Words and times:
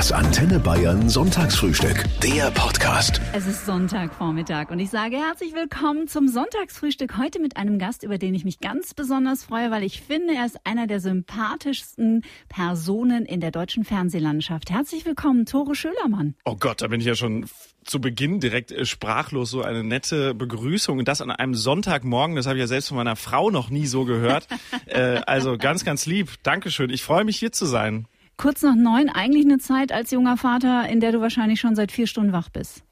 Das 0.00 0.12
Antenne 0.12 0.58
Bayern 0.58 1.10
Sonntagsfrühstück. 1.10 2.06
Der 2.22 2.50
Podcast. 2.52 3.20
Es 3.34 3.46
ist 3.46 3.66
Sonntagvormittag 3.66 4.70
und 4.70 4.78
ich 4.78 4.88
sage 4.88 5.16
herzlich 5.16 5.52
willkommen 5.52 6.08
zum 6.08 6.26
Sonntagsfrühstück. 6.26 7.18
Heute 7.18 7.38
mit 7.38 7.58
einem 7.58 7.78
Gast, 7.78 8.02
über 8.02 8.16
den 8.16 8.34
ich 8.34 8.46
mich 8.46 8.60
ganz 8.60 8.94
besonders 8.94 9.44
freue, 9.44 9.70
weil 9.70 9.82
ich 9.82 10.00
finde, 10.00 10.32
er 10.34 10.46
ist 10.46 10.58
einer 10.64 10.86
der 10.86 11.00
sympathischsten 11.00 12.24
Personen 12.48 13.26
in 13.26 13.40
der 13.40 13.50
deutschen 13.50 13.84
Fernsehlandschaft. 13.84 14.70
Herzlich 14.70 15.04
willkommen, 15.04 15.44
Tore 15.44 15.74
Schölermann. 15.74 16.34
Oh 16.46 16.56
Gott, 16.56 16.80
da 16.80 16.88
bin 16.88 17.00
ich 17.00 17.06
ja 17.06 17.14
schon 17.14 17.44
zu 17.84 18.00
Beginn 18.00 18.40
direkt 18.40 18.72
äh, 18.72 18.86
sprachlos. 18.86 19.50
So 19.50 19.60
eine 19.60 19.84
nette 19.84 20.32
Begrüßung 20.32 20.98
und 20.98 21.08
das 21.08 21.20
an 21.20 21.30
einem 21.30 21.54
Sonntagmorgen. 21.54 22.36
Das 22.36 22.46
habe 22.46 22.56
ich 22.56 22.60
ja 22.60 22.68
selbst 22.68 22.88
von 22.88 22.96
meiner 22.96 23.16
Frau 23.16 23.50
noch 23.50 23.68
nie 23.68 23.84
so 23.84 24.06
gehört. 24.06 24.48
äh, 24.86 25.20
also 25.26 25.58
ganz, 25.58 25.84
ganz 25.84 26.06
lieb. 26.06 26.42
Dankeschön. 26.42 26.88
Ich 26.88 27.02
freue 27.02 27.24
mich 27.24 27.36
hier 27.36 27.52
zu 27.52 27.66
sein. 27.66 28.06
Kurz 28.40 28.62
nach 28.62 28.74
neun, 28.74 29.10
eigentlich 29.10 29.44
eine 29.44 29.58
Zeit 29.58 29.92
als 29.92 30.10
junger 30.12 30.38
Vater, 30.38 30.88
in 30.88 31.00
der 31.00 31.12
du 31.12 31.20
wahrscheinlich 31.20 31.60
schon 31.60 31.76
seit 31.76 31.92
vier 31.92 32.06
Stunden 32.06 32.32
wach 32.32 32.48
bist. 32.48 32.82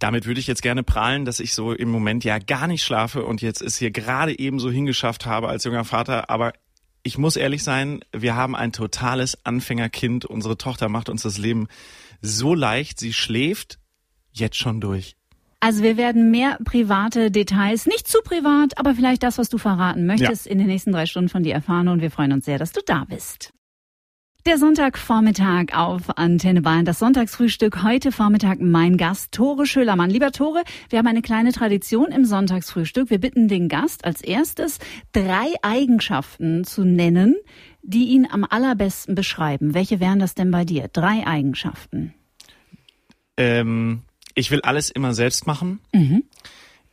Damit 0.00 0.26
würde 0.26 0.40
ich 0.40 0.48
jetzt 0.48 0.62
gerne 0.62 0.82
prahlen, 0.82 1.24
dass 1.24 1.38
ich 1.38 1.54
so 1.54 1.72
im 1.72 1.90
Moment 1.92 2.24
ja 2.24 2.40
gar 2.40 2.66
nicht 2.66 2.82
schlafe 2.82 3.24
und 3.24 3.40
jetzt 3.40 3.62
es 3.62 3.76
hier 3.76 3.92
gerade 3.92 4.36
eben 4.36 4.58
so 4.58 4.68
hingeschafft 4.68 5.26
habe 5.26 5.46
als 5.48 5.62
junger 5.62 5.84
Vater. 5.84 6.28
Aber 6.28 6.54
ich 7.04 7.18
muss 7.18 7.36
ehrlich 7.36 7.62
sein, 7.62 8.00
wir 8.10 8.34
haben 8.34 8.56
ein 8.56 8.72
totales 8.72 9.38
Anfängerkind. 9.46 10.24
Unsere 10.24 10.58
Tochter 10.58 10.88
macht 10.88 11.08
uns 11.08 11.22
das 11.22 11.38
Leben 11.38 11.68
so 12.20 12.52
leicht. 12.56 12.98
Sie 12.98 13.12
schläft 13.12 13.78
jetzt 14.32 14.56
schon 14.56 14.80
durch. 14.80 15.14
Also 15.60 15.84
wir 15.84 15.98
werden 15.98 16.32
mehr 16.32 16.58
private 16.64 17.30
Details, 17.30 17.86
nicht 17.86 18.08
zu 18.08 18.22
privat, 18.24 18.76
aber 18.76 18.96
vielleicht 18.96 19.22
das, 19.22 19.38
was 19.38 19.50
du 19.50 19.58
verraten 19.58 20.04
möchtest, 20.04 20.46
ja. 20.46 20.50
in 20.50 20.58
den 20.58 20.66
nächsten 20.66 20.90
drei 20.90 21.06
Stunden 21.06 21.28
von 21.28 21.44
dir 21.44 21.54
erfahren 21.54 21.86
und 21.86 22.00
wir 22.00 22.10
freuen 22.10 22.32
uns 22.32 22.44
sehr, 22.44 22.58
dass 22.58 22.72
du 22.72 22.80
da 22.84 23.04
bist. 23.04 23.52
Der 24.46 24.56
Sonntagvormittag 24.56 25.74
auf 25.74 26.16
Antenne 26.16 26.62
Bayern, 26.62 26.86
das 26.86 26.98
Sonntagsfrühstück. 26.98 27.82
Heute 27.82 28.10
Vormittag 28.10 28.58
mein 28.58 28.96
Gast 28.96 29.32
Tore 29.32 29.66
Schölermann. 29.66 30.08
Lieber 30.08 30.32
Tore, 30.32 30.62
wir 30.88 30.98
haben 30.98 31.06
eine 31.06 31.20
kleine 31.20 31.52
Tradition 31.52 32.10
im 32.10 32.24
Sonntagsfrühstück. 32.24 33.10
Wir 33.10 33.18
bitten 33.18 33.48
den 33.48 33.68
Gast 33.68 34.06
als 34.06 34.22
erstes 34.22 34.78
drei 35.12 35.52
Eigenschaften 35.60 36.64
zu 36.64 36.84
nennen, 36.84 37.36
die 37.82 38.08
ihn 38.08 38.26
am 38.30 38.46
allerbesten 38.48 39.14
beschreiben. 39.14 39.74
Welche 39.74 40.00
wären 40.00 40.20
das 40.20 40.34
denn 40.34 40.50
bei 40.50 40.64
dir? 40.64 40.88
Drei 40.88 41.26
Eigenschaften. 41.26 42.14
Ähm, 43.36 44.04
ich 44.34 44.50
will 44.50 44.62
alles 44.62 44.88
immer 44.88 45.12
selbst 45.12 45.46
machen. 45.46 45.80
Mhm. 45.92 46.24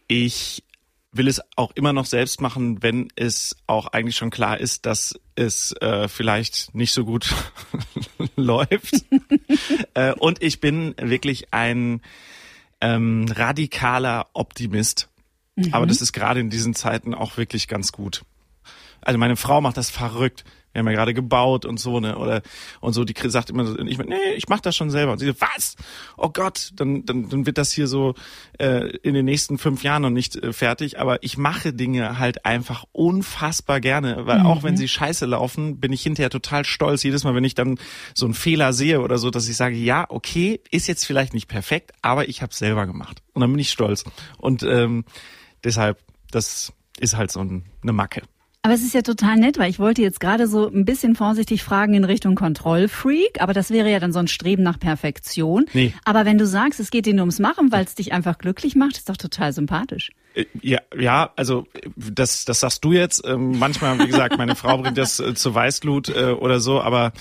Ich 0.10 0.64
will 1.12 1.28
es 1.28 1.42
auch 1.56 1.72
immer 1.72 1.94
noch 1.94 2.06
selbst 2.06 2.42
machen, 2.42 2.84
wenn 2.84 3.08
es 3.16 3.56
auch 3.66 3.88
eigentlich 3.88 4.16
schon 4.16 4.30
klar 4.30 4.60
ist, 4.60 4.86
dass 4.86 5.20
es 5.36 5.72
äh, 5.82 6.08
vielleicht 6.08 6.76
nicht 6.76 6.94
so 6.94 7.06
gut 7.06 7.34
läuft. 8.36 9.06
äh, 9.94 10.14
und 10.14 10.44
ich 10.44 10.60
bin 10.60 10.96
wirklich 11.00 11.54
ein 11.54 12.02
ähm, 12.82 13.26
radikaler 13.30 14.28
Optimist. 14.34 15.10
Mhm. 15.56 15.74
Aber 15.74 15.88
das 15.88 16.02
ist 16.02 16.14
gerade 16.14 16.40
in 16.40 16.50
diesen 16.50 16.76
Zeiten 16.76 17.14
auch 17.14 17.38
wirklich 17.38 17.68
ganz 17.68 17.92
gut. 17.92 18.24
Also 19.02 19.18
meine 19.18 19.38
Frau 19.38 19.62
macht 19.62 19.78
das 19.78 19.90
verrückt 19.90 20.44
wir 20.78 20.82
haben 20.82 20.88
ja 20.88 20.94
gerade 20.94 21.14
gebaut 21.16 21.66
und 21.66 21.80
so, 21.80 22.00
ne, 22.00 22.18
oder, 22.18 22.42
und 22.82 22.94
so, 22.94 23.04
die 23.04 23.16
sagt 23.30 23.50
immer, 23.50 23.66
so, 23.66 23.78
ich, 23.80 23.98
nee, 23.98 24.16
ich 24.36 24.48
mach 24.48 24.60
das 24.60 24.76
schon 24.76 24.92
selber. 24.92 25.14
Und 25.14 25.18
sie 25.18 25.26
so, 25.26 25.34
was? 25.40 25.76
Oh 26.18 26.30
Gott, 26.30 26.72
dann, 26.76 27.04
dann, 27.06 27.30
dann 27.30 27.46
wird 27.48 27.58
das 27.58 27.72
hier 27.72 27.88
so 27.88 28.14
äh, 28.60 28.96
in 28.98 29.16
den 29.16 29.26
nächsten 29.26 29.58
fünf 29.58 29.84
Jahren 29.84 30.04
noch 30.04 30.12
nicht 30.12 30.36
äh, 30.36 30.54
fertig. 30.54 31.00
Aber 31.00 31.24
ich 31.24 31.38
mache 31.38 31.74
Dinge 31.74 32.20
halt 32.20 32.46
einfach 32.46 32.86
unfassbar 32.92 33.80
gerne, 33.80 34.28
weil 34.28 34.40
mhm. 34.40 34.46
auch 34.46 34.64
wenn 34.64 34.74
mhm. 34.74 34.78
sie 34.78 34.88
scheiße 34.88 35.26
laufen, 35.26 35.80
bin 35.80 35.92
ich 35.92 36.04
hinterher 36.04 36.30
total 36.30 36.64
stolz, 36.64 37.02
jedes 37.02 37.24
Mal, 37.24 37.34
wenn 37.34 37.44
ich 37.44 37.56
dann 37.56 37.80
so 38.14 38.26
einen 38.26 38.36
Fehler 38.36 38.72
sehe 38.72 39.02
oder 39.02 39.18
so, 39.18 39.32
dass 39.32 39.50
ich 39.50 39.58
sage, 39.58 39.76
ja, 39.76 40.06
okay, 40.10 40.62
ist 40.70 40.88
jetzt 40.88 41.06
vielleicht 41.06 41.34
nicht 41.34 41.48
perfekt, 41.48 41.92
aber 42.04 42.30
ich 42.30 42.44
habe 42.44 42.54
selber 42.54 42.86
gemacht. 42.86 43.24
Und 43.34 43.42
dann 43.42 43.52
bin 43.52 43.60
ich 43.60 43.72
stolz. 43.72 44.04
Und 44.38 44.62
ähm, 44.62 45.06
deshalb, 45.64 46.00
das 46.30 46.72
ist 47.00 47.18
halt 47.18 47.32
so 47.32 47.40
ein, 47.40 47.66
eine 47.82 47.94
Macke. 47.94 48.22
Aber 48.68 48.74
es 48.74 48.84
ist 48.84 48.94
ja 48.94 49.02
total 49.02 49.38
nett, 49.38 49.58
weil 49.58 49.70
ich 49.70 49.80
wollte 49.80 50.02
jetzt 50.02 50.20
gerade 50.20 50.46
so 50.46 50.68
ein 50.68 50.84
bisschen 50.84 51.16
vorsichtig 51.16 51.64
fragen 51.64 51.94
in 51.94 52.04
Richtung 52.04 52.36
Kontrollfreak, 52.36 53.40
aber 53.40 53.54
das 53.54 53.70
wäre 53.70 53.90
ja 53.90 54.02
dann 54.02 54.12
so 54.12 54.20
ein 54.20 54.28
Streben 54.28 54.62
nach 54.62 54.78
Perfektion. 54.78 55.68
Nee. 55.72 55.94
Aber 56.04 56.26
wenn 56.26 56.38
du 56.38 56.46
sagst, 56.46 56.82
es 56.82 56.92
geht 56.92 57.06
dir 57.06 57.14
nur 57.14 57.22
ums 57.22 57.40
Machen, 57.40 57.72
weil 57.72 57.86
es 57.86 57.96
dich 57.96 58.12
einfach 58.12 58.38
glücklich 58.38 58.76
macht, 58.76 58.98
ist 58.98 59.08
doch 59.08 59.16
total 59.16 59.54
sympathisch. 59.54 60.12
Äh, 60.34 60.48
ja, 60.62 60.80
ja, 61.00 61.32
also 61.38 61.66
das, 61.96 62.44
das 62.44 62.60
sagst 62.60 62.84
du 62.84 62.92
jetzt. 62.92 63.24
Ähm, 63.26 63.58
manchmal, 63.58 64.00
wie 64.00 64.08
gesagt, 64.08 64.38
meine 64.38 64.58
Frau 64.58 64.80
bringt 64.80 64.98
das 64.98 65.22
äh, 65.22 65.34
zu 65.34 65.56
Weißglut 65.56 66.10
äh, 66.10 66.32
oder 66.32 66.60
so, 66.60 66.82
aber 66.82 67.14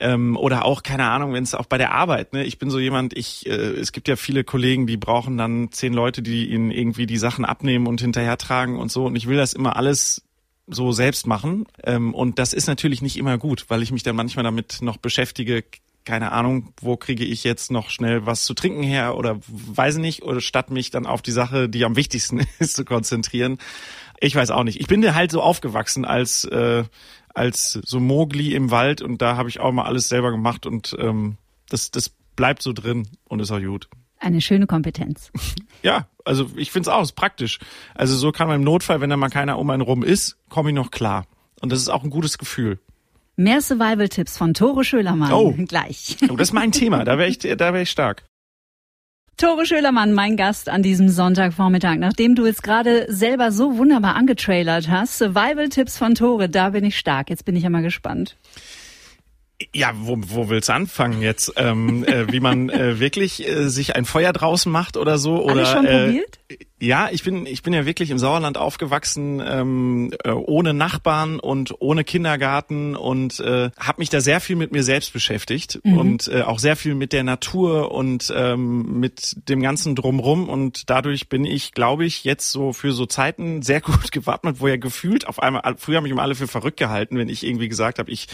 ähm, 0.00 0.38
oder 0.38 0.64
auch 0.64 0.82
keine 0.82 1.10
Ahnung, 1.10 1.34
wenn 1.34 1.44
es 1.44 1.54
auch 1.54 1.66
bei 1.66 1.76
der 1.76 1.92
Arbeit. 1.92 2.32
Ne, 2.32 2.44
ich 2.44 2.58
bin 2.58 2.70
so 2.70 2.78
jemand. 2.78 3.14
Ich, 3.14 3.46
äh, 3.46 3.50
es 3.50 3.92
gibt 3.92 4.08
ja 4.08 4.16
viele 4.16 4.42
Kollegen, 4.42 4.86
die 4.86 4.96
brauchen 4.96 5.36
dann 5.36 5.70
zehn 5.70 5.92
Leute, 5.92 6.22
die 6.22 6.50
ihnen 6.50 6.70
irgendwie 6.70 7.04
die 7.04 7.18
Sachen 7.18 7.44
abnehmen 7.44 7.86
und 7.86 8.00
hinterher 8.00 8.38
tragen 8.38 8.78
und 8.78 8.90
so. 8.90 9.04
Und 9.04 9.16
ich 9.16 9.28
will 9.28 9.36
das 9.36 9.52
immer 9.52 9.76
alles 9.76 10.23
so 10.66 10.92
selbst 10.92 11.26
machen. 11.26 11.66
Ähm, 11.82 12.14
und 12.14 12.38
das 12.38 12.52
ist 12.52 12.66
natürlich 12.66 13.02
nicht 13.02 13.16
immer 13.16 13.38
gut, 13.38 13.66
weil 13.68 13.82
ich 13.82 13.92
mich 13.92 14.02
dann 14.02 14.16
manchmal 14.16 14.44
damit 14.44 14.78
noch 14.80 14.96
beschäftige, 14.96 15.64
keine 16.04 16.32
Ahnung, 16.32 16.72
wo 16.80 16.96
kriege 16.96 17.24
ich 17.24 17.44
jetzt 17.44 17.70
noch 17.70 17.90
schnell 17.90 18.26
was 18.26 18.44
zu 18.44 18.54
trinken 18.54 18.82
her 18.82 19.16
oder 19.16 19.40
weiß 19.46 19.96
nicht, 19.96 20.22
oder 20.22 20.40
statt 20.40 20.70
mich 20.70 20.90
dann 20.90 21.06
auf 21.06 21.22
die 21.22 21.32
Sache, 21.32 21.68
die 21.68 21.84
am 21.84 21.96
wichtigsten 21.96 22.46
ist, 22.58 22.76
zu 22.76 22.84
konzentrieren. 22.84 23.58
Ich 24.20 24.34
weiß 24.34 24.50
auch 24.50 24.64
nicht. 24.64 24.80
Ich 24.80 24.86
bin 24.86 25.14
halt 25.14 25.30
so 25.30 25.42
aufgewachsen 25.42 26.04
als 26.04 26.44
äh, 26.44 26.84
als 27.34 27.72
so 27.72 27.98
Mogli 27.98 28.54
im 28.54 28.70
Wald 28.70 29.02
und 29.02 29.20
da 29.20 29.36
habe 29.36 29.48
ich 29.48 29.58
auch 29.58 29.72
mal 29.72 29.86
alles 29.86 30.08
selber 30.08 30.30
gemacht 30.30 30.66
und 30.66 30.94
ähm, 31.00 31.36
das 31.68 31.90
das 31.90 32.10
bleibt 32.36 32.62
so 32.62 32.72
drin 32.72 33.08
und 33.24 33.40
ist 33.40 33.50
auch 33.50 33.60
gut. 33.60 33.88
Eine 34.24 34.40
schöne 34.40 34.66
Kompetenz. 34.66 35.30
Ja, 35.82 36.08
also 36.24 36.48
ich 36.56 36.70
finde 36.70 36.88
es 36.88 36.94
auch, 36.94 37.02
ist 37.02 37.12
praktisch. 37.12 37.58
Also 37.94 38.16
so 38.16 38.32
kann 38.32 38.48
man 38.48 38.56
im 38.56 38.64
Notfall, 38.64 39.02
wenn 39.02 39.10
da 39.10 39.18
mal 39.18 39.28
keiner 39.28 39.58
um 39.58 39.68
einen 39.68 39.82
rum 39.82 40.02
ist, 40.02 40.38
komme 40.48 40.70
ich 40.70 40.74
noch 40.74 40.90
klar. 40.90 41.26
Und 41.60 41.70
das 41.72 41.78
ist 41.78 41.90
auch 41.90 42.04
ein 42.04 42.08
gutes 42.08 42.38
Gefühl. 42.38 42.78
Mehr 43.36 43.60
Survival-Tipps 43.60 44.38
von 44.38 44.54
Tore 44.54 44.82
Schölermann. 44.82 45.30
Oh, 45.30 45.52
gleich. 45.68 46.16
Oh, 46.30 46.36
das 46.36 46.48
ist 46.48 46.52
mein 46.54 46.72
Thema. 46.72 47.04
Da 47.04 47.18
wäre 47.18 47.28
ich, 47.28 47.38
da 47.40 47.58
wäre 47.58 47.82
ich 47.82 47.90
stark. 47.90 48.24
Tore 49.36 49.66
Schölermann, 49.66 50.14
mein 50.14 50.38
Gast 50.38 50.70
an 50.70 50.82
diesem 50.82 51.10
Sonntagvormittag. 51.10 51.96
Nachdem 51.98 52.34
du 52.34 52.46
jetzt 52.46 52.62
gerade 52.62 53.04
selber 53.12 53.52
so 53.52 53.76
wunderbar 53.76 54.14
angetrailert 54.14 54.88
hast, 54.88 55.18
Survival-Tipps 55.18 55.98
von 55.98 56.14
Tore, 56.14 56.48
da 56.48 56.70
bin 56.70 56.86
ich 56.86 56.96
stark. 56.96 57.28
Jetzt 57.28 57.44
bin 57.44 57.56
ich 57.56 57.64
ja 57.64 57.68
mal 57.68 57.82
gespannt. 57.82 58.38
Ja, 59.72 59.92
wo, 59.94 60.16
wo 60.18 60.48
willst 60.48 60.68
du 60.68 60.74
anfangen 60.74 61.22
jetzt? 61.22 61.52
Ähm, 61.56 62.04
äh, 62.04 62.32
wie 62.32 62.40
man 62.40 62.68
äh, 62.68 62.98
wirklich 63.00 63.46
äh, 63.46 63.68
sich 63.68 63.96
ein 63.96 64.04
Feuer 64.04 64.32
draußen 64.32 64.70
macht 64.70 64.96
oder 64.96 65.18
so? 65.18 65.42
Oder, 65.42 65.52
Alles 65.52 65.70
schon 65.70 65.86
äh, 65.86 66.04
probiert? 66.06 66.38
Ja, 66.80 67.08
ich 67.10 67.22
bin 67.22 67.46
ich 67.46 67.62
bin 67.62 67.72
ja 67.72 67.86
wirklich 67.86 68.10
im 68.10 68.18
Sauerland 68.18 68.58
aufgewachsen, 68.58 69.42
ähm, 69.44 70.12
äh, 70.22 70.30
ohne 70.30 70.74
Nachbarn 70.74 71.40
und 71.40 71.74
ohne 71.80 72.04
Kindergarten 72.04 72.94
und 72.94 73.40
äh, 73.40 73.70
habe 73.78 74.00
mich 74.00 74.10
da 74.10 74.20
sehr 74.20 74.40
viel 74.40 74.56
mit 74.56 74.72
mir 74.72 74.82
selbst 74.82 75.12
beschäftigt 75.12 75.80
mhm. 75.82 75.98
und 75.98 76.28
äh, 76.28 76.42
auch 76.42 76.58
sehr 76.58 76.76
viel 76.76 76.94
mit 76.94 77.14
der 77.14 77.22
Natur 77.22 77.92
und 77.92 78.32
ähm, 78.36 79.00
mit 79.00 79.48
dem 79.48 79.62
ganzen 79.62 79.94
drumrum 79.94 80.48
und 80.48 80.90
dadurch 80.90 81.28
bin 81.30 81.46
ich, 81.46 81.72
glaube 81.72 82.04
ich, 82.04 82.24
jetzt 82.24 82.50
so 82.50 82.74
für 82.74 82.92
so 82.92 83.06
Zeiten 83.06 83.62
sehr 83.62 83.80
gut 83.80 84.12
gewappnet, 84.12 84.60
wo 84.60 84.68
ja 84.68 84.76
gefühlt 84.76 85.26
auf 85.26 85.42
einmal 85.42 85.62
früher 85.78 85.96
haben 85.96 86.04
mich 86.04 86.12
immer 86.12 86.22
alle 86.22 86.34
für 86.34 86.48
verrückt 86.48 86.78
gehalten, 86.78 87.16
wenn 87.16 87.30
ich 87.30 87.46
irgendwie 87.46 87.68
gesagt 87.68 87.98
habe, 87.98 88.10
ich 88.10 88.28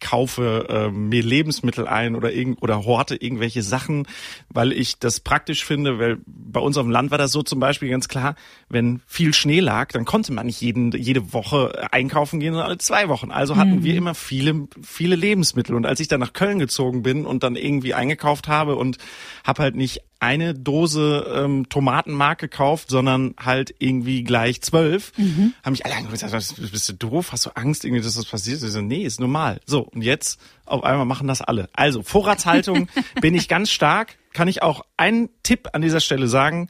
kaufe 0.00 0.66
äh, 0.68 0.90
mir 0.90 1.22
Lebensmittel 1.22 1.86
ein 1.86 2.14
oder 2.14 2.32
irgend 2.32 2.62
oder 2.62 2.84
horte 2.84 3.16
irgendwelche 3.16 3.62
Sachen, 3.62 4.06
weil 4.48 4.72
ich 4.72 4.98
das 4.98 5.20
praktisch 5.20 5.64
finde, 5.64 5.98
weil 5.98 6.18
bei 6.26 6.60
uns 6.60 6.76
auf 6.76 6.84
dem 6.84 6.90
Land 6.90 7.10
war 7.10 7.18
das 7.18 7.32
so 7.32 7.42
zum 7.42 7.60
Beispiel 7.60 7.88
ganz 7.88 8.08
klar, 8.08 8.34
wenn 8.68 9.00
viel 9.06 9.34
Schnee 9.34 9.60
lag, 9.60 9.92
dann 9.92 10.04
konnte 10.04 10.32
man 10.32 10.46
nicht 10.46 10.60
jeden, 10.60 10.92
jede 10.92 11.32
Woche 11.32 11.88
einkaufen 11.92 12.40
gehen, 12.40 12.52
sondern 12.52 12.68
alle 12.68 12.78
zwei 12.78 13.08
Wochen. 13.08 13.30
Also 13.30 13.56
hatten 13.56 13.76
mhm. 13.76 13.84
wir 13.84 13.94
immer 13.94 14.14
viele, 14.14 14.68
viele 14.82 15.16
Lebensmittel. 15.16 15.74
Und 15.74 15.86
als 15.86 16.00
ich 16.00 16.08
dann 16.08 16.20
nach 16.20 16.32
Köln 16.32 16.58
gezogen 16.58 17.02
bin 17.02 17.24
und 17.24 17.42
dann 17.42 17.56
irgendwie 17.56 17.94
eingekauft 17.94 18.48
habe 18.48 18.76
und 18.76 18.98
habe 19.44 19.62
halt 19.62 19.76
nicht 19.76 20.02
eine 20.20 20.54
Dose 20.54 21.32
ähm, 21.32 21.68
Tomatenmark 21.68 22.38
gekauft, 22.40 22.90
sondern 22.90 23.34
halt 23.38 23.74
irgendwie 23.78 24.24
gleich 24.24 24.60
zwölf. 24.62 25.12
Mhm. 25.16 25.54
Haben 25.62 25.72
mich 25.72 25.84
alle 25.84 25.94
angeguckt 25.94 26.20
gesagt, 26.20 26.72
bist 26.72 26.88
du 26.88 26.92
doof? 26.94 27.30
Hast 27.32 27.46
du 27.46 27.50
Angst, 27.50 27.84
irgendwie, 27.84 28.02
dass 28.02 28.14
das 28.14 28.26
passiert? 28.26 28.62
Ich 28.62 28.70
so, 28.70 28.80
nee, 28.80 29.04
ist 29.04 29.20
normal. 29.20 29.60
So, 29.64 29.87
und 29.88 30.02
jetzt 30.02 30.40
auf 30.64 30.84
einmal 30.84 31.06
machen 31.06 31.28
das 31.28 31.42
alle. 31.42 31.68
Also, 31.72 32.02
Vorratshaltung 32.02 32.88
bin 33.20 33.34
ich 33.34 33.48
ganz 33.48 33.70
stark. 33.70 34.16
Kann 34.32 34.48
ich 34.48 34.62
auch 34.62 34.84
einen 34.96 35.30
Tipp 35.42 35.68
an 35.72 35.82
dieser 35.82 36.00
Stelle 36.00 36.28
sagen. 36.28 36.68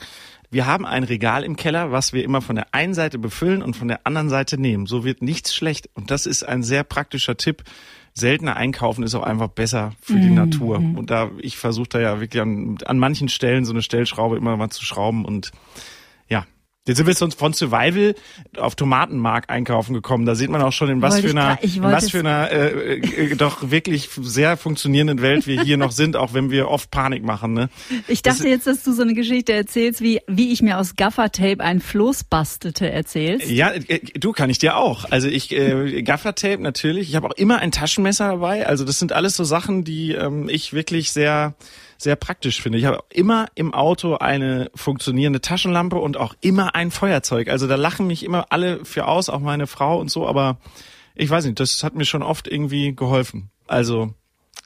Wir 0.50 0.64
haben 0.64 0.86
ein 0.86 1.04
Regal 1.04 1.44
im 1.44 1.56
Keller, 1.56 1.92
was 1.92 2.14
wir 2.14 2.24
immer 2.24 2.40
von 2.40 2.56
der 2.56 2.74
einen 2.74 2.94
Seite 2.94 3.18
befüllen 3.18 3.62
und 3.62 3.76
von 3.76 3.88
der 3.88 4.06
anderen 4.06 4.30
Seite 4.30 4.58
nehmen. 4.58 4.86
So 4.86 5.04
wird 5.04 5.20
nichts 5.20 5.54
schlecht. 5.54 5.90
Und 5.92 6.10
das 6.10 6.24
ist 6.24 6.42
ein 6.42 6.62
sehr 6.62 6.84
praktischer 6.84 7.36
Tipp 7.36 7.64
seltener 8.18 8.56
einkaufen 8.56 9.04
ist 9.04 9.14
auch 9.14 9.22
einfach 9.22 9.48
besser 9.48 9.92
für 10.00 10.18
die 10.18 10.28
mhm. 10.28 10.34
Natur. 10.34 10.76
Und 10.76 11.10
da, 11.10 11.30
ich 11.38 11.56
versuche 11.56 11.88
da 11.88 12.00
ja 12.00 12.20
wirklich 12.20 12.42
an, 12.42 12.78
an 12.84 12.98
manchen 12.98 13.28
Stellen 13.28 13.64
so 13.64 13.72
eine 13.72 13.82
Stellschraube 13.82 14.36
immer 14.36 14.56
mal 14.56 14.70
zu 14.70 14.84
schrauben 14.84 15.24
und 15.24 15.52
Jetzt 16.88 16.96
sind 16.96 17.06
wir 17.06 17.14
von 17.14 17.52
Survival 17.52 18.14
auf 18.56 18.74
Tomatenmark 18.74 19.50
einkaufen 19.50 19.94
gekommen. 19.94 20.26
Da 20.26 20.34
sieht 20.34 20.50
man 20.50 20.62
auch 20.62 20.72
schon, 20.72 20.88
in 20.88 21.02
was 21.02 21.20
für 21.20 21.30
einer, 21.30 21.62
in 21.62 21.82
was 21.82 22.10
für 22.10 22.20
einer 22.20 22.50
äh, 22.50 22.98
äh, 22.98 23.36
doch 23.36 23.70
wirklich 23.70 24.08
sehr 24.20 24.56
funktionierenden 24.56 25.22
Welt 25.22 25.46
wir 25.46 25.62
hier 25.62 25.76
noch 25.76 25.92
sind, 25.92 26.16
auch 26.16 26.34
wenn 26.34 26.50
wir 26.50 26.68
oft 26.68 26.90
Panik 26.90 27.22
machen. 27.22 27.52
Ne? 27.52 27.68
Ich 28.08 28.22
dachte 28.22 28.38
das, 28.38 28.46
jetzt, 28.46 28.66
dass 28.66 28.82
du 28.82 28.92
so 28.92 29.02
eine 29.02 29.14
Geschichte 29.14 29.52
erzählst, 29.52 30.00
wie 30.00 30.20
wie 30.26 30.52
ich 30.52 30.62
mir 30.62 30.78
aus 30.78 30.96
Gaffertape 30.96 31.60
ein 31.60 31.80
Floß 31.80 32.24
bastelte, 32.24 32.90
erzählst. 32.90 33.48
Ja, 33.48 33.72
äh, 33.72 34.00
du 34.18 34.32
kann 34.32 34.50
ich 34.50 34.58
dir 34.58 34.76
auch. 34.76 35.04
Also 35.10 35.28
ich 35.28 35.52
äh, 35.52 36.02
Gaffertape 36.02 36.62
natürlich. 36.62 37.10
Ich 37.10 37.16
habe 37.16 37.28
auch 37.28 37.36
immer 37.36 37.58
ein 37.58 37.70
Taschenmesser 37.70 38.28
dabei. 38.28 38.66
Also 38.66 38.84
das 38.84 38.98
sind 38.98 39.12
alles 39.12 39.36
so 39.36 39.44
Sachen, 39.44 39.84
die 39.84 40.12
ähm, 40.12 40.48
ich 40.48 40.72
wirklich 40.72 41.12
sehr 41.12 41.54
sehr 41.98 42.16
praktisch 42.16 42.62
finde. 42.62 42.78
Ich 42.78 42.84
habe 42.84 43.02
immer 43.10 43.48
im 43.54 43.74
Auto 43.74 44.14
eine 44.14 44.70
funktionierende 44.74 45.40
Taschenlampe 45.40 45.96
und 45.96 46.16
auch 46.16 46.34
immer 46.40 46.74
ein 46.74 46.90
Feuerzeug. 46.90 47.48
Also 47.48 47.66
da 47.66 47.74
lachen 47.74 48.06
mich 48.06 48.24
immer 48.24 48.46
alle 48.50 48.84
für 48.84 49.06
aus, 49.06 49.28
auch 49.28 49.40
meine 49.40 49.66
Frau 49.66 49.98
und 49.98 50.10
so, 50.10 50.26
aber 50.26 50.58
ich 51.14 51.28
weiß 51.28 51.44
nicht, 51.44 51.58
das 51.58 51.82
hat 51.82 51.94
mir 51.94 52.04
schon 52.04 52.22
oft 52.22 52.46
irgendwie 52.46 52.94
geholfen. 52.94 53.50
Also 53.66 54.14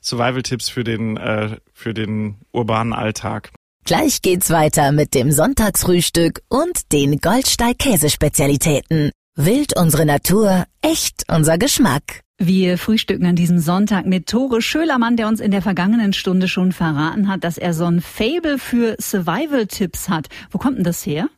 Survival-Tipps 0.02 0.69
für 0.69 0.84
den, 0.84 1.17
äh, 1.17 1.56
für 1.73 1.94
den 1.94 2.37
urbanen 2.52 2.93
Alltag. 2.93 3.50
Gleich 3.85 4.23
geht's 4.23 4.50
weiter 4.50 4.93
mit 4.93 5.14
dem 5.14 5.32
Sonntagsfrühstück 5.32 6.43
und 6.49 6.93
den 6.93 7.19
Goldsteig-Käsespezialitäten. 7.19 9.11
Wild 9.35 9.76
unsere 9.76 10.05
Natur, 10.05 10.67
echt 10.82 11.25
unser 11.28 11.56
Geschmack. 11.58 12.20
Wir 12.44 12.76
frühstücken 12.76 13.24
an 13.24 13.36
diesem 13.36 13.60
Sonntag 13.60 14.04
mit 14.04 14.26
Tore 14.26 14.62
Schölermann, 14.62 15.16
der 15.16 15.28
uns 15.28 15.38
in 15.38 15.52
der 15.52 15.62
vergangenen 15.62 16.12
Stunde 16.12 16.48
schon 16.48 16.72
verraten 16.72 17.28
hat, 17.28 17.44
dass 17.44 17.56
er 17.56 17.72
so 17.72 17.84
ein 17.84 18.00
Fable 18.00 18.58
für 18.58 18.96
Survival-Tipps 19.00 20.08
hat. 20.08 20.28
Wo 20.50 20.58
kommt 20.58 20.78
denn 20.78 20.82
das 20.82 21.06
her? 21.06 21.28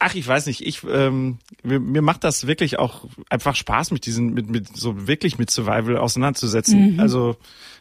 Ach, 0.00 0.14
ich 0.14 0.28
weiß 0.28 0.44
nicht. 0.44 0.60
Ich 0.66 0.82
ähm, 0.84 1.38
mir, 1.62 1.80
mir 1.80 2.02
macht 2.02 2.24
das 2.24 2.46
wirklich 2.46 2.78
auch 2.78 3.06
einfach 3.30 3.56
Spaß, 3.56 3.90
mit 3.90 4.04
diesen, 4.04 4.34
mit, 4.34 4.50
mit 4.50 4.76
so 4.76 5.06
wirklich 5.08 5.38
mit 5.38 5.50
Survival 5.50 5.96
auseinanderzusetzen. 5.96 6.92
Mhm. 6.92 7.00
Also 7.00 7.38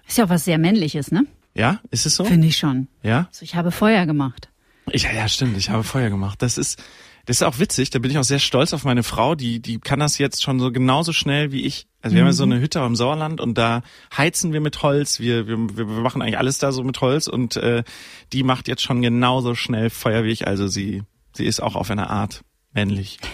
ist 0.07 0.17
ja 0.17 0.23
auch 0.23 0.29
was 0.29 0.45
sehr 0.45 0.57
männliches, 0.57 1.11
ne? 1.11 1.25
Ja, 1.55 1.81
ist 1.91 2.05
es 2.05 2.15
so? 2.15 2.23
Finde 2.23 2.47
ich 2.47 2.55
schon. 2.55 2.87
Ja. 3.03 3.27
Also 3.27 3.43
ich 3.43 3.55
habe 3.55 3.71
Feuer 3.71 4.05
gemacht. 4.05 4.47
Ich, 4.89 5.03
ja, 5.03 5.27
stimmt. 5.27 5.57
Ich 5.57 5.69
habe 5.69 5.83
Feuer 5.83 6.09
gemacht. 6.09 6.41
Das 6.41 6.57
ist 6.57 6.81
das 7.25 7.41
ist 7.41 7.43
auch 7.43 7.59
witzig, 7.59 7.91
da 7.91 7.99
bin 7.99 8.09
ich 8.09 8.17
auch 8.17 8.23
sehr 8.23 8.39
stolz 8.39 8.73
auf 8.73 8.85
meine 8.85 9.03
Frau, 9.03 9.35
die, 9.35 9.59
die 9.59 9.79
kann 9.79 9.99
das 9.99 10.17
jetzt 10.17 10.41
schon 10.41 10.59
so 10.59 10.71
genauso 10.71 11.13
schnell 11.13 11.51
wie 11.51 11.63
ich. 11.63 11.85
Also 12.01 12.16
wir 12.16 12.22
mhm. 12.22 12.25
haben 12.25 12.30
ja 12.30 12.34
so 12.34 12.46
mhm. 12.46 12.51
eine 12.54 12.62
Hütte 12.62 12.80
im 12.80 12.96
Sauerland 12.96 13.42
und 13.42 13.57
da 13.57 13.81
heizen 14.16 14.54
wir 14.54 14.62
mit 14.62 14.81
Holz, 14.84 15.19
wir, 15.19 15.48
wir, 15.48 15.57
wir 15.57 15.86
machen 15.86 16.22
eigentlich 16.22 16.38
alles 16.38 16.57
da 16.57 16.72
so 16.72 16.84
mit 16.84 17.00
Holz 17.01 17.28
und 17.28 17.57
äh, 17.57 17.84
die 18.31 18.44
macht 18.44 18.68
jetzt 18.68 18.84
schon 18.84 19.01
genauso 19.01 19.56
schnell 19.56 19.90
Feuer 19.90 20.24
wie 20.24 20.31
ich. 20.31 20.48
Also 20.48 20.68
sie, 20.68 21.04
sie 21.34 21.46
ist 21.46 21.62
auch 21.62 21.75
auf 21.75 21.92
eine 21.92 22.10
Art 22.10 22.44
männlich. 22.74 23.19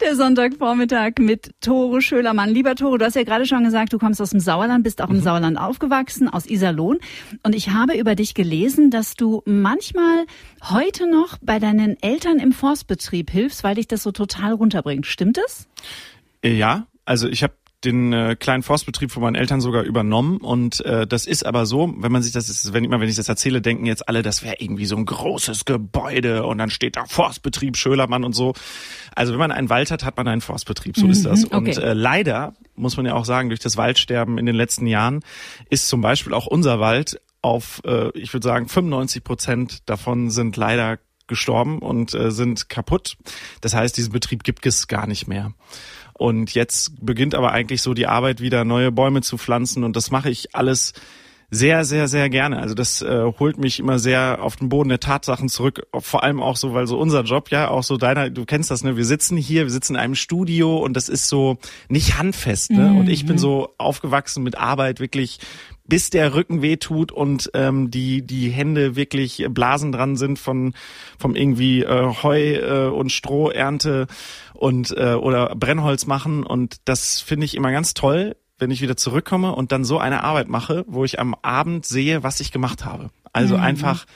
Der 0.00 0.16
Sonntagvormittag 0.16 1.12
mit 1.20 1.52
Tore 1.60 2.02
Schölermann. 2.02 2.50
Lieber 2.50 2.74
Tore, 2.74 2.98
du 2.98 3.04
hast 3.04 3.14
ja 3.14 3.22
gerade 3.22 3.46
schon 3.46 3.62
gesagt, 3.62 3.92
du 3.92 3.98
kommst 3.98 4.20
aus 4.20 4.30
dem 4.30 4.40
Sauerland, 4.40 4.82
bist 4.82 5.00
auch 5.00 5.10
im 5.10 5.18
mhm. 5.18 5.22
Sauerland 5.22 5.58
aufgewachsen, 5.58 6.28
aus 6.28 6.46
Iserlohn. 6.46 6.98
Und 7.44 7.54
ich 7.54 7.70
habe 7.70 7.96
über 7.96 8.16
dich 8.16 8.34
gelesen, 8.34 8.90
dass 8.90 9.14
du 9.14 9.42
manchmal 9.44 10.26
heute 10.70 11.08
noch 11.08 11.38
bei 11.40 11.60
deinen 11.60 12.02
Eltern 12.02 12.40
im 12.40 12.50
Forstbetrieb 12.50 13.30
hilfst, 13.30 13.62
weil 13.62 13.76
dich 13.76 13.86
das 13.86 14.02
so 14.02 14.10
total 14.10 14.54
runterbringt. 14.54 15.06
Stimmt 15.06 15.38
es? 15.38 15.68
Ja, 16.42 16.88
also 17.04 17.28
ich 17.28 17.42
habe 17.42 17.54
den 17.84 18.12
äh, 18.12 18.36
kleinen 18.38 18.62
Forstbetrieb 18.62 19.10
von 19.10 19.22
meinen 19.22 19.34
Eltern 19.34 19.60
sogar 19.60 19.82
übernommen 19.82 20.38
und 20.38 20.84
äh, 20.84 21.06
das 21.06 21.26
ist 21.26 21.44
aber 21.44 21.66
so, 21.66 21.92
wenn 21.98 22.12
man 22.12 22.22
sich 22.22 22.32
das 22.32 22.48
ist, 22.48 22.72
wenn 22.72 22.84
immer 22.84 23.00
wenn 23.00 23.08
ich 23.08 23.16
das 23.16 23.28
erzähle, 23.28 23.60
denken 23.60 23.86
jetzt 23.86 24.08
alle, 24.08 24.22
das 24.22 24.44
wäre 24.44 24.56
irgendwie 24.60 24.86
so 24.86 24.96
ein 24.96 25.04
großes 25.04 25.64
Gebäude 25.64 26.46
und 26.46 26.58
dann 26.58 26.70
steht 26.70 26.96
da 26.96 27.06
Forstbetrieb 27.06 27.76
Schölermann 27.76 28.22
und 28.22 28.34
so. 28.34 28.54
Also 29.16 29.32
wenn 29.32 29.40
man 29.40 29.50
einen 29.50 29.68
Wald 29.68 29.90
hat, 29.90 30.04
hat 30.04 30.16
man 30.16 30.28
einen 30.28 30.40
Forstbetrieb, 30.40 30.96
so 30.96 31.06
mhm, 31.06 31.12
ist 31.12 31.26
das. 31.26 31.44
Und 31.44 31.76
äh, 31.76 31.92
leider 31.92 32.54
muss 32.76 32.96
man 32.96 33.04
ja 33.04 33.14
auch 33.14 33.24
sagen, 33.24 33.48
durch 33.48 33.60
das 33.60 33.76
Waldsterben 33.76 34.38
in 34.38 34.46
den 34.46 34.54
letzten 34.54 34.86
Jahren 34.86 35.20
ist 35.68 35.88
zum 35.88 36.00
Beispiel 36.00 36.34
auch 36.34 36.46
unser 36.46 36.78
Wald 36.78 37.20
auf, 37.42 37.82
äh, 37.84 38.16
ich 38.16 38.32
würde 38.32 38.46
sagen, 38.46 38.68
95 38.68 39.24
Prozent 39.24 39.90
davon 39.90 40.30
sind 40.30 40.56
leider 40.56 40.98
gestorben 41.26 41.80
und 41.80 42.14
äh, 42.14 42.30
sind 42.30 42.68
kaputt. 42.68 43.16
Das 43.60 43.74
heißt, 43.74 43.96
diesen 43.96 44.12
Betrieb 44.12 44.44
gibt 44.44 44.64
es 44.66 44.86
gar 44.86 45.06
nicht 45.06 45.26
mehr. 45.26 45.52
Und 46.22 46.54
jetzt 46.54 47.04
beginnt 47.04 47.34
aber 47.34 47.50
eigentlich 47.50 47.82
so 47.82 47.94
die 47.94 48.06
Arbeit 48.06 48.40
wieder, 48.40 48.64
neue 48.64 48.92
Bäume 48.92 49.22
zu 49.22 49.38
pflanzen. 49.38 49.82
Und 49.82 49.96
das 49.96 50.12
mache 50.12 50.30
ich 50.30 50.54
alles 50.54 50.92
sehr, 51.50 51.84
sehr, 51.84 52.06
sehr 52.06 52.30
gerne. 52.30 52.60
Also 52.60 52.76
das 52.76 53.02
äh, 53.02 53.24
holt 53.40 53.58
mich 53.58 53.80
immer 53.80 53.98
sehr 53.98 54.38
auf 54.40 54.54
den 54.54 54.68
Boden 54.68 54.88
der 54.88 55.00
Tatsachen 55.00 55.48
zurück. 55.48 55.84
Vor 55.98 56.22
allem 56.22 56.40
auch 56.40 56.56
so, 56.56 56.74
weil 56.74 56.86
so 56.86 56.96
unser 56.96 57.24
Job, 57.24 57.50
ja, 57.50 57.68
auch 57.68 57.82
so 57.82 57.96
deiner, 57.96 58.30
du 58.30 58.44
kennst 58.44 58.70
das, 58.70 58.84
ne? 58.84 58.96
Wir 58.96 59.04
sitzen 59.04 59.36
hier, 59.36 59.64
wir 59.64 59.70
sitzen 59.70 59.96
in 59.96 60.00
einem 60.00 60.14
Studio 60.14 60.78
und 60.78 60.96
das 60.96 61.08
ist 61.08 61.28
so 61.28 61.58
nicht 61.88 62.16
handfest, 62.16 62.70
ne? 62.70 62.90
Mhm. 62.90 62.98
Und 62.98 63.08
ich 63.10 63.26
bin 63.26 63.36
so 63.36 63.74
aufgewachsen 63.76 64.44
mit 64.44 64.56
Arbeit 64.56 65.00
wirklich 65.00 65.40
bis 65.84 66.10
der 66.10 66.34
Rücken 66.34 66.62
weh 66.62 66.76
tut 66.76 67.12
und 67.12 67.50
ähm, 67.54 67.90
die 67.90 68.22
die 68.22 68.48
Hände 68.48 68.96
wirklich 68.96 69.44
Blasen 69.50 69.92
dran 69.92 70.16
sind 70.16 70.38
von 70.38 70.74
vom 71.18 71.34
irgendwie 71.34 71.82
äh, 71.82 72.14
Heu 72.22 72.54
äh, 72.54 72.88
und 72.88 73.10
Strohernte 73.10 74.06
und 74.62 74.96
äh, 74.96 75.14
oder 75.14 75.56
Brennholz 75.56 76.06
machen 76.06 76.44
und 76.44 76.76
das 76.84 77.20
finde 77.20 77.46
ich 77.46 77.56
immer 77.56 77.72
ganz 77.72 77.94
toll, 77.94 78.36
wenn 78.58 78.70
ich 78.70 78.80
wieder 78.80 78.96
zurückkomme 78.96 79.56
und 79.56 79.72
dann 79.72 79.84
so 79.84 79.98
eine 79.98 80.22
Arbeit 80.22 80.46
mache, 80.46 80.84
wo 80.86 81.04
ich 81.04 81.18
am 81.18 81.34
Abend 81.42 81.84
sehe, 81.84 82.22
was 82.22 82.38
ich 82.38 82.52
gemacht 82.52 82.84
habe. 82.84 83.10
Also 83.32 83.56
mhm. 83.56 83.62
einfach 83.64 84.06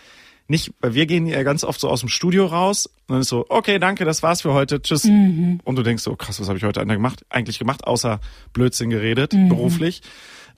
nicht, 0.46 0.72
weil 0.80 0.94
wir 0.94 1.06
gehen 1.06 1.26
ja 1.26 1.42
ganz 1.42 1.64
oft 1.64 1.80
so 1.80 1.88
aus 1.88 1.98
dem 1.98 2.08
Studio 2.08 2.46
raus 2.46 2.86
und 2.86 3.14
dann 3.14 3.20
ist 3.22 3.28
so, 3.28 3.44
okay, 3.48 3.80
danke, 3.80 4.04
das 4.04 4.22
war's 4.22 4.42
für 4.42 4.52
heute, 4.52 4.80
tschüss. 4.80 5.02
Mhm. 5.02 5.58
Und 5.64 5.74
du 5.74 5.82
denkst 5.82 6.04
so, 6.04 6.14
krass, 6.14 6.38
was 6.38 6.46
habe 6.46 6.58
ich 6.58 6.64
heute 6.64 6.86
gemacht, 6.86 7.26
eigentlich 7.28 7.58
gemacht, 7.58 7.84
außer 7.84 8.20
Blödsinn 8.52 8.90
geredet, 8.90 9.32
mhm. 9.32 9.48
beruflich. 9.48 10.02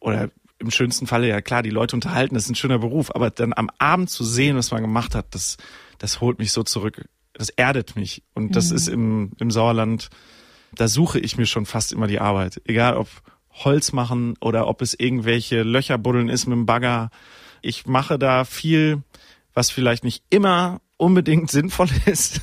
Oder 0.00 0.29
im 0.58 0.70
schönsten 0.70 1.06
Falle, 1.06 1.29
ja 1.29 1.41
klar, 1.41 1.62
die 1.62 1.70
Leute 1.70 1.96
unterhalten, 1.96 2.34
das 2.34 2.44
ist 2.44 2.50
ein 2.50 2.56
schöner 2.56 2.79
Beruf, 2.79 3.11
aber 3.14 3.31
dann 3.31 3.55
am 3.55 3.70
Abend 3.79 4.11
zu 4.11 4.23
sehen, 4.23 4.55
was 4.55 4.70
man 4.70 4.82
gemacht 4.82 5.14
hat, 5.14 5.34
das, 5.34 5.56
das 5.96 6.20
holt 6.20 6.38
mich 6.38 6.52
so 6.52 6.62
zurück 6.62 7.08
das 7.38 7.49
erdet 7.50 7.96
mich. 7.96 8.23
Und 8.35 8.56
das 8.56 8.70
mhm. 8.70 8.76
ist 8.76 8.88
im, 8.88 9.32
im 9.38 9.50
Sauerland, 9.50 10.11
da 10.75 10.88
suche 10.88 11.20
ich 11.20 11.38
mir 11.38 11.46
schon 11.46 11.67
fast 11.67 11.93
immer 11.93 12.08
die 12.08 12.20
Arbeit. 12.20 12.61
Egal 12.64 12.96
ob 12.96 13.08
Holz 13.52 13.93
machen 13.93 14.35
oder 14.40 14.69
ob 14.69 14.82
es 14.82 14.94
irgendwelche 14.94 15.62
Löcher 15.62 15.99
buddeln 15.99 16.29
ist 16.29 16.46
mit 16.46 16.56
dem 16.56 16.67
Bagger. 16.67 17.11
Ich 17.62 17.87
mache 17.87 18.19
da 18.19 18.44
viel, 18.44 19.02
was 19.55 19.70
vielleicht 19.70 20.05
nicht 20.05 20.23
immer 20.31 20.81
unbedingt 20.96 21.50
sinnvoll 21.50 21.88
ist, 22.06 22.40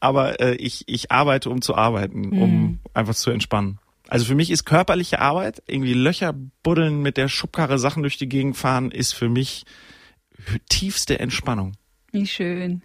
aber 0.00 0.40
äh, 0.40 0.54
ich, 0.54 0.84
ich 0.86 1.10
arbeite, 1.10 1.50
um 1.50 1.60
zu 1.60 1.74
arbeiten, 1.74 2.20
mhm. 2.20 2.42
um 2.42 2.78
einfach 2.94 3.14
zu 3.14 3.30
entspannen. 3.30 3.78
Also 4.08 4.24
für 4.24 4.36
mich 4.36 4.52
ist 4.52 4.64
körperliche 4.64 5.20
Arbeit, 5.20 5.62
irgendwie 5.66 5.94
Löcher 5.94 6.32
buddeln, 6.62 7.02
mit 7.02 7.16
der 7.16 7.26
Schubkarre 7.26 7.80
Sachen 7.80 8.02
durch 8.02 8.16
die 8.16 8.28
Gegend 8.28 8.56
fahren, 8.56 8.92
ist 8.92 9.12
für 9.12 9.28
mich 9.28 9.64
tiefste 10.68 11.18
Entspannung. 11.18 11.72
Wie 12.12 12.26
schön. 12.26 12.82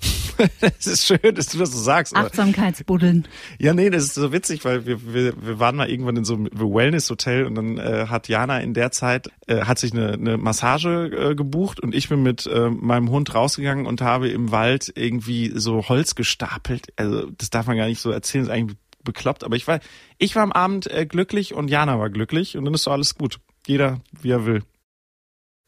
Es 0.80 0.88
ist 0.88 1.06
schön, 1.06 1.36
dass 1.36 1.48
du 1.48 1.58
das 1.58 1.72
so 1.72 1.80
sagst. 1.80 2.16
Achtsamkeitsbuddeln. 2.16 3.28
Ja, 3.60 3.74
nee, 3.74 3.90
das 3.90 4.04
ist 4.04 4.16
so 4.16 4.32
witzig, 4.32 4.66
weil 4.66 4.86
wir, 4.86 5.14
wir, 5.14 5.34
wir 5.42 5.60
waren 5.60 5.76
mal 5.76 5.90
irgendwann 5.90 6.18
in 6.18 6.26
so 6.26 6.36
einem 6.36 6.50
Wellness-Hotel 6.52 7.46
und 7.46 7.56
dann 7.56 7.78
äh, 7.78 8.08
hat 8.08 8.28
Jana 8.28 8.60
in 8.60 8.74
der 8.74 8.92
Zeit, 8.92 9.30
äh, 9.48 9.62
hat 9.62 9.80
sich 9.80 9.94
eine, 9.94 10.14
eine 10.14 10.38
Massage 10.38 11.08
äh, 11.08 11.36
gebucht 11.36 11.80
und 11.80 11.94
ich 11.94 12.10
bin 12.10 12.24
mit 12.24 12.46
äh, 12.48 12.70
meinem 12.70 13.10
Hund 13.10 13.34
rausgegangen 13.34 13.86
und 13.86 14.02
habe 14.02 14.30
im 14.30 14.52
Wald 14.52 14.92
irgendwie 14.96 15.52
so 15.54 15.88
Holz 15.88 16.16
gestapelt. 16.16 16.88
Also 16.96 17.30
das 17.38 17.50
darf 17.50 17.68
man 17.68 17.78
gar 17.78 17.88
nicht 17.88 18.02
so 18.02 18.12
erzählen, 18.12 18.46
ist 18.46 18.50
eigentlich 18.50 18.78
bekloppt, 19.04 19.44
aber 19.44 19.56
ich 19.56 19.68
war, 19.68 19.80
ich 20.18 20.36
war 20.36 20.44
am 20.44 20.52
Abend 20.52 20.88
äh, 20.88 21.06
glücklich 21.06 21.54
und 21.54 21.70
Jana 21.70 22.00
war 22.00 22.10
glücklich 22.10 22.58
und 22.58 22.66
dann 22.66 22.74
ist 22.74 22.84
so 22.84 22.92
alles 22.92 23.16
gut. 23.16 23.40
Jeder, 23.68 24.02
wie 24.22 24.32
er 24.32 24.46
will. 24.46 24.64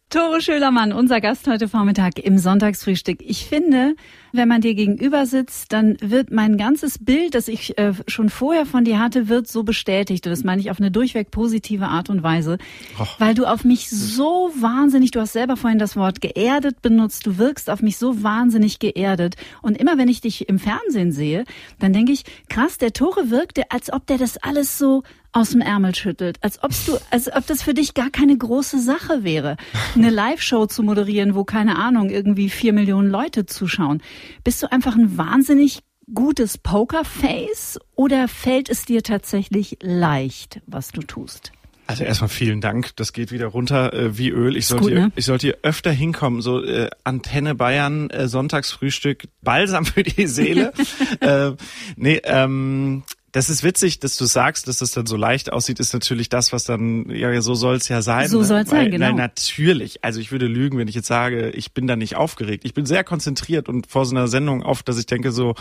Tore 0.09 0.41
Schölermann, 0.41 0.93
unser 0.93 1.21
Gast 1.21 1.47
heute 1.47 1.67
Vormittag 1.67 2.19
im 2.19 2.37
Sonntagsfrühstück. 2.37 3.19
Ich 3.21 3.45
finde, 3.45 3.95
wenn 4.33 4.47
man 4.47 4.61
dir 4.61 4.73
gegenüber 4.73 5.25
sitzt, 5.25 5.71
dann 5.71 5.95
wird 6.01 6.31
mein 6.31 6.57
ganzes 6.57 6.97
Bild, 6.97 7.35
das 7.35 7.47
ich 7.47 7.77
äh, 7.77 7.93
schon 8.07 8.29
vorher 8.29 8.65
von 8.65 8.83
dir 8.83 8.99
hatte, 8.99 9.29
wird 9.29 9.47
so 9.47 9.63
bestätigt. 9.63 10.25
Und 10.25 10.31
das 10.31 10.43
meine 10.43 10.59
ich 10.59 10.71
auf 10.71 10.79
eine 10.79 10.91
durchweg 10.91 11.29
positive 11.29 11.85
Art 11.85 12.09
und 12.09 12.23
Weise, 12.23 12.57
Och. 12.99 13.19
weil 13.19 13.35
du 13.35 13.45
auf 13.45 13.63
mich 13.63 13.89
so 13.89 14.51
wahnsinnig, 14.59 15.11
du 15.11 15.19
hast 15.19 15.33
selber 15.33 15.55
vorhin 15.55 15.79
das 15.79 15.95
Wort 15.95 16.19
geerdet 16.19 16.81
benutzt, 16.81 17.25
du 17.27 17.37
wirkst 17.37 17.69
auf 17.69 17.81
mich 17.81 17.97
so 17.97 18.23
wahnsinnig 18.23 18.79
geerdet. 18.79 19.35
Und 19.61 19.77
immer 19.77 19.97
wenn 19.97 20.07
ich 20.07 20.21
dich 20.21 20.49
im 20.49 20.57
Fernsehen 20.57 21.11
sehe, 21.11 21.45
dann 21.79 21.93
denke 21.93 22.11
ich, 22.11 22.23
krass, 22.49 22.79
der 22.79 22.93
Tore 22.93 23.29
wirkte, 23.29 23.69
als 23.69 23.93
ob 23.93 24.07
der 24.07 24.17
das 24.17 24.37
alles 24.37 24.77
so 24.77 25.03
aus 25.33 25.49
dem 25.49 25.61
Ärmel 25.61 25.95
schüttelt, 25.95 26.37
als 26.41 26.63
ob 26.63 26.71
du, 26.85 26.97
als 27.09 27.33
ob 27.35 27.45
das 27.47 27.63
für 27.63 27.73
dich 27.73 27.95
gar 27.95 28.11
keine 28.11 28.37
große 28.37 28.79
Sache 28.79 29.23
wäre, 29.23 29.57
eine 29.95 30.11
Live-Show 30.11 30.67
zu 30.67 30.83
moderieren, 30.83 31.33
wo 31.33 31.43
keine 31.43 31.77
Ahnung 31.77 32.09
irgendwie 32.09 32.49
vier 32.49 32.71
Millionen 32.71 33.09
Leute 33.09 33.47
zuschauen. 33.47 34.01
Bist 34.43 34.61
du 34.63 34.71
einfach 34.71 34.95
ein 34.95 35.17
wahnsinnig 35.17 35.79
gutes 36.13 36.57
Pokerface 36.57 37.79
oder 37.95 38.27
fällt 38.27 38.69
es 38.69 38.85
dir 38.85 39.03
tatsächlich 39.03 39.77
leicht, 39.81 40.61
was 40.67 40.89
du 40.89 41.01
tust? 41.01 41.51
Also 41.85 42.05
erstmal 42.05 42.29
vielen 42.29 42.61
Dank. 42.61 42.95
Das 42.95 43.11
geht 43.11 43.31
wieder 43.31 43.47
runter 43.47 43.93
äh, 43.93 44.17
wie 44.17 44.29
Öl. 44.29 44.55
Ich 44.55 44.67
sollte, 44.67 44.83
gut, 44.83 44.91
hier, 44.91 45.01
ne? 45.01 45.11
ich 45.15 45.25
sollte 45.25 45.47
hier 45.47 45.57
öfter 45.63 45.91
hinkommen. 45.91 46.41
So 46.41 46.63
äh, 46.63 46.89
Antenne 47.03 47.55
Bayern, 47.55 48.09
äh, 48.09 48.27
Sonntagsfrühstück, 48.27 49.27
Balsam 49.41 49.85
für 49.85 50.03
die 50.03 50.27
Seele. 50.27 50.71
äh, 51.19 51.51
nee, 51.97 52.21
ähm, 52.23 53.03
das 53.33 53.49
ist 53.49 53.63
witzig, 53.63 53.99
dass 53.99 54.15
du 54.15 54.25
sagst, 54.25 54.67
dass 54.67 54.77
das 54.77 54.91
dann 54.91 55.07
so 55.07 55.17
leicht 55.17 55.51
aussieht, 55.51 55.79
ist 55.79 55.91
natürlich 55.91 56.29
das, 56.29 56.53
was 56.53 56.65
dann, 56.65 57.09
ja, 57.09 57.41
so 57.41 57.55
soll's 57.55 57.89
ja 57.89 58.03
sein. 58.03 58.27
So 58.29 58.39
ne? 58.39 58.45
soll's 58.45 58.69
sein, 58.69 58.85
Weil, 58.85 58.89
genau. 58.91 59.07
Nein, 59.07 59.15
natürlich. 59.15 60.03
Also 60.03 60.19
ich 60.19 60.31
würde 60.31 60.45
lügen, 60.45 60.77
wenn 60.77 60.87
ich 60.87 60.93
jetzt 60.93 61.07
sage, 61.07 61.49
ich 61.49 61.73
bin 61.73 61.87
da 61.87 61.95
nicht 61.95 62.15
aufgeregt. 62.15 62.63
Ich 62.63 62.75
bin 62.75 62.85
sehr 62.85 63.03
konzentriert 63.03 63.69
und 63.69 63.87
vor 63.87 64.05
so 64.05 64.15
einer 64.15 64.27
Sendung 64.27 64.61
oft, 64.61 64.87
dass 64.87 64.99
ich 64.99 65.07
denke 65.07 65.31
so, 65.31 65.55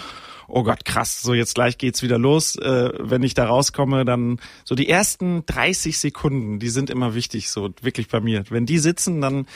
oh 0.48 0.64
Gott, 0.64 0.84
krass, 0.84 1.22
so 1.22 1.32
jetzt 1.32 1.54
gleich 1.54 1.78
geht's 1.78 2.02
wieder 2.02 2.18
los. 2.18 2.56
Äh, 2.56 2.90
wenn 2.98 3.22
ich 3.22 3.32
da 3.32 3.46
rauskomme, 3.46 4.04
dann 4.04 4.38
so 4.64 4.74
die 4.74 4.90
ersten 4.90 5.46
30 5.46 5.98
Sekunden, 5.98 6.58
die 6.58 6.68
sind 6.68 6.90
immer 6.90 7.14
wichtig, 7.14 7.48
so 7.48 7.70
wirklich 7.80 8.08
bei 8.08 8.20
mir. 8.20 8.44
Wenn 8.50 8.66
die 8.66 8.78
sitzen, 8.78 9.22
dann 9.22 9.46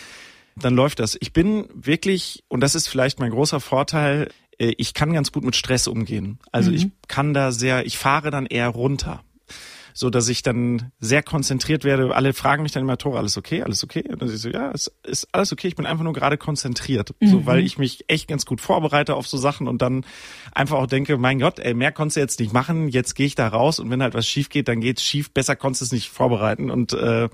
dann 0.59 0.75
läuft 0.75 1.01
das. 1.01 1.19
Ich 1.21 1.35
bin 1.35 1.67
wirklich, 1.75 2.43
und 2.49 2.61
das 2.61 2.75
ist 2.75 2.89
vielleicht 2.89 3.21
mein 3.21 3.31
großer 3.31 3.61
Vorteil, 3.61 4.31
äh, 4.59 4.75
ich 4.79 4.95
kann 4.95 5.13
ganz 5.13 5.33
gut 5.33 5.45
mit 5.45 5.57
Stress 5.57 5.87
umgehen. 5.89 6.39
Also 6.53 6.71
ich 6.71 6.89
kann 7.09 7.35
da 7.35 7.53
sehr, 7.53 7.87
ich 7.87 7.99
fahre 7.99 8.31
dann 8.31 8.47
eher 8.47 8.69
runter. 8.69 9.23
So 9.95 10.11
dass 10.11 10.29
ich 10.29 10.43
dann 10.43 10.93
sehr 11.01 11.23
konzentriert 11.23 11.83
werde. 11.83 12.15
Alle 12.15 12.35
fragen 12.35 12.63
mich 12.63 12.73
dann 12.73 12.83
immer, 12.83 12.99
Tore, 12.99 13.17
alles 13.17 13.39
okay? 13.39 13.63
Alles 13.63 13.83
okay? 13.83 14.05
Und 14.07 14.21
dann 14.21 14.29
ich 14.29 14.43
so, 14.43 14.51
ja, 14.51 14.71
es 14.71 14.93
ist 15.05 15.27
alles 15.33 15.55
okay. 15.55 15.69
Ich 15.69 15.75
bin 15.75 15.87
einfach 15.87 16.05
nur 16.05 16.13
gerade 16.13 16.37
konzentriert. 16.37 17.15
So, 17.23 17.47
weil 17.47 17.61
ich 17.65 17.79
mich 17.79 18.05
echt 18.07 18.29
ganz 18.29 18.45
gut 18.45 18.61
vorbereite 18.61 19.15
auf 19.15 19.27
so 19.27 19.39
Sachen 19.39 19.67
und 19.67 19.81
dann 19.81 20.05
einfach 20.53 20.77
auch 20.77 20.87
denke, 20.87 21.17
mein 21.17 21.39
Gott, 21.39 21.61
ey, 21.61 21.73
mehr 21.73 21.93
konntest 21.93 22.17
du 22.17 22.21
jetzt 22.21 22.41
nicht 22.41 22.53
machen. 22.53 22.89
Jetzt 22.89 23.15
gehe 23.15 23.25
ich 23.25 23.37
da 23.37 23.49
raus 23.49 23.79
und 23.79 23.89
wenn 23.89 24.03
halt 24.03 24.13
was 24.13 24.29
schief 24.29 24.51
geht, 24.51 24.69
dann 24.69 24.83
geht's 24.83 25.03
schief. 25.03 25.31
Besser 25.31 25.57
konntest 25.57 25.81
du 25.81 25.85
es 25.87 25.93
nicht 25.93 26.11
vorbereiten. 26.11 26.71
Und 26.71 26.93
äh, 26.93 27.31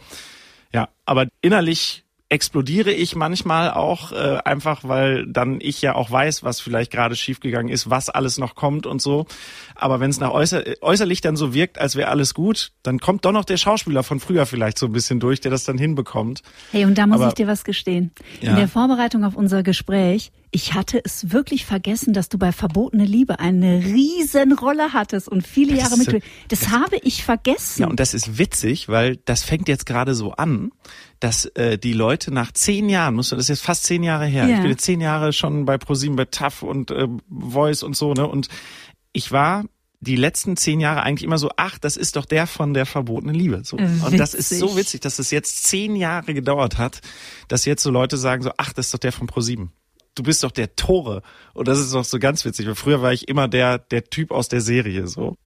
ja, 0.72 0.88
aber 1.04 1.26
innerlich 1.40 2.01
explodiere 2.32 2.90
ich 2.92 3.14
manchmal 3.14 3.70
auch 3.70 4.10
äh, 4.12 4.38
einfach, 4.44 4.84
weil 4.84 5.26
dann 5.26 5.58
ich 5.60 5.82
ja 5.82 5.94
auch 5.94 6.10
weiß, 6.10 6.42
was 6.42 6.60
vielleicht 6.60 6.90
gerade 6.90 7.14
schiefgegangen 7.14 7.70
ist, 7.70 7.90
was 7.90 8.08
alles 8.08 8.38
noch 8.38 8.54
kommt 8.54 8.86
und 8.86 9.02
so. 9.02 9.26
Aber 9.74 10.00
wenn 10.00 10.08
es 10.10 10.18
nach 10.18 10.30
äußer 10.30 10.64
äußerlich 10.80 11.20
dann 11.20 11.36
so 11.36 11.52
wirkt, 11.52 11.78
als 11.78 11.94
wäre 11.94 12.08
alles 12.08 12.32
gut, 12.32 12.72
dann 12.82 12.98
kommt 12.98 13.26
doch 13.26 13.32
noch 13.32 13.44
der 13.44 13.58
Schauspieler 13.58 14.02
von 14.02 14.18
früher 14.18 14.46
vielleicht 14.46 14.78
so 14.78 14.86
ein 14.86 14.92
bisschen 14.92 15.20
durch, 15.20 15.40
der 15.40 15.50
das 15.50 15.64
dann 15.64 15.76
hinbekommt. 15.76 16.42
Hey, 16.70 16.86
und 16.86 16.96
da 16.96 17.06
muss 17.06 17.20
Aber- 17.20 17.28
ich 17.28 17.34
dir 17.34 17.46
was 17.46 17.64
gestehen. 17.64 18.12
Ja. 18.40 18.50
In 18.50 18.56
der 18.56 18.68
Vorbereitung 18.68 19.24
auf 19.24 19.36
unser 19.36 19.62
Gespräch, 19.62 20.32
ich 20.54 20.74
hatte 20.74 21.00
es 21.02 21.32
wirklich 21.32 21.64
vergessen, 21.64 22.12
dass 22.12 22.28
du 22.28 22.36
bei 22.38 22.52
Verbotene 22.52 23.04
Liebe 23.06 23.40
eine 23.40 23.82
riesen 23.82 24.52
Rolle 24.52 24.92
hattest 24.92 25.26
und 25.28 25.46
viele 25.46 25.74
Jahre 25.76 25.96
mit. 25.96 26.22
Das, 26.48 26.68
habe 26.68 26.98
ich 27.02 27.24
vergessen. 27.24 27.82
Ja, 27.82 27.88
und 27.88 27.98
das 27.98 28.12
ist 28.12 28.36
witzig, 28.38 28.88
weil 28.88 29.16
das 29.24 29.42
fängt 29.42 29.66
jetzt 29.66 29.86
gerade 29.86 30.14
so 30.14 30.32
an, 30.32 30.70
dass 31.20 31.46
äh, 31.46 31.78
die 31.78 31.94
Leute 31.94 32.32
nach 32.32 32.52
zehn 32.52 32.90
Jahren, 32.90 33.14
musst 33.14 33.32
du, 33.32 33.36
das 33.36 33.46
ist 33.46 33.48
jetzt 33.48 33.64
fast 33.64 33.84
zehn 33.84 34.02
Jahre 34.02 34.26
her, 34.26 34.46
Ja. 34.46 34.56
ich 34.56 34.60
bin 34.60 34.70
jetzt 34.70 34.84
zehn 34.84 35.00
Jahre 35.00 35.32
schon 35.32 35.64
bei 35.64 35.78
ProSieben, 35.78 36.16
bei 36.16 36.26
TAF 36.26 36.62
und 36.62 36.90
äh, 36.90 37.08
Voice 37.30 37.82
und 37.82 37.96
so, 37.96 38.12
ne? 38.12 38.26
Und 38.28 38.48
ich 39.12 39.32
war 39.32 39.64
die 40.00 40.16
letzten 40.16 40.56
zehn 40.56 40.80
Jahre 40.80 41.02
eigentlich 41.02 41.22
immer 41.24 41.38
so, 41.38 41.50
ach, 41.56 41.78
das 41.78 41.96
ist 41.96 42.16
doch 42.16 42.26
der 42.26 42.46
von 42.46 42.74
der 42.74 42.86
verbotenen 42.86 43.36
Liebe. 43.36 43.62
So. 43.64 43.76
Und 43.76 44.18
das 44.18 44.34
ist 44.34 44.48
so 44.50 44.66
Witzig. 44.66 44.76
witzig, 44.78 45.00
dass 45.02 45.18
es 45.18 45.30
jetzt 45.30 45.64
zehn 45.64 45.94
Jahre 45.96 46.34
gedauert 46.34 46.76
hat, 46.76 47.00
dass 47.48 47.64
jetzt 47.64 47.82
so 47.84 47.90
Leute 47.90 48.16
sagen 48.18 48.42
so, 48.42 48.50
ach, 48.58 48.72
das 48.72 48.86
ist 48.86 48.94
doch 48.94 48.98
der 48.98 49.12
von 49.12 49.28
ProSieben. 49.28 49.70
Du 50.14 50.22
bist 50.22 50.44
doch 50.44 50.50
der 50.50 50.76
Tore. 50.76 51.22
Und 51.54 51.68
das 51.68 51.78
ist 51.78 51.94
doch 51.94 52.04
so 52.04 52.18
ganz 52.18 52.44
witzig, 52.44 52.66
weil 52.66 52.74
früher 52.74 53.02
war 53.02 53.12
ich 53.12 53.28
immer 53.28 53.48
der, 53.48 53.78
der 53.78 54.04
Typ 54.04 54.30
aus 54.30 54.48
der 54.48 54.60
Serie, 54.60 55.06
so. 55.06 55.36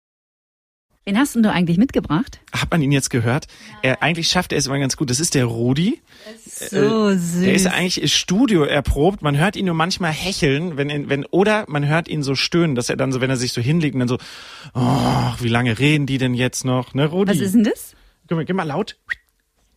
Wen 1.08 1.16
hast 1.16 1.36
denn 1.36 1.44
du 1.44 1.52
eigentlich 1.52 1.78
mitgebracht? 1.78 2.40
Hat 2.52 2.72
man 2.72 2.82
ihn 2.82 2.90
jetzt 2.90 3.10
gehört? 3.10 3.46
Er, 3.80 4.02
eigentlich 4.02 4.26
schafft 4.28 4.50
er 4.50 4.58
es 4.58 4.66
immer 4.66 4.80
ganz 4.80 4.96
gut. 4.96 5.08
Das 5.08 5.20
ist 5.20 5.36
der 5.36 5.44
Rudi. 5.44 6.02
So 6.48 7.12
süß. 7.12 7.42
Der 7.42 7.54
ist 7.54 7.68
eigentlich 7.68 8.02
ist 8.02 8.14
Studio 8.14 8.64
erprobt. 8.64 9.22
Man 9.22 9.38
hört 9.38 9.54
ihn 9.54 9.66
nur 9.66 9.76
manchmal 9.76 10.10
hecheln, 10.10 10.76
wenn, 10.76 11.08
wenn 11.08 11.24
oder 11.26 11.64
man 11.68 11.86
hört 11.86 12.08
ihn 12.08 12.24
so 12.24 12.34
stöhnen, 12.34 12.74
dass 12.74 12.90
er 12.90 12.96
dann 12.96 13.12
so, 13.12 13.20
wenn 13.20 13.30
er 13.30 13.36
sich 13.36 13.52
so 13.52 13.60
hinlegt 13.60 13.94
und 13.94 14.00
dann 14.00 14.08
so, 14.08 14.18
oh, 14.74 15.32
wie 15.38 15.48
lange 15.48 15.78
reden 15.78 16.06
die 16.06 16.18
denn 16.18 16.34
jetzt 16.34 16.64
noch? 16.64 16.92
Ne, 16.92 17.06
Rudi? 17.06 17.30
Was 17.30 17.38
ist 17.38 17.54
denn 17.54 17.62
das? 17.62 17.94
Geh 18.26 18.34
mal, 18.34 18.44
geh 18.44 18.52
mal 18.52 18.64
laut. 18.64 18.96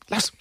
Lass. 0.07 0.33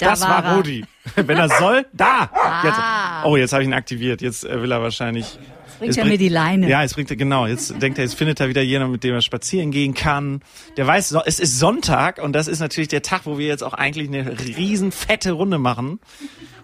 Da, 0.00 0.06
Da 0.06 0.10
das 0.12 0.22
war 0.22 0.44
war. 0.44 0.56
Rudi. 0.56 0.84
Wenn 1.14 1.36
er 1.36 1.48
soll, 1.48 1.86
da. 1.92 2.30
Jetzt, 2.64 2.78
oh, 3.24 3.36
jetzt 3.36 3.52
habe 3.52 3.62
ich 3.62 3.68
ihn 3.68 3.74
aktiviert. 3.74 4.22
Jetzt 4.22 4.44
äh, 4.44 4.60
will 4.62 4.72
er 4.72 4.82
wahrscheinlich. 4.82 5.38
bringt 5.78 5.94
jetzt 5.94 5.98
er 5.98 6.04
mir 6.04 6.18
die 6.18 6.28
Leine. 6.28 6.68
Ja, 6.68 6.82
jetzt 6.82 6.94
bringt 6.94 7.10
er 7.10 7.16
genau. 7.16 7.46
Jetzt 7.46 7.80
denkt 7.80 7.98
er, 7.98 8.04
jetzt 8.04 8.14
findet 8.14 8.40
er 8.40 8.48
wieder 8.48 8.62
jemanden, 8.62 8.92
mit 8.92 9.04
dem 9.04 9.14
er 9.14 9.22
spazieren 9.22 9.70
gehen 9.70 9.94
kann. 9.94 10.40
Der 10.76 10.86
weiß, 10.86 11.14
es 11.26 11.40
ist 11.40 11.58
Sonntag 11.58 12.22
und 12.22 12.32
das 12.32 12.48
ist 12.48 12.60
natürlich 12.60 12.88
der 12.88 13.02
Tag, 13.02 13.22
wo 13.24 13.38
wir 13.38 13.46
jetzt 13.46 13.62
auch 13.62 13.74
eigentlich 13.74 14.08
eine 14.08 14.38
riesen 14.56 14.92
fette 14.92 15.32
Runde 15.32 15.58
machen. 15.58 16.00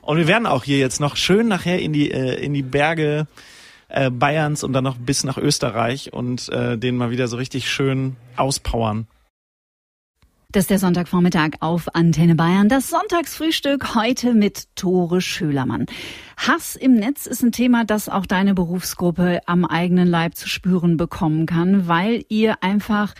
Und 0.01 0.19
wir 0.19 0.29
werden 0.29 0.47
auch 0.47 0.65
hier 0.65 0.79
jetzt 0.79 1.01
noch 1.01 1.17
schön 1.17 1.49
nachher 1.49 1.79
in 1.81 1.93
die 1.93 2.11
äh, 2.11 2.35
in 2.35 2.55
die 2.55 2.63
Berge 2.63 3.27
äh, 3.89 4.11
Bayerns 4.11 4.65
und 4.65 4.73
dann 4.73 4.85
noch 4.85 4.97
bis 4.97 5.25
nach 5.25 5.39
Österreich 5.39 6.13
und 6.13 6.49
äh, 6.49 6.79
den 6.79 6.97
mal 6.97 7.11
wieder 7.11 7.29
so 7.29 7.37
richtig 7.37 7.69
schön 7.71 8.17
auspowern. 8.37 9.07
Das 10.53 10.63
ist 10.63 10.71
der 10.71 10.79
Sonntagvormittag 10.79 11.57
auf 11.61 11.95
Antenne 11.95 12.37
Bayern. 12.37 12.69
Das 12.69 12.89
Sonntagsfrühstück 12.89 13.95
heute 13.97 14.33
mit 14.33 14.75
Tore 14.77 15.21
Schölermann. 15.21 15.87
Hass 16.37 16.77
im 16.77 16.95
Netz 16.95 17.27
ist 17.27 17.43
ein 17.43 17.51
Thema, 17.51 17.85
das 17.85 18.09
auch 18.09 18.27
deine 18.27 18.55
Berufsgruppe 18.55 19.41
am 19.47 19.65
eigenen 19.65 20.09
Leib 20.09 20.37
zu 20.37 20.49
spüren 20.49 20.97
bekommen 20.97 21.47
kann, 21.47 21.89
weil 21.89 22.25
ihr 22.29 22.63
einfach, 22.63 23.15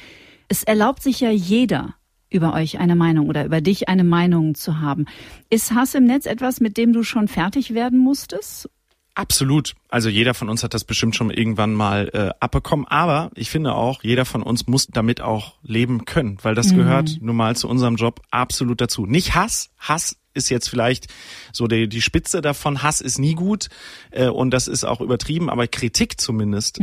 es 0.49 0.63
erlaubt 0.63 1.03
sich 1.03 1.21
ja 1.21 1.31
jeder, 1.31 1.95
über 2.31 2.55
euch 2.55 2.79
eine 2.79 2.95
Meinung 2.95 3.29
oder 3.29 3.45
über 3.45 3.61
dich 3.61 3.89
eine 3.89 4.05
Meinung 4.05 4.55
zu 4.55 4.81
haben. 4.81 5.07
Ist 5.51 5.75
Hass 5.75 5.95
im 5.95 6.05
Netz 6.05 6.27
etwas, 6.27 6.61
mit 6.61 6.77
dem 6.77 6.93
du 6.93 7.03
schon 7.03 7.27
fertig 7.27 7.75
werden 7.75 7.99
musstest? 7.99 8.71
Absolut. 9.17 9.75
Also 9.89 10.11
jeder 10.11 10.35
von 10.35 10.51
uns 10.51 10.63
hat 10.63 10.75
das 10.75 10.85
bestimmt 10.85 11.17
schon 11.17 11.31
irgendwann 11.31 11.73
mal 11.73 12.11
äh, 12.13 12.31
abbekommen. 12.39 12.87
Aber 12.87 13.31
ich 13.35 13.49
finde 13.49 13.75
auch, 13.75 14.03
jeder 14.03 14.27
von 14.27 14.43
uns 14.43 14.67
muss 14.67 14.89
damit 14.89 15.23
auch 15.23 15.55
leben 15.63 16.05
können, 16.05 16.37
weil 16.43 16.55
das 16.55 16.75
gehört 16.75 17.17
nun 17.23 17.35
mal 17.35 17.57
zu 17.57 17.67
unserem 17.67 17.97
Job 17.97 18.21
absolut 18.31 18.79
dazu. 18.81 19.07
Nicht 19.07 19.35
Hass. 19.35 19.71
Hass 19.79 20.17
ist 20.37 20.51
jetzt 20.51 20.69
vielleicht 20.69 21.07
so 21.53 21.67
die, 21.67 21.89
die 21.89 22.03
Spitze 22.03 22.41
davon. 22.41 22.83
Hass 22.83 23.01
ist 23.01 23.19
nie 23.19 23.35
gut 23.35 23.69
äh, 24.11 24.29
und 24.29 24.51
das 24.51 24.69
ist 24.69 24.85
auch 24.85 25.01
übertrieben, 25.01 25.51
aber 25.51 25.67
Kritik 25.67 26.21
zumindest 26.21 26.79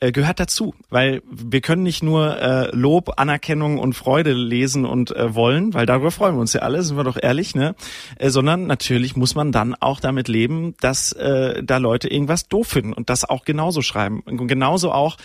äh, 0.00 0.12
gehört 0.12 0.40
dazu, 0.40 0.74
weil 0.90 1.22
wir 1.30 1.60
können 1.60 1.82
nicht 1.82 2.02
nur 2.02 2.40
äh, 2.40 2.76
Lob, 2.76 3.14
Anerkennung 3.16 3.78
und 3.78 3.94
Freude 3.94 4.32
lesen 4.32 4.84
und 4.84 5.14
äh, 5.14 5.34
wollen, 5.34 5.74
weil 5.74 5.86
darüber 5.86 6.10
freuen 6.10 6.36
wir 6.36 6.40
uns 6.40 6.52
ja 6.52 6.62
alle, 6.62 6.82
sind 6.82 6.96
wir 6.96 7.04
doch 7.04 7.18
ehrlich, 7.20 7.54
ne? 7.54 7.74
Äh, 8.16 8.30
sondern 8.30 8.66
natürlich 8.66 9.16
muss 9.16 9.34
man 9.34 9.52
dann 9.52 9.74
auch 9.74 10.00
damit 10.00 10.28
leben, 10.28 10.74
dass 10.80 11.12
äh, 11.12 11.62
da 11.62 11.78
Leute 11.78 12.08
irgendwas 12.08 12.48
doof 12.48 12.68
finden 12.68 12.92
und 12.92 13.10
das 13.10 13.24
auch 13.24 13.44
genauso 13.44 13.82
schreiben 13.82 14.20
und 14.20 14.46
genauso 14.46 14.92
auch 14.92 15.16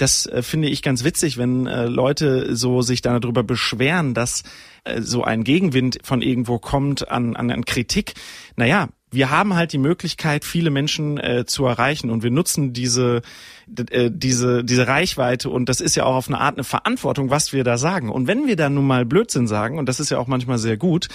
das 0.00 0.26
äh, 0.26 0.42
finde 0.42 0.68
ich 0.68 0.82
ganz 0.82 1.04
witzig, 1.04 1.38
wenn 1.38 1.66
äh, 1.66 1.86
Leute 1.86 2.56
so 2.56 2.82
sich 2.82 3.02
darüber 3.02 3.42
beschweren, 3.42 4.14
dass 4.14 4.42
äh, 4.84 5.02
so 5.02 5.24
ein 5.24 5.44
Gegenwind 5.44 5.98
von 6.02 6.22
irgendwo 6.22 6.58
kommt 6.58 7.08
an, 7.10 7.36
an, 7.36 7.50
an 7.50 7.64
Kritik. 7.64 8.14
Naja, 8.56 8.88
wir 9.10 9.30
haben 9.30 9.54
halt 9.54 9.72
die 9.72 9.78
Möglichkeit, 9.78 10.44
viele 10.44 10.70
Menschen 10.70 11.18
äh, 11.18 11.44
zu 11.44 11.66
erreichen 11.66 12.10
und 12.10 12.22
wir 12.22 12.30
nutzen 12.30 12.72
diese, 12.72 13.22
äh, 13.90 14.10
diese, 14.12 14.64
diese 14.64 14.86
Reichweite 14.86 15.50
und 15.50 15.68
das 15.68 15.80
ist 15.80 15.96
ja 15.96 16.04
auch 16.04 16.14
auf 16.14 16.28
eine 16.28 16.40
Art 16.40 16.56
eine 16.56 16.64
Verantwortung, 16.64 17.30
was 17.30 17.52
wir 17.52 17.64
da 17.64 17.76
sagen. 17.76 18.08
Und 18.08 18.26
wenn 18.26 18.46
wir 18.46 18.56
dann 18.56 18.74
nun 18.74 18.86
mal 18.86 19.04
Blödsinn 19.04 19.48
sagen, 19.48 19.78
und 19.78 19.88
das 19.88 20.00
ist 20.00 20.10
ja 20.10 20.18
auch 20.18 20.28
manchmal 20.28 20.58
sehr 20.58 20.76
gut, 20.76 21.08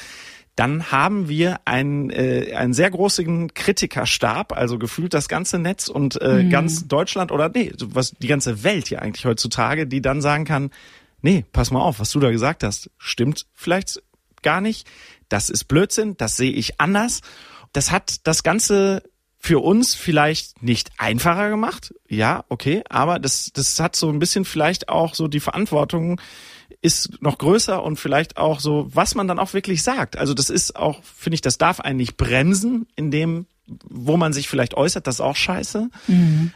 dann 0.55 0.91
haben 0.91 1.27
wir 1.27 1.59
einen, 1.65 2.09
äh, 2.09 2.53
einen 2.55 2.73
sehr 2.73 2.89
großen 2.89 3.53
Kritikerstab, 3.53 4.53
also 4.53 4.79
gefühlt 4.79 5.13
das 5.13 5.27
ganze 5.27 5.59
Netz 5.59 5.89
und 5.89 6.21
äh, 6.21 6.47
ganz 6.49 6.87
Deutschland 6.87 7.31
oder 7.31 7.49
nee, 7.49 7.73
was 7.79 8.11
die 8.11 8.27
ganze 8.27 8.63
Welt 8.63 8.89
ja 8.89 8.99
eigentlich 8.99 9.25
heutzutage, 9.25 9.85
die 9.85 10.01
dann 10.01 10.21
sagen 10.21 10.45
kann, 10.45 10.71
nee, 11.21 11.43
pass 11.51 11.71
mal 11.71 11.81
auf, 11.81 11.99
was 11.99 12.11
du 12.11 12.19
da 12.19 12.31
gesagt 12.31 12.63
hast, 12.63 12.89
stimmt 12.97 13.47
vielleicht 13.53 14.01
gar 14.43 14.61
nicht, 14.61 14.87
das 15.27 15.49
ist 15.49 15.65
Blödsinn, 15.65 16.15
das 16.17 16.37
sehe 16.37 16.51
ich 16.51 16.79
anders. 16.79 17.21
Das 17.73 17.91
hat 17.91 18.25
das 18.27 18.43
Ganze 18.43 19.03
für 19.37 19.61
uns 19.61 19.93
vielleicht 19.93 20.63
nicht 20.63 20.91
einfacher 20.97 21.49
gemacht, 21.49 21.93
ja, 22.07 22.45
okay, 22.49 22.81
aber 22.89 23.19
das, 23.19 23.51
das 23.53 23.79
hat 23.79 23.95
so 23.95 24.09
ein 24.09 24.19
bisschen 24.19 24.45
vielleicht 24.45 24.87
auch 24.87 25.13
so 25.13 25.27
die 25.27 25.39
Verantwortung 25.39 26.21
ist 26.81 27.21
noch 27.21 27.37
größer 27.37 27.83
und 27.83 27.97
vielleicht 27.97 28.37
auch 28.37 28.59
so, 28.59 28.87
was 28.93 29.15
man 29.15 29.27
dann 29.27 29.39
auch 29.39 29.53
wirklich 29.53 29.83
sagt. 29.83 30.17
Also 30.17 30.33
das 30.33 30.49
ist 30.49 30.75
auch, 30.75 31.03
finde 31.03 31.35
ich, 31.35 31.41
das 31.41 31.57
darf 31.57 31.79
einen 31.79 31.97
nicht 31.97 32.17
bremsen 32.17 32.87
in 32.95 33.11
dem, 33.11 33.47
wo 33.67 34.17
man 34.17 34.33
sich 34.33 34.47
vielleicht 34.47 34.75
äußert, 34.75 35.07
das 35.07 35.15
ist 35.15 35.21
auch 35.21 35.35
scheiße. 35.35 35.89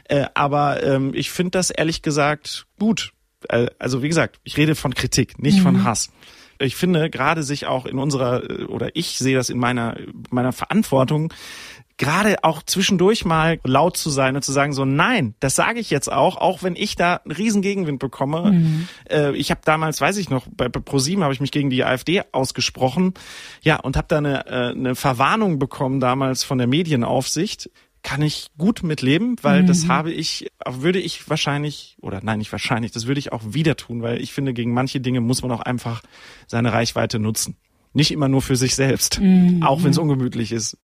Äh, 0.06 0.26
aber 0.36 0.84
ähm, 0.84 1.12
ich 1.14 1.32
finde 1.32 1.52
das 1.52 1.70
ehrlich 1.72 2.02
gesagt 2.02 2.68
gut. 2.78 3.14
Äh, 3.48 3.68
also 3.80 4.04
wie 4.04 4.10
gesagt, 4.10 4.40
ich 4.44 4.58
rede 4.58 4.76
von 4.76 4.94
Kritik, 4.94 5.40
nicht 5.40 5.62
von 5.62 5.84
Hass. 5.84 6.12
Ich 6.62 6.76
finde 6.76 7.10
gerade 7.10 7.44
sich 7.44 7.68
auch 7.68 7.86
in 7.86 7.98
unserer, 7.98 8.44
oder 8.70 8.90
ich 8.94 9.18
sehe 9.18 9.36
das 9.36 9.50
in 9.50 9.58
meiner, 9.58 9.96
meiner 10.30 10.52
Verantwortung, 10.52 11.34
gerade 12.00 12.44
auch 12.44 12.64
zwischendurch 12.64 13.26
mal 13.26 13.60
laut 13.64 13.98
zu 13.98 14.10
sein 14.10 14.36
und 14.36 14.42
zu 14.42 14.52
sagen 14.52 14.74
so, 14.74 14.86
nein, 14.86 15.36
das 15.42 15.56
sage 15.56 15.80
ich 15.80 15.92
jetzt 15.92 16.12
auch, 16.12 16.38
auch 16.38 16.64
wenn 16.64 16.76
ich 16.76 16.96
da 16.96 17.18
einen 17.18 17.34
riesen 17.34 17.62
Gegenwind 17.62 18.00
bekomme. 18.00 18.54
Mhm. 18.54 18.88
Äh, 19.10 19.36
ich 19.36 19.52
habe 19.52 19.62
damals, 19.66 20.02
weiß 20.02 20.18
ich 20.18 20.30
noch, 20.30 20.48
bei, 20.50 20.70
bei 20.70 20.80
ProSieben 20.80 21.24
habe 21.24 21.34
ich 21.34 21.42
mich 21.42 21.52
gegen 21.52 21.70
die 21.70 21.84
AfD 21.84 22.24
ausgesprochen, 22.32 23.14
ja, 23.62 23.76
und 23.76 23.98
habe 23.98 24.08
da 24.08 24.18
eine, 24.18 24.48
äh, 24.48 24.72
eine 24.72 24.96
Verwarnung 24.96 25.60
bekommen 25.60 26.00
damals 26.00 26.44
von 26.44 26.58
der 26.58 26.68
Medienaufsicht. 26.68 27.70
Kann 28.02 28.22
ich 28.22 28.48
gut 28.58 28.82
mitleben, 28.82 29.36
weil 29.42 29.64
mhm. 29.64 29.68
das 29.68 29.90
habe 29.90 30.14
ich, 30.14 30.48
würde 30.66 31.00
ich 31.00 31.30
wahrscheinlich, 31.30 31.98
oder 32.02 32.22
nein, 32.24 32.40
nicht 32.40 32.52
wahrscheinlich, 32.54 32.94
das 32.94 33.08
würde 33.08 33.20
ich 33.20 33.34
auch 33.34 33.42
wieder 33.46 33.76
tun, 33.76 34.02
weil 34.02 34.22
ich 34.22 34.32
finde, 34.32 34.54
gegen 34.54 34.74
manche 34.74 35.02
Dinge 35.02 35.20
muss 35.20 35.42
man 35.42 35.52
auch 35.52 35.60
einfach 35.60 36.02
seine 36.48 36.72
Reichweite 36.72 37.20
nutzen. 37.20 37.58
Nicht 37.92 38.12
immer 38.12 38.30
nur 38.30 38.42
für 38.42 38.56
sich 38.56 38.76
selbst, 38.76 39.20
mhm. 39.20 39.64
auch 39.64 39.84
wenn 39.84 39.92
es 39.92 39.98
ungemütlich 39.98 40.54
ist. 40.54 40.78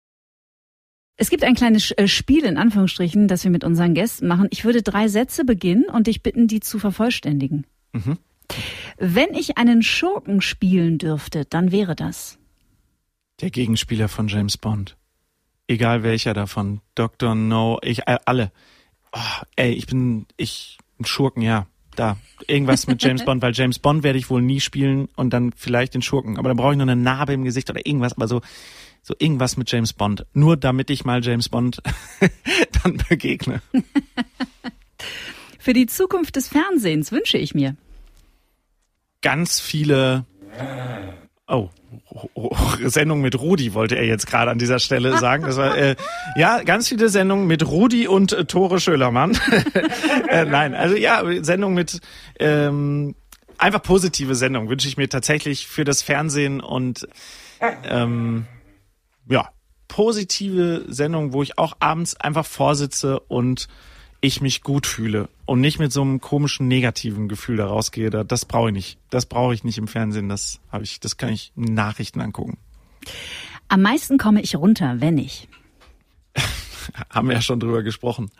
Es 1.17 1.31
gibt 1.31 1.45
ein 1.45 1.55
kleines 1.55 1.93
äh, 1.93 2.09
Spiel 2.09 2.45
in 2.45 2.57
Anführungsstrichen, 2.57 3.29
das 3.29 3.45
wir 3.45 3.51
mit 3.51 3.65
unseren 3.65 3.95
Gästen 3.95 4.27
machen. 4.27 4.49
Ich 4.51 4.65
würde 4.65 4.83
drei 4.83 5.09
Sätze 5.09 5.45
beginnen 5.45 5.85
und 5.85 6.07
dich 6.07 6.23
bitten, 6.23 6.49
die 6.49 6.61
zu 6.61 6.79
vervollständigen. 6.79 7.67
Mhm. 7.93 8.19
Wenn 8.99 9.35
ich 9.35 9.57
einen 9.57 9.83
Schurken 9.83 10.41
spielen 10.41 10.99
dürfte, 10.99 11.45
dann 11.45 11.73
wäre 11.73 11.95
das 11.95 12.39
der 13.41 13.51
Gegenspieler 13.51 14.09
von 14.09 14.29
James 14.29 14.57
Bond. 14.57 14.97
Egal 15.67 16.03
welcher 16.03 16.35
davon. 16.35 16.81
Dr. 16.95 17.35
No, 17.35 17.79
ich 17.83 18.07
äh, 18.07 18.19
alle. 18.27 18.53
Oh, 19.13 19.43
ey, 19.57 19.73
ich 19.73 19.87
bin 19.87 20.27
ich 20.37 20.79
ein 21.01 21.05
Schurken, 21.05 21.43
ja. 21.43 21.67
Da 21.97 22.17
irgendwas 22.47 22.87
mit 22.87 23.03
James 23.03 23.25
Bond, 23.27 23.41
weil 23.41 23.53
James 23.55 23.79
Bond 23.79 24.03
werde 24.03 24.19
ich 24.19 24.29
wohl 24.29 24.43
nie 24.43 24.61
spielen 24.61 25.09
und 25.17 25.33
dann 25.33 25.53
vielleicht 25.55 25.95
den 25.95 26.03
Schurken, 26.03 26.39
aber 26.39 26.49
dann 26.49 26.57
brauche 26.57 26.73
ich 26.73 26.79
noch 26.79 26.83
eine 26.83 26.97
Narbe 26.97 27.33
im 27.33 27.45
Gesicht 27.45 27.71
oder 27.71 27.87
irgendwas, 27.87 28.15
aber 28.15 28.27
so 28.27 28.41
so 29.05 29.15
irgendwas 29.19 29.57
mit 29.59 29.71
James 29.71 29.93
Bond. 29.93 30.27
Nur 30.33 30.57
damit 30.57 30.89
ich 30.89 31.05
mal 31.05 31.23
James 31.23 31.51
Bond 31.51 31.83
dann 32.83 32.97
begegne. 33.09 33.61
Für 35.59 35.75
die 35.75 35.87
Zukunft 35.87 36.37
des 36.37 36.49
Fernsehens 36.49 37.13
wünsche 37.13 37.37
ich 37.37 37.55
mir. 37.55 37.77
Ganz 39.21 39.61
viele. 39.61 40.25
Oh, 41.47 41.69
Sendung 42.83 43.21
mit 43.21 43.39
Rudi 43.39 43.75
wollte 43.75 43.97
er 43.97 44.07
jetzt 44.07 44.27
gerade 44.27 44.51
an 44.51 44.59
dieser 44.59 44.79
Stelle 44.79 45.19
sagen. 45.19 45.45
Das 45.45 45.59
war, 45.59 45.77
äh, 45.77 45.97
ja, 46.37 46.63
ganz 46.63 46.89
viele 46.89 47.11
Sendungen 47.11 47.47
mit 47.47 47.67
Rudi 47.67 48.09
und 48.09 48.33
äh, 48.33 48.47
Tore 48.47 48.81
Schölermann. 48.81 49.39
äh, 50.29 50.47
nein, 50.47 50.75
also 50.75 50.97
ja, 50.97 51.23
Sendung 51.43 51.75
mit 51.75 52.01
ähm, 52.39 53.15
einfach 53.59 53.83
positive 53.83 54.35
Sendung 54.35 54.69
wünsche 54.69 54.89
ich 54.89 54.97
mir 54.97 55.09
tatsächlich 55.09 55.67
für 55.67 55.85
das 55.85 56.03
Fernsehen 56.03 56.61
und 56.61 57.07
ähm, 57.85 58.47
ja, 59.29 59.49
positive 59.89 60.85
Sendung, 60.89 61.33
wo 61.33 61.43
ich 61.43 61.59
auch 61.59 61.77
abends 61.81 62.17
einfach 62.17 62.47
vorsitze 62.47 63.21
und 63.21 63.69
ich 64.21 64.41
mich 64.41 64.63
gut 64.63 64.87
fühle 64.87 65.29
und 65.45 65.61
nicht 65.61 65.79
mit 65.79 65.93
so 65.93 66.01
einem 66.01 66.21
komischen 66.21 66.67
negativen 66.67 67.29
Gefühl 67.29 67.59
da 67.59 67.67
rausgehe. 67.67 68.11
Das 68.11 68.47
brauche 68.47 68.71
ich 68.71 68.75
nicht. 68.75 68.99
Das 69.11 69.27
brauche 69.27 69.53
ich 69.53 69.65
nicht 69.65 69.77
im 69.77 69.87
Fernsehen. 69.87 70.29
Das 70.31 70.61
habe 70.73 70.85
ich, 70.85 70.99
das 70.99 71.19
kann 71.19 71.31
ich 71.31 71.53
in 71.57 71.75
Nachrichten 71.75 72.21
angucken. 72.23 72.57
Am 73.69 73.83
meisten 73.83 74.17
komme 74.17 74.41
ich 74.41 74.57
runter, 74.57 75.01
wenn 75.01 75.19
ich. 75.19 75.49
Haben 77.11 77.29
wir 77.29 77.35
ja 77.35 77.43
schon 77.43 77.61
drüber 77.61 77.83
gesprochen. 77.83 78.31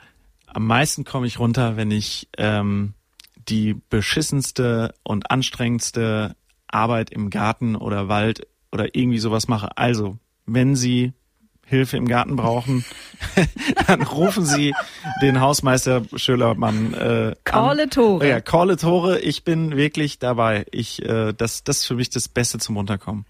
Am 0.47 0.67
meisten 0.67 1.05
komme 1.05 1.27
ich 1.27 1.39
runter, 1.39 1.77
wenn 1.77 1.91
ich 1.91 2.29
ähm, 2.39 2.95
die 3.49 3.75
beschissenste 3.91 4.95
und 5.03 5.31
anstrengendste 5.31 6.35
Arbeit 6.67 7.11
im 7.11 7.29
Garten 7.29 7.77
oder 7.77 8.09
Wald 8.09 8.47
oder 8.73 8.95
irgendwie 8.95 9.19
sowas 9.19 9.49
mache. 9.49 9.77
Also 9.77 10.19
wenn 10.47 10.77
Sie 10.77 11.13
Hilfe 11.67 11.97
im 11.97 12.07
Garten 12.07 12.37
brauchen, 12.37 12.85
dann 13.87 14.03
rufen 14.03 14.45
Sie 14.45 14.75
den 15.23 15.41
Hausmeister 15.41 16.03
Schölermann 16.15 16.95
äh, 16.95 17.35
Call 17.45 17.89
Tore. 17.89 18.29
Ja, 18.29 18.41
Call 18.41 18.77
Tore. 18.77 19.21
Ich 19.21 19.45
bin 19.45 19.77
wirklich 19.77 20.19
dabei. 20.19 20.67
Ich, 20.71 21.03
äh, 21.03 21.33
das, 21.33 21.65
das 21.65 21.79
ist 21.79 21.87
für 21.87 21.95
mich 21.95 22.11
das 22.11 22.29
Beste 22.29 22.59
zum 22.59 22.77
Runterkommen. 22.77 23.25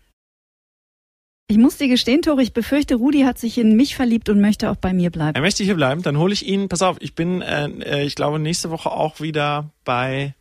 Ich 1.47 1.59
muss 1.59 1.76
dir 1.76 1.88
gestehen, 1.88 2.23
Tore, 2.23 2.42
ich 2.42 2.54
befürchte, 2.54 2.94
Rudi 2.94 3.21
hat 3.23 3.38
sich 3.38 3.59
in 3.59 3.76
mich 3.76 3.97
verliebt 3.97 4.30
und 4.30 4.40
möchte 4.40 4.71
auch 4.71 4.76
bei 4.76 4.94
mir 4.94 5.11
bleiben. 5.11 5.35
Er 5.35 5.42
möchte 5.42 5.62
hier 5.62 5.75
bleiben. 5.75 6.02
Dann 6.02 6.18
hole 6.18 6.33
ich 6.33 6.47
ihn. 6.47 6.68
Pass 6.68 6.80
auf, 6.80 6.97
ich 7.00 7.14
bin, 7.14 7.42
äh, 7.42 7.66
äh 7.66 8.04
ich 8.04 8.14
glaube, 8.14 8.38
nächste 8.38 8.71
Woche 8.71 8.90
auch 8.90 9.21
wieder 9.21 9.71
bei 9.85 10.35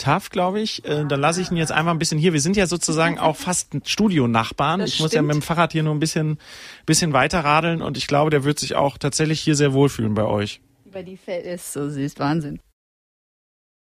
TAF, 0.00 0.30
glaube 0.30 0.60
ich. 0.60 0.84
Äh, 0.84 1.04
dann 1.06 1.20
lasse 1.20 1.40
ich 1.40 1.50
ihn 1.50 1.56
jetzt 1.56 1.72
einfach 1.72 1.92
ein 1.92 1.98
bisschen 1.98 2.18
hier. 2.18 2.32
Wir 2.32 2.40
sind 2.40 2.56
ja 2.56 2.66
sozusagen 2.66 3.18
auch 3.18 3.36
fast 3.36 3.76
Studionachbarn. 3.84 4.80
Ich 4.80 5.00
muss 5.00 5.12
ja 5.12 5.22
mit 5.22 5.34
dem 5.34 5.42
Fahrrad 5.42 5.72
hier 5.72 5.82
nur 5.82 5.94
ein 5.94 6.00
bisschen, 6.00 6.38
bisschen 6.86 7.12
weiter 7.12 7.40
radeln 7.40 7.82
und 7.82 7.96
ich 7.96 8.06
glaube, 8.06 8.30
der 8.30 8.44
wird 8.44 8.58
sich 8.58 8.74
auch 8.74 8.98
tatsächlich 8.98 9.40
hier 9.40 9.54
sehr 9.54 9.72
wohlfühlen 9.72 10.14
bei 10.14 10.24
euch. 10.24 10.60
Bei 10.92 11.02
die 11.02 11.16
Fell 11.16 11.42
ist 11.42 11.72
so 11.72 11.88
süß, 11.88 12.18
Wahnsinn. 12.18 12.60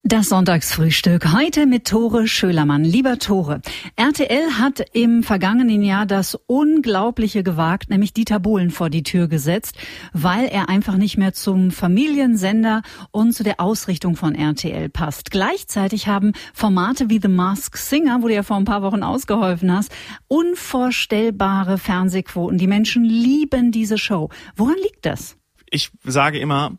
Das 0.09 0.29
Sonntagsfrühstück 0.29 1.33
heute 1.33 1.67
mit 1.67 1.89
Tore 1.89 2.29
Schölermann. 2.29 2.85
Lieber 2.85 3.19
Tore, 3.19 3.61
RTL 3.97 4.53
hat 4.53 4.79
im 4.93 5.25
vergangenen 5.25 5.83
Jahr 5.83 6.07
das 6.07 6.37
Unglaubliche 6.47 7.43
gewagt, 7.43 7.91
nämlich 7.91 8.15
Dieter 8.15 8.39
Bohlen 8.39 8.71
vor 8.71 8.89
die 8.89 9.03
Tür 9.03 9.27
gesetzt, 9.27 9.77
weil 10.13 10.47
er 10.47 10.69
einfach 10.69 10.97
nicht 10.97 11.19
mehr 11.19 11.33
zum 11.33 11.73
Familiensender 11.73 12.83
und 13.11 13.33
zu 13.33 13.43
der 13.43 13.59
Ausrichtung 13.59 14.15
von 14.15 14.37
RTL 14.37 14.89
passt. 14.91 15.33
Gleichzeitig 15.33 16.07
haben 16.07 16.35
Formate 16.55 17.11
wie 17.11 17.19
The 17.21 17.27
Mask 17.27 17.77
Singer, 17.77 18.23
wo 18.23 18.29
du 18.29 18.35
ja 18.35 18.45
vor 18.45 18.59
ein 18.59 18.65
paar 18.65 18.83
Wochen 18.83 19.03
ausgeholfen 19.03 19.77
hast, 19.77 19.91
unvorstellbare 20.29 21.79
Fernsehquoten. 21.79 22.59
Die 22.59 22.69
Menschen 22.69 23.03
lieben 23.03 23.73
diese 23.73 23.99
Show. 23.99 24.29
Woran 24.55 24.77
liegt 24.85 25.05
das? 25.05 25.37
Ich 25.69 25.91
sage 26.05 26.39
immer, 26.39 26.79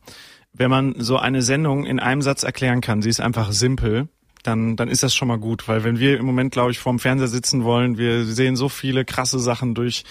wenn 0.53 0.69
man 0.69 0.95
so 0.97 1.17
eine 1.17 1.41
Sendung 1.41 1.85
in 1.85 1.99
einem 1.99 2.21
Satz 2.21 2.43
erklären 2.43 2.81
kann, 2.81 3.01
sie 3.01 3.09
ist 3.09 3.19
einfach 3.19 3.51
simpel, 3.51 4.07
dann, 4.43 4.75
dann 4.75 4.87
ist 4.87 5.03
das 5.03 5.13
schon 5.13 5.27
mal 5.27 5.39
gut. 5.39 5.67
Weil 5.67 5.83
wenn 5.83 5.99
wir 5.99 6.17
im 6.17 6.25
Moment, 6.25 6.51
glaube 6.51 6.71
ich, 6.71 6.79
vorm 6.79 6.99
Fernseher 6.99 7.27
sitzen 7.27 7.63
wollen, 7.63 7.97
wir 7.97 8.25
sehen 8.25 8.55
so 8.55 8.69
viele 8.69 9.05
krasse 9.05 9.39
Sachen 9.39 9.75
durch 9.75 10.03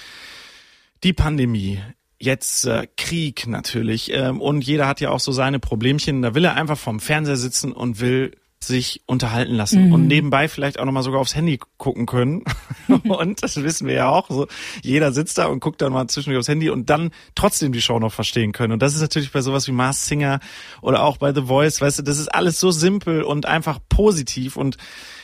die 1.02 1.12
Pandemie, 1.12 1.80
jetzt 2.18 2.66
äh, 2.66 2.86
Krieg 2.96 3.46
natürlich. 3.46 4.12
Ähm, 4.12 4.40
und 4.40 4.62
jeder 4.64 4.86
hat 4.86 5.00
ja 5.00 5.10
auch 5.10 5.20
so 5.20 5.32
seine 5.32 5.58
Problemchen. 5.58 6.22
Da 6.22 6.34
will 6.34 6.44
er 6.44 6.54
einfach 6.54 6.78
vorm 6.78 7.00
Fernseher 7.00 7.36
sitzen 7.36 7.72
und 7.72 8.00
will 8.00 8.32
sich 8.66 9.02
unterhalten 9.06 9.54
lassen 9.54 9.86
mhm. 9.86 9.92
und 9.92 10.06
nebenbei 10.06 10.48
vielleicht 10.48 10.78
auch 10.78 10.84
nochmal 10.84 11.02
sogar 11.02 11.20
aufs 11.20 11.34
Handy 11.34 11.58
gucken 11.78 12.06
können. 12.06 12.44
und 12.88 13.42
das 13.42 13.56
wissen 13.62 13.86
wir 13.86 13.94
ja 13.94 14.08
auch. 14.08 14.28
So, 14.28 14.46
jeder 14.82 15.12
sitzt 15.12 15.38
da 15.38 15.46
und 15.46 15.60
guckt 15.60 15.80
dann 15.82 15.92
mal 15.92 16.08
zwischendurch 16.08 16.40
aufs 16.40 16.48
Handy 16.48 16.70
und 16.70 16.90
dann 16.90 17.10
trotzdem 17.34 17.72
die 17.72 17.80
Show 17.80 17.98
noch 17.98 18.12
verstehen 18.12 18.52
können. 18.52 18.72
Und 18.72 18.82
das 18.82 18.94
ist 18.94 19.00
natürlich 19.00 19.32
bei 19.32 19.40
sowas 19.40 19.66
wie 19.68 19.72
Mars 19.72 20.06
Singer 20.06 20.40
oder 20.82 21.02
auch 21.02 21.16
bei 21.16 21.32
The 21.32 21.42
Voice, 21.42 21.80
weißt 21.80 22.00
du, 22.00 22.02
das 22.02 22.18
ist 22.18 22.28
alles 22.28 22.60
so 22.60 22.70
simpel 22.70 23.22
und 23.22 23.46
einfach 23.46 23.78
positiv. 23.88 24.56
Und 24.56 24.76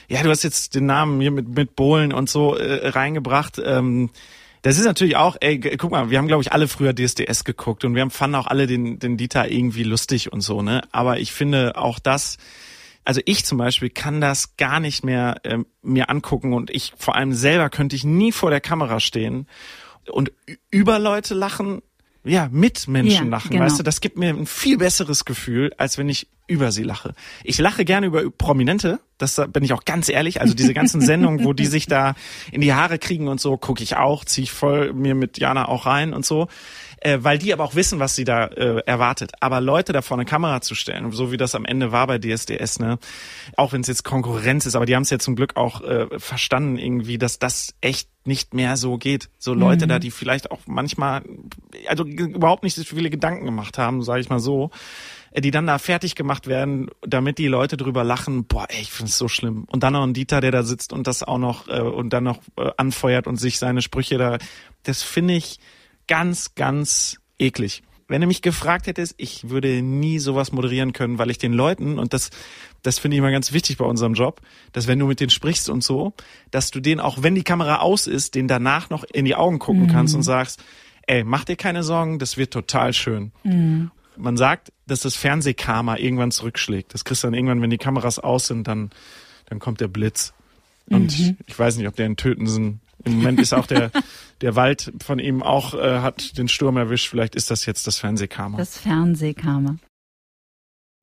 ja, 0.09 0.22
du 0.22 0.31
hast 0.31 0.42
jetzt 0.42 0.74
den 0.74 0.87
Namen 0.87 1.20
hier 1.20 1.31
mit, 1.31 1.48
mit 1.48 1.76
Bohlen 1.76 2.12
und 2.12 2.28
so 2.28 2.57
äh, 2.57 2.88
reingebracht. 2.88 3.61
Ähm, 3.64 4.11
das 4.62 4.78
ist 4.78 4.85
natürlich 4.85 5.16
auch, 5.16 5.37
ey, 5.40 5.59
guck 5.59 5.90
mal, 5.90 6.11
wir 6.11 6.18
haben, 6.18 6.28
glaube 6.28 6.42
ich, 6.42 6.52
alle 6.52 6.68
früher 6.68 6.94
DSDS 6.94 7.42
geguckt 7.42 7.85
und 7.85 7.96
wir 7.96 8.02
haben, 8.02 8.11
fanden 8.11 8.37
auch 8.37 8.46
alle 8.46 8.68
den, 8.68 9.00
den 9.00 9.16
Dieter 9.16 9.50
irgendwie 9.50 9.83
lustig 9.83 10.33
und 10.33 10.40
so, 10.40 10.62
ne? 10.62 10.83
Aber 10.92 11.18
ich 11.18 11.33
finde 11.33 11.76
auch 11.76 11.98
das, 11.98 12.38
also 13.05 13.21
ich 13.25 13.45
zum 13.45 13.59
Beispiel 13.59 13.91
kann 13.91 14.21
das 14.21 14.57
gar 14.57 14.81
nicht 14.81 15.05
mehr 15.05 15.37
äh, 15.45 15.59
mir 15.83 16.11
angucken 16.11 16.53
und 16.53 16.71
ich 16.71 16.93
vor 16.97 17.17
allem 17.17 17.33
selber 17.33 17.71
könnte 17.71 17.97
ich 17.97 18.05
nie 18.05 18.33
vor 18.33 18.51
der 18.51 18.61
Kamera 18.61 19.01
stehen 19.01 19.47
und 20.11 20.33
über 20.71 20.99
Leute 20.99 21.35
lachen, 21.35 21.83
ja, 22.25 22.49
mit 22.53 22.87
Menschen 22.87 23.25
ja, 23.25 23.31
lachen, 23.31 23.51
genau. 23.51 23.65
weißt 23.65 23.81
du, 23.81 23.83
das 23.83 24.01
gibt 24.01 24.17
mir 24.17 24.29
ein 24.29 24.47
viel 24.47 24.79
besseres 24.79 25.25
Gefühl, 25.25 25.73
als 25.77 25.99
wenn 25.99 26.09
ich 26.09 26.29
über 26.47 26.71
sie 26.71 26.83
lache. 26.83 27.15
Ich 27.43 27.59
lache 27.59 27.85
gerne 27.85 28.07
über 28.07 28.31
Prominente, 28.31 29.01
das 29.19 29.41
bin 29.49 29.65
ich 29.65 29.73
auch 29.73 29.85
ganz 29.85 30.09
ehrlich, 30.09 30.41
also 30.41 30.55
diese 30.55 30.75
ganzen 30.75 31.01
Sendungen, 31.03 31.45
wo 31.45 31.53
die 31.53 31.67
sich 31.67 31.87
da 31.87 32.15
in 32.53 32.61
die 32.61 32.75
Haare 32.75 32.99
kriegen 32.99 33.27
und 33.27 33.41
so, 33.41 33.57
gucke 33.57 33.83
ich 33.83 33.97
auch, 33.97 34.25
ziehe 34.25 34.45
ich 34.45 34.53
voll 34.53 34.93
mir 34.93 35.15
mit 35.15 35.38
Jana 35.38 35.67
auch 35.67 35.87
rein 35.87 36.12
und 36.12 36.25
so 36.25 36.49
äh, 37.05 37.19
weil 37.23 37.38
die 37.38 37.53
aber 37.53 37.65
auch 37.65 37.75
wissen, 37.75 37.99
was 37.99 38.15
sie 38.15 38.25
da 38.25 38.47
äh, 38.47 38.83
erwartet. 38.87 39.33
Aber 39.41 39.61
Leute 39.61 39.93
da 39.93 40.03
vor 40.03 40.17
eine 40.17 40.25
Kamera 40.25 40.61
zu 40.61 40.75
stellen, 40.75 41.11
so 41.12 41.33
wie 41.33 41.37
das 41.37 41.55
am 41.55 41.65
Ende 41.65 41.93
war 41.93 42.07
bei 42.07 42.19
DSDS, 42.19 42.79
ne, 42.79 42.99
auch 43.57 43.73
wenn 43.73 43.81
es 43.81 43.88
jetzt 43.88 44.05
Konkurrenz 44.05 44.67
ist, 44.67 44.75
aber 44.75 44.87
die 44.87 44.95
haben 44.95 45.03
es 45.03 45.11
ja 45.11 45.19
zum 45.19 45.37
Glück 45.37 45.57
auch 45.57 45.83
äh, 45.83 46.07
verstanden 46.19 46.79
irgendwie, 46.79 47.19
dass 47.19 47.38
das 47.38 47.75
echt 47.81 48.09
nicht 48.25 48.55
mehr 48.55 48.77
so 48.77 48.99
geht. 48.99 49.31
So 49.38 49.53
Leute 49.53 49.87
mhm. 49.87 49.91
da, 49.91 49.99
die 49.99 50.11
vielleicht 50.11 50.51
auch 50.51 50.61
manchmal, 50.67 51.23
also 51.88 52.05
überhaupt 52.05 52.62
nicht 52.62 52.77
so 52.77 52.85
viele 52.85 53.11
Gedanken 53.11 53.45
gemacht 53.45 53.79
haben, 53.79 54.03
sage 54.03 54.21
ich 54.21 54.29
mal 54.29 54.38
so, 54.38 54.71
äh, 55.33 55.41
die 55.41 55.51
dann 55.51 55.67
da 55.67 55.79
fertig 55.79 56.15
gemacht 56.15 56.47
werden, 56.47 56.88
damit 57.01 57.38
die 57.38 57.49
Leute 57.49 57.77
drüber 57.77 58.05
lachen, 58.05 58.45
boah, 58.45 58.67
ey, 58.69 58.81
ich 58.81 58.93
find's 58.93 59.19
so 59.19 59.29
schlimm. 59.29 59.65
Und 59.71 59.83
dann 59.83 59.95
noch 59.95 60.05
ein 60.05 60.15
Dieter, 60.15 60.41
der 60.41 60.53
da 60.53 60.62
sitzt 60.62 60.93
und 60.93 61.07
das 61.07 61.23
auch 61.23 61.38
noch 61.38 61.67
äh, 61.69 61.81
und 61.81 62.12
dann 62.12 62.25
noch 62.25 62.38
äh, 62.57 62.71
anfeuert 62.77 63.27
und 63.27 63.37
sich 63.37 63.59
seine 63.59 63.83
Sprüche 63.83 64.19
da, 64.19 64.38
das 64.85 65.03
finde 65.03 65.35
ich, 65.35 65.59
ganz, 66.07 66.55
ganz 66.55 67.19
eklig. 67.38 67.83
Wenn 68.09 68.21
du 68.21 68.27
mich 68.27 68.43
gefragt 68.43 68.88
hättest, 68.88 69.15
ich 69.17 69.49
würde 69.49 69.81
nie 69.81 70.19
sowas 70.19 70.53
moderieren 70.53 70.93
können, 70.93 71.19
weil 71.19 71.31
ich 71.31 71.38
den 71.38 71.55
Leuten, 71.55 71.99
und 71.99 72.12
das, 72.12 72.31
das 72.83 72.99
finde 72.99 73.17
ich 73.17 73.19
immer 73.21 73.31
ganz 73.31 73.53
wichtig 73.53 73.79
bei 73.79 73.87
unserem 73.87 74.15
Job, 74.15 74.43
dass 74.73 74.87
wenn 74.87 74.99
du 74.99 75.07
mit 75.07 75.21
denen 75.21 75.31
sprichst 75.31 75.71
und 75.71 75.83
so, 75.83 76.12
dass 76.51 76.71
du 76.71 76.81
denen 76.81 77.01
auch, 77.01 77.23
wenn 77.23 77.35
die 77.35 77.43
Kamera 77.43 77.77
aus 77.77 78.07
ist, 78.07 78.35
den 78.35 78.49
danach 78.49 78.91
noch 78.91 79.05
in 79.05 79.25
die 79.25 79.35
Augen 79.35 79.59
gucken 79.59 79.85
mhm. 79.85 79.88
kannst 79.88 80.15
und 80.15 80.23
sagst, 80.23 80.62
ey, 81.07 81.25
mach 81.25 81.45
dir 81.45 81.57
keine 81.57 81.83
Sorgen, 81.83 82.19
das 82.19 82.37
wird 82.37 82.53
total 82.53 82.93
schön. 82.93 83.33
Mhm. 83.45 83.91
Man 84.17 84.37
sagt, 84.37 84.73
dass 84.87 85.01
das 85.01 85.17
Fernsehkarma 85.17 85.97
irgendwann 85.97 86.33
zurückschlägt. 86.33 86.93
Das 86.93 87.05
kriegst 87.05 87.23
du 87.23 87.29
dann 87.29 87.35
irgendwann, 87.35 87.62
wenn 87.62 87.71
die 87.71 87.79
Kameras 87.79 88.19
aus 88.19 88.47
sind, 88.47 88.69
dann, 88.69 88.91
dann 89.47 89.59
kommt 89.59 89.81
der 89.81 89.88
Blitz. 89.88 90.35
Und 90.91 91.19
mhm. 91.19 91.38
ich 91.47 91.59
weiß 91.59 91.77
nicht, 91.79 91.88
ob 91.88 91.97
der 91.97 92.07
in 92.07 92.17
Tötensen 92.17 92.81
im 93.05 93.17
Moment 93.17 93.41
ist 93.41 93.53
auch 93.53 93.67
der, 93.67 93.91
der 94.41 94.57
Wald 94.57 94.93
von 95.03 95.19
ihm 95.19 95.43
auch, 95.43 95.75
äh, 95.75 96.01
hat 96.01 96.38
den 96.38 96.49
Sturm 96.49 96.77
erwischt. 96.77 97.09
Vielleicht 97.09 97.35
ist 97.35 97.51
das 97.51 97.67
jetzt 97.67 97.87
das 97.87 97.99
Fernsehkarma. 97.99 98.59
Das 98.59 98.79
Fernsehkarma. 98.79 99.77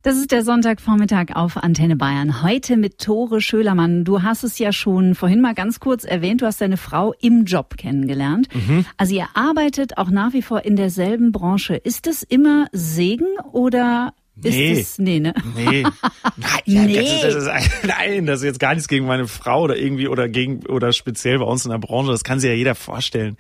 Das 0.02 0.16
ist 0.16 0.32
der 0.32 0.46
Sonntagvormittag 0.46 1.36
auf 1.36 1.58
Antenne 1.58 1.98
Bayern. 1.98 2.42
Heute 2.42 2.78
mit 2.78 3.00
Tore 3.00 3.42
Schölermann. 3.42 4.06
Du 4.06 4.24
hast 4.24 4.46
es 4.46 4.58
ja 4.58 4.72
schon 4.72 5.14
vorhin 5.14 5.42
mal 5.42 5.54
ganz 5.54 5.82
kurz 5.82 6.06
erwähnt. 6.06 6.42
Du 6.42 6.46
hast 6.46 6.62
deine 6.62 6.78
Frau 6.78 7.14
im 7.20 7.44
Job 7.44 7.76
kennengelernt. 7.76 8.48
Mhm. 8.56 8.86
Also 8.96 9.14
ihr 9.16 9.28
arbeitet 9.34 9.98
auch 9.98 10.10
nach 10.10 10.32
wie 10.32 10.42
vor 10.42 10.64
in 10.64 10.78
derselben 10.78 11.34
Branche. 11.34 11.76
Ist 11.76 12.08
das 12.08 12.24
immer 12.24 12.68
Segen 12.72 13.28
oder 13.52 14.14
Nee. 14.43 14.71
Ist 14.71 14.91
es, 14.91 14.99
nee, 14.99 15.19
ne? 15.19 15.34
Nee. 15.56 15.84
Nein, 16.38 16.62
ja, 16.65 16.84
nee. 16.84 16.95
Das 16.95 17.36
ist, 17.36 17.47
das 17.47 17.65
ist, 17.65 17.71
nein, 17.86 18.25
das 18.25 18.39
ist 18.39 18.45
jetzt 18.45 18.60
gar 18.60 18.73
nichts 18.73 18.88
gegen 18.88 19.06
meine 19.06 19.28
Frau 19.28 19.63
oder 19.63 19.78
irgendwie 19.78 20.08
oder 20.08 20.30
gegen 20.30 20.65
oder 20.67 20.93
speziell 20.93 21.39
bei 21.39 21.45
uns 21.45 21.65
in 21.65 21.71
der 21.71 21.78
Branche. 21.78 22.12
Das 22.12 22.23
kann 22.23 22.39
sich 22.39 22.49
ja 22.49 22.56
jeder 22.56 22.75
vorstellen. 22.75 23.38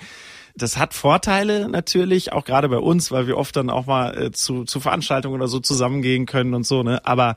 Das 0.55 0.77
hat 0.77 0.93
Vorteile 0.93 1.69
natürlich, 1.69 2.33
auch 2.33 2.43
gerade 2.43 2.67
bei 2.67 2.77
uns, 2.77 3.11
weil 3.11 3.27
wir 3.27 3.37
oft 3.37 3.55
dann 3.55 3.69
auch 3.69 3.85
mal 3.85 4.17
äh, 4.17 4.31
zu, 4.31 4.65
zu 4.65 4.79
Veranstaltungen 4.79 5.35
oder 5.35 5.47
so 5.47 5.59
zusammengehen 5.59 6.25
können 6.25 6.53
und 6.53 6.65
so, 6.65 6.83
ne? 6.83 7.05
Aber 7.05 7.35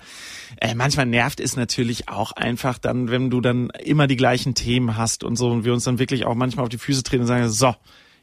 äh, 0.61 0.75
manchmal 0.75 1.07
nervt 1.07 1.39
es 1.39 1.57
natürlich 1.57 2.09
auch 2.09 2.33
einfach 2.33 2.79
dann, 2.79 3.11
wenn 3.11 3.31
du 3.31 3.41
dann 3.41 3.71
immer 3.85 4.07
die 4.07 4.17
gleichen 4.17 4.55
Themen 4.55 4.97
hast 4.97 5.23
und 5.23 5.37
so 5.37 5.51
und 5.51 5.65
wir 5.65 5.73
uns 5.73 5.85
dann 5.85 5.99
wirklich 5.99 6.25
auch 6.27 6.35
manchmal 6.35 6.65
auf 6.65 6.69
die 6.69 6.79
Füße 6.79 7.03
treten 7.05 7.23
und 7.23 7.29
sagen, 7.29 7.49
so, 7.49 7.75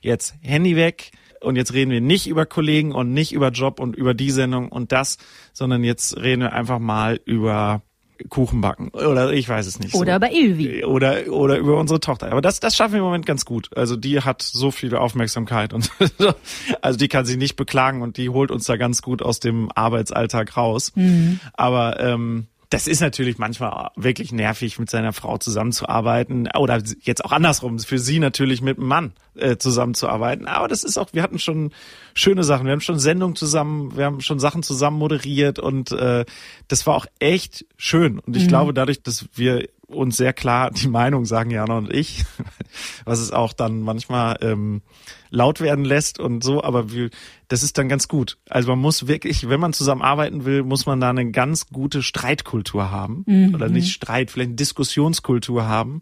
jetzt 0.02 0.36
Handy 0.42 0.76
weg, 0.76 1.12
und 1.42 1.56
jetzt 1.56 1.74
reden 1.74 1.92
wir 1.92 2.02
nicht 2.02 2.28
über 2.28 2.46
Kollegen 2.46 2.92
und 2.94 3.14
nicht 3.14 3.32
über 3.32 3.50
Job 3.50 3.80
und 3.80 3.96
über 3.96 4.14
die 4.14 4.32
Sendung 4.32 4.70
und 4.70 4.92
das, 4.92 5.18
sondern 5.54 5.84
jetzt 5.84 6.18
reden 6.18 6.42
wir 6.42 6.54
einfach 6.54 6.80
mal 6.80 7.20
über 7.26 7.82
Kuchen 8.28 8.60
backen 8.60 8.90
oder 8.90 9.32
ich 9.32 9.48
weiß 9.48 9.66
es 9.66 9.80
nicht. 9.80 9.96
Oder 9.96 10.14
so. 10.14 10.18
über 10.18 10.32
Ilvi. 10.32 10.84
Oder 10.84 11.28
oder 11.30 11.58
über 11.58 11.78
unsere 11.78 12.02
Tochter. 12.02 12.32
Aber 12.32 12.42
das 12.42 12.60
das 12.60 12.76
schaffen 12.76 12.94
wir 12.94 13.00
im 13.00 13.06
Moment 13.06 13.26
ganz 13.26 13.46
gut. 13.46 13.70
Also 13.78 13.96
die 13.96 14.20
hat 14.20 14.42
so 14.42 14.72
viel 14.72 14.94
Aufmerksamkeit 14.96 15.74
und 15.74 15.90
also 16.82 16.98
die 16.98 17.08
kann 17.08 17.26
sich 17.26 17.38
nicht 17.38 17.56
beklagen 17.56 18.02
und 18.02 18.18
die 18.18 18.30
holt 18.30 18.52
uns 18.52 18.66
da 18.66 18.76
ganz 18.76 19.02
gut 19.02 19.22
aus 19.22 19.40
dem 19.40 19.72
Arbeitsalltag 19.74 20.58
raus. 20.58 20.92
Mhm. 20.96 21.40
Aber 21.54 22.00
ähm, 22.02 22.48
das 22.70 22.88
ist 22.88 23.02
natürlich 23.02 23.40
manchmal 23.40 23.90
wirklich 23.96 24.32
nervig, 24.32 24.78
mit 24.78 24.92
seiner 24.92 25.12
Frau 25.12 25.40
zusammenzuarbeiten 25.40 26.48
oder 26.56 26.82
jetzt 27.02 27.26
auch 27.26 27.32
andersrum, 27.32 27.80
für 27.80 27.98
sie 27.98 28.20
natürlich 28.20 28.62
mit 28.62 28.78
einem 28.78 28.88
Mann 28.88 29.14
äh, 29.36 29.58
zusammenzuarbeiten. 29.58 30.46
Aber 30.46 30.68
das 30.68 30.84
ist 30.84 30.98
auch, 30.98 31.10
wir 31.12 31.24
hatten 31.24 31.40
schon 31.40 31.72
schöne 32.14 32.44
Sachen, 32.44 32.66
wir 32.66 32.74
haben 32.74 32.82
schon 32.82 33.00
Sendungen 33.00 33.36
zusammen, 33.36 33.98
wir 33.98 34.06
haben 34.06 34.22
schon 34.22 34.40
Sachen 34.40 34.62
zusammen 34.62 35.00
moderiert 35.00 35.58
und 35.58 35.92
äh, 35.92 36.26
das 36.68 36.86
war 36.86 36.96
auch 36.96 37.08
echt 37.18 37.66
schön. 37.76 38.20
Und 38.20 38.38
ich 38.38 38.44
mhm. 38.44 38.50
glaube, 38.50 38.74
dadurch, 38.74 39.02
dass 39.02 39.26
wir 39.34 39.68
uns 39.90 40.18
sehr 40.18 40.34
klar 40.34 40.72
die 40.72 40.88
Meinung 40.88 41.26
sagen, 41.26 41.52
Jana 41.52 41.78
und 41.78 41.94
ich, 41.94 42.26
was 43.06 43.20
es 43.20 43.32
auch 43.32 43.54
dann 43.54 43.82
manchmal 43.82 44.38
ähm, 44.42 44.82
laut 45.30 45.62
werden 45.62 45.86
lässt 45.86 46.20
und 46.20 46.44
so, 46.44 46.64
aber 46.64 46.92
wir, 46.92 47.10
das 47.48 47.64
ist 47.64 47.78
dann 47.78 47.90
ganz 47.90 48.08
gut. 48.08 48.38
Also 48.50 48.70
man 48.70 48.80
muss 48.80 49.08
wirklich, 49.08 49.50
wenn 49.50 49.60
man 49.60 49.74
zusammen 49.74 50.02
arbeiten 50.02 50.46
will, 50.46 50.64
muss 50.64 50.86
man 50.86 51.00
da 51.00 51.10
eine 51.10 51.32
ganz 51.32 51.68
gute 51.68 52.02
Streitkultur 52.02 52.92
haben. 52.92 53.24
Mhm. 53.28 53.56
Oder 53.56 53.70
nicht 53.70 53.92
Streit, 53.92 54.32
vielleicht 54.32 54.50
eine 54.50 54.56
Diskussionskultur 54.56 55.68
haben, 55.68 56.02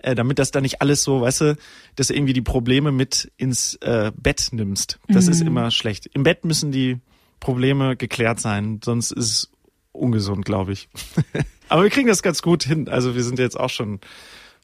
äh, 0.00 0.14
damit 0.14 0.38
das 0.38 0.50
dann 0.50 0.62
nicht 0.62 0.80
alles 0.80 1.02
so, 1.02 1.22
weißt 1.22 1.40
du, 1.42 1.56
dass 1.96 2.08
du 2.08 2.14
irgendwie 2.14 2.32
die 2.32 2.42
Probleme 2.42 2.92
mit 2.92 3.30
ins 3.36 3.74
äh, 3.76 4.12
Bett 4.16 4.48
nimmst. 4.52 4.98
Das 5.08 5.26
mhm. 5.26 5.32
ist 5.32 5.40
immer 5.42 5.70
schlecht. 5.70 6.06
Im 6.12 6.22
Bett 6.22 6.44
müssen 6.44 6.72
die 6.72 6.98
Probleme 7.40 7.96
geklärt 7.96 8.40
sein, 8.40 8.80
sonst 8.84 9.12
ist 9.12 9.24
es 9.24 9.50
ungesund, 9.98 10.44
glaube 10.44 10.72
ich. 10.72 10.88
Aber 11.68 11.82
wir 11.82 11.90
kriegen 11.90 12.08
das 12.08 12.22
ganz 12.22 12.42
gut 12.42 12.64
hin. 12.64 12.88
Also 12.88 13.14
wir 13.14 13.22
sind 13.22 13.38
jetzt 13.38 13.58
auch 13.58 13.70
schon 13.70 13.94
ein 13.94 14.00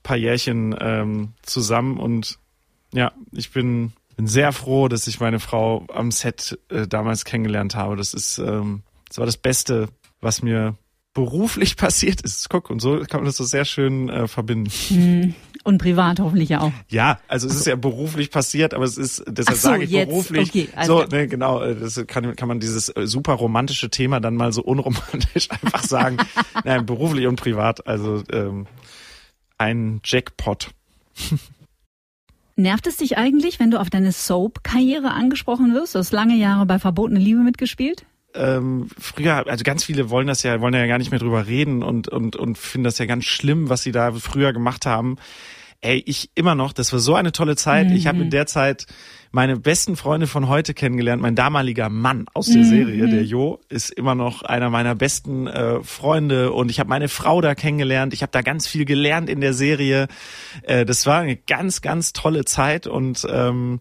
paar 0.03 0.16
Jährchen 0.16 0.75
ähm, 0.81 1.33
zusammen 1.42 1.99
und 1.99 2.38
ja, 2.92 3.12
ich 3.33 3.51
bin, 3.51 3.92
bin 4.16 4.27
sehr 4.27 4.53
froh, 4.53 4.88
dass 4.88 5.07
ich 5.07 5.20
meine 5.20 5.40
Frau 5.40 5.85
am 5.92 6.11
Set 6.11 6.59
äh, 6.70 6.87
damals 6.87 7.25
kennengelernt 7.25 7.75
habe. 7.75 7.97
Das 7.97 8.14
ist, 8.14 8.38
ähm, 8.38 8.83
das 9.09 9.18
war 9.18 9.27
das 9.27 9.37
Beste, 9.37 9.88
was 10.20 10.42
mir 10.42 10.77
beruflich 11.12 11.77
passiert 11.79 12.20
ist. 12.20 12.49
Guck, 12.49 12.70
und 12.70 12.81
so 12.81 13.01
kann 13.01 13.20
man 13.20 13.27
das 13.27 13.37
so 13.37 13.44
sehr 13.44 13.64
schön 13.64 14.09
äh, 14.09 14.29
verbinden. 14.29 14.70
Hm. 14.88 15.35
Und 15.64 15.79
privat 15.79 16.20
hoffentlich 16.20 16.55
auch. 16.57 16.72
Ja, 16.90 17.18
also 17.27 17.48
es 17.48 17.57
ist 17.57 17.66
ja 17.66 17.74
beruflich 17.74 18.31
passiert, 18.31 18.74
aber 18.74 18.85
es 18.85 18.98
ist, 18.98 19.24
deshalb 19.27 19.59
so, 19.59 19.68
sage 19.68 19.85
ich 19.85 19.90
jetzt. 19.90 20.09
beruflich. 20.09 20.50
Okay, 20.50 20.68
also 20.77 21.00
so, 21.00 21.07
ne, 21.07 21.27
genau, 21.27 21.62
äh, 21.62 21.74
das 21.74 22.03
kann, 22.07 22.37
kann 22.37 22.48
man 22.48 22.61
dieses 22.61 22.90
äh, 22.90 23.07
super 23.07 23.33
romantische 23.33 23.88
Thema 23.88 24.20
dann 24.20 24.37
mal 24.37 24.53
so 24.53 24.62
unromantisch 24.62 25.50
einfach 25.62 25.83
sagen. 25.83 26.18
Nein, 26.64 26.85
beruflich 26.85 27.27
und 27.27 27.40
privat, 27.40 27.87
also 27.87 28.22
ähm, 28.31 28.66
ein 29.57 30.00
Jackpot. 30.05 30.70
Nervt 32.57 32.87
es 32.87 32.98
dich 32.98 33.16
eigentlich, 33.16 33.59
wenn 33.59 33.70
du 33.70 33.81
auf 33.81 33.88
deine 33.88 34.12
Soap-Karriere 34.12 35.12
angesprochen 35.12 35.72
wirst? 35.72 35.94
Du 35.94 35.98
hast 35.98 36.12
lange 36.12 36.37
Jahre 36.37 36.66
bei 36.66 36.79
Verbotene 36.79 37.18
Liebe 37.18 37.40
mitgespielt 37.40 38.05
ähm, 38.35 38.88
früher, 38.99 39.47
also 39.47 39.64
ganz 39.64 39.85
viele 39.85 40.11
wollen 40.11 40.27
das 40.27 40.42
ja, 40.42 40.61
wollen 40.61 40.75
ja 40.75 40.87
gar 40.87 40.99
nicht 40.99 41.11
mehr 41.11 41.20
drüber 41.20 41.47
reden 41.47 41.83
und, 41.83 42.09
und, 42.09 42.37
und 42.37 42.59
finden 42.59 42.85
das 42.85 42.99
ja 42.99 43.07
ganz 43.07 43.25
schlimm, 43.25 43.68
was 43.68 43.83
sie 43.83 43.92
da 43.92 44.12
früher 44.12 44.53
gemacht 44.53 44.87
haben. 44.87 45.16
Ey, 45.81 46.03
ich 46.07 46.31
immer 46.35 46.55
noch, 46.55 46.73
das 46.73 46.92
war 46.92 46.99
so 46.99 47.14
eine 47.14 47.33
tolle 47.33 47.57
Zeit. 47.57 47.88
Mhm. 47.88 47.97
Ich 47.97 48.07
habe 48.07 48.23
in 48.23 48.31
der 48.31 48.47
Zeit 48.47 48.87
meine 49.33 49.57
besten 49.57 49.97
Freunde 49.97 50.27
von 50.27 50.49
heute 50.49 50.73
kennengelernt. 50.73 51.20
Mein 51.20 51.35
damaliger 51.35 51.88
Mann 51.90 52.27
aus 52.33 52.47
der 52.47 52.62
mhm. 52.62 52.64
Serie, 52.64 53.09
der 53.09 53.25
Jo, 53.25 53.61
ist 53.68 53.90
immer 53.90 54.14
noch 54.14 54.42
einer 54.42 54.70
meiner 54.70 54.94
besten 54.94 55.47
äh, 55.47 55.83
Freunde 55.83 56.53
und 56.53 56.70
ich 56.70 56.81
habe 56.81 56.88
meine 56.88 57.09
Frau 57.09 57.40
da 57.40 57.55
kennengelernt. 57.55 58.14
Ich 58.14 58.23
habe 58.23 58.33
da 58.33 58.40
ganz 58.40 58.66
viel 58.66 58.85
gelernt 58.85 59.29
in 59.29 59.40
der 59.40 59.53
Serie. 59.53 60.09
Äh, 60.62 60.87
das 60.87 61.05
war 61.05 61.20
eine 61.20 61.37
ganz, 61.37 61.83
ganz 61.83 62.12
tolle 62.12 62.44
Zeit 62.44 62.87
und 62.87 63.27
ähm, 63.31 63.81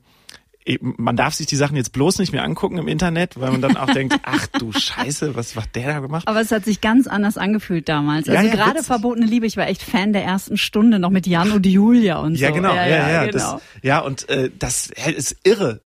man 0.81 1.15
darf 1.15 1.33
sich 1.33 1.47
die 1.47 1.55
Sachen 1.55 1.75
jetzt 1.75 1.91
bloß 1.91 2.19
nicht 2.19 2.31
mehr 2.31 2.43
angucken 2.43 2.77
im 2.77 2.87
Internet, 2.87 3.39
weil 3.39 3.51
man 3.51 3.61
dann 3.61 3.77
auch 3.77 3.89
denkt, 3.93 4.17
ach 4.23 4.47
du 4.47 4.71
Scheiße, 4.71 5.35
was 5.35 5.55
hat 5.55 5.75
der 5.75 5.93
da 5.93 5.99
gemacht? 5.99 6.27
Aber 6.27 6.41
es 6.41 6.51
hat 6.51 6.65
sich 6.65 6.81
ganz 6.81 7.07
anders 7.07 7.37
angefühlt 7.37 7.89
damals. 7.89 8.29
Also 8.29 8.41
ja, 8.41 8.47
ja, 8.47 8.55
gerade 8.55 8.83
verbotene 8.83 9.25
Liebe, 9.25 9.45
ich 9.45 9.57
war 9.57 9.67
echt 9.67 9.83
Fan 9.83 10.13
der 10.13 10.23
ersten 10.23 10.57
Stunde 10.57 10.99
noch 10.99 11.09
mit 11.09 11.27
Jan 11.27 11.51
und 11.51 11.65
Julia 11.65 12.19
und 12.19 12.35
ja, 12.35 12.49
so. 12.49 12.55
Genau, 12.55 12.73
ja, 12.73 12.87
ja, 12.87 13.09
ja, 13.09 13.25
genau. 13.25 13.53
Das, 13.53 13.61
ja, 13.81 13.99
und 13.99 14.29
äh, 14.29 14.49
das 14.57 14.87
ist 14.87 15.37
irre. 15.43 15.81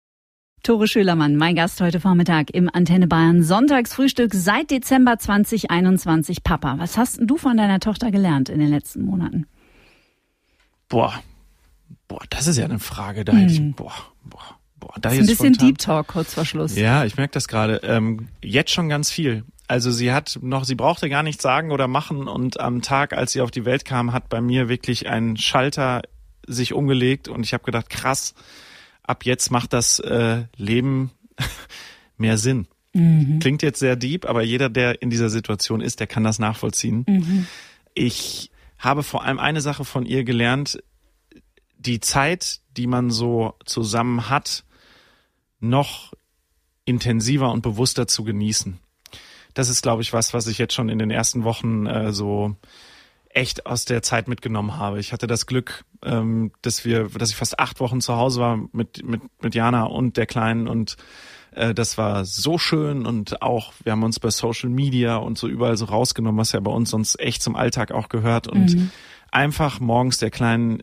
Tore 0.66 0.88
Schölermann, 0.88 1.36
mein 1.36 1.56
Gast 1.56 1.80
heute 1.80 2.00
Vormittag 2.00 2.50
im 2.50 2.72
Antenne 2.74 3.06
Bayern 3.08 3.44
Sonntagsfrühstück 3.44 4.34
seit 4.34 4.72
Dezember 4.72 5.20
2021. 5.20 6.44
Papa, 6.44 6.80
was 6.80 6.98
hast 6.98 7.20
du 7.22 7.38
von 7.38 7.56
deiner 7.56 7.80
Tochter 7.80 8.10
gelernt 8.10 8.50
in 8.50 8.60
den 8.60 8.70
letzten 8.70 9.04
Monaten? 9.04 9.46
Boah, 10.90 11.22
boah, 12.08 12.22
das 12.32 12.48
ist 12.48 12.58
ja 12.58 12.66
eine 12.66 12.80
Frage, 12.80 13.24
da 13.24 13.34
hätte 13.34 13.54
ich, 13.54 13.60
hm. 13.60 13.74
boah, 13.74 13.94
boah. 14.24 14.60
Boah, 14.86 14.94
da 15.00 15.10
das 15.10 15.14
ist 15.14 15.20
ein 15.20 15.26
bisschen 15.26 15.56
spontan. 15.56 15.68
Deep 15.68 15.78
Talk 15.80 16.08
kurz 16.08 16.34
vor 16.36 16.46
Schluss. 16.46 16.76
Ja, 16.76 17.06
ich 17.06 17.18
merke 17.18 17.34
das 17.34 17.48
gerade. 17.48 17.82
Ähm, 17.84 18.28
jetzt 18.44 18.70
schon 18.70 18.88
ganz 18.88 19.10
viel. 19.10 19.44
Also 19.68 19.90
sie 19.90 20.14
hat 20.14 20.38
noch, 20.44 20.64
sie 20.64 20.76
brauchte 20.76 21.10
gar 21.10 21.24
nichts 21.24 21.42
sagen 21.42 21.72
oder 21.72 21.88
machen 21.88 22.28
und 22.28 22.60
am 22.60 22.84
Tag, 22.84 23.14
als 23.14 23.32
sie 23.32 23.42
auf 23.42 23.50
die 23.50 23.66
Welt 23.66 23.84
kam, 23.84 24.14
hat 24.14 24.30
bei 24.30 24.42
mir 24.42 24.70
wirklich 24.70 25.10
ein 25.10 25.38
Schalter 25.38 26.04
sich 26.46 26.74
umgelegt 26.74 27.28
und 27.28 27.44
ich 27.44 27.54
habe 27.54 27.64
gedacht, 27.64 27.90
krass, 27.90 28.36
ab 29.02 29.26
jetzt 29.26 29.50
macht 29.50 29.74
das 29.74 29.98
äh, 29.98 30.44
Leben 30.56 31.10
mehr 32.18 32.38
Sinn. 32.38 32.68
Mhm. 32.94 33.40
Klingt 33.40 33.64
jetzt 33.64 33.80
sehr 33.80 33.96
deep, 33.96 34.30
aber 34.30 34.44
jeder, 34.44 34.70
der 34.70 35.02
in 35.02 35.10
dieser 35.10 35.32
Situation 35.32 35.82
ist, 35.82 36.00
der 36.00 36.06
kann 36.06 36.24
das 36.24 36.38
nachvollziehen. 36.38 37.06
Mhm. 37.08 37.48
Ich 37.96 38.52
habe 38.78 39.02
vor 39.02 39.24
allem 39.24 39.40
eine 39.40 39.62
Sache 39.62 39.84
von 39.84 40.06
ihr 40.06 40.24
gelernt, 40.24 40.78
die 41.80 42.02
Zeit, 42.02 42.60
die 42.78 42.86
man 42.86 43.10
so 43.10 43.56
zusammen 43.66 44.30
hat, 44.30 44.64
noch 45.60 46.14
intensiver 46.86 47.52
und 47.52 47.62
bewusster 47.62 48.08
zu 48.08 48.24
genießen. 48.24 48.80
Das 49.54 49.70
ist, 49.70 49.82
glaube 49.82 50.02
ich, 50.02 50.14
was, 50.14 50.34
was 50.34 50.48
ich 50.48 50.58
jetzt 50.58 50.74
schon 50.74 50.90
in 50.90 51.00
den 51.00 51.12
ersten 51.12 51.44
Wochen 51.44 51.86
äh, 51.86 52.12
so 52.12 52.56
echt 53.30 53.66
aus 53.66 53.86
der 53.86 54.02
Zeit 54.02 54.28
mitgenommen 54.28 54.78
habe. 54.78 55.00
Ich 55.00 55.12
hatte 55.12 55.28
das 55.28 55.46
Glück, 55.46 55.84
ähm, 56.04 56.52
dass 56.62 56.86
wir, 56.86 57.10
dass 57.10 57.30
ich 57.30 57.36
fast 57.36 57.60
acht 57.60 57.80
Wochen 57.80 58.00
zu 58.02 58.16
Hause 58.16 58.40
war 58.40 58.58
mit 58.72 59.04
mit 59.06 59.22
mit 59.42 59.56
Jana 59.56 59.84
und 59.84 60.18
der 60.18 60.26
Kleinen 60.26 60.68
und 60.68 60.96
äh, 61.52 61.74
das 61.74 61.98
war 61.98 62.24
so 62.26 62.58
schön 62.58 63.06
und 63.06 63.42
auch 63.42 63.74
wir 63.84 63.92
haben 63.92 64.04
uns 64.04 64.20
bei 64.20 64.30
Social 64.30 64.70
Media 64.70 65.18
und 65.18 65.38
so 65.38 65.48
überall 65.48 65.76
so 65.76 65.86
rausgenommen, 65.86 66.40
was 66.40 66.54
ja 66.54 66.60
bei 66.62 66.72
uns 66.72 66.90
sonst 66.90 67.20
echt 67.20 67.42
zum 67.42 67.56
Alltag 67.56 67.92
auch 67.92 68.08
gehört 68.08 68.48
und 68.48 68.74
mhm. 68.74 68.92
einfach 69.32 69.80
morgens 69.82 70.18
der 70.18 70.32
Kleinen 70.32 70.82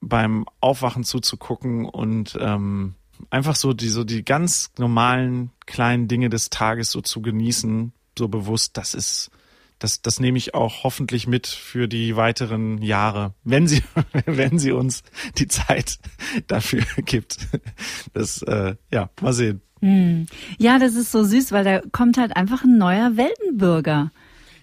beim 0.00 0.46
Aufwachen 0.60 1.02
zuzugucken 1.02 1.86
und 1.86 2.38
ähm, 2.40 2.94
einfach 3.30 3.56
so 3.56 3.72
die, 3.72 3.88
so 3.88 4.04
die 4.04 4.24
ganz 4.24 4.70
normalen 4.78 5.50
kleinen 5.66 6.08
Dinge 6.08 6.30
des 6.30 6.50
Tages 6.50 6.90
so 6.90 7.00
zu 7.00 7.22
genießen, 7.22 7.92
so 8.18 8.28
bewusst, 8.28 8.76
das 8.76 8.94
ist, 8.94 9.30
das, 9.78 10.02
das 10.02 10.20
nehme 10.20 10.38
ich 10.38 10.54
auch 10.54 10.84
hoffentlich 10.84 11.26
mit 11.26 11.46
für 11.46 11.88
die 11.88 12.16
weiteren 12.16 12.80
Jahre, 12.82 13.34
wenn 13.44 13.66
sie, 13.66 13.82
wenn 14.26 14.58
sie 14.58 14.72
uns 14.72 15.02
die 15.38 15.48
Zeit 15.48 15.98
dafür 16.46 16.84
gibt. 17.04 17.38
Das, 18.12 18.42
äh, 18.42 18.76
ja, 18.90 19.10
mal 19.20 19.32
sehen. 19.32 19.60
Hm. 19.80 20.26
Ja, 20.58 20.78
das 20.78 20.94
ist 20.94 21.12
so 21.12 21.24
süß, 21.24 21.52
weil 21.52 21.64
da 21.64 21.82
kommt 21.92 22.16
halt 22.16 22.36
einfach 22.36 22.64
ein 22.64 22.78
neuer 22.78 23.16
Weltenbürger. 23.16 24.10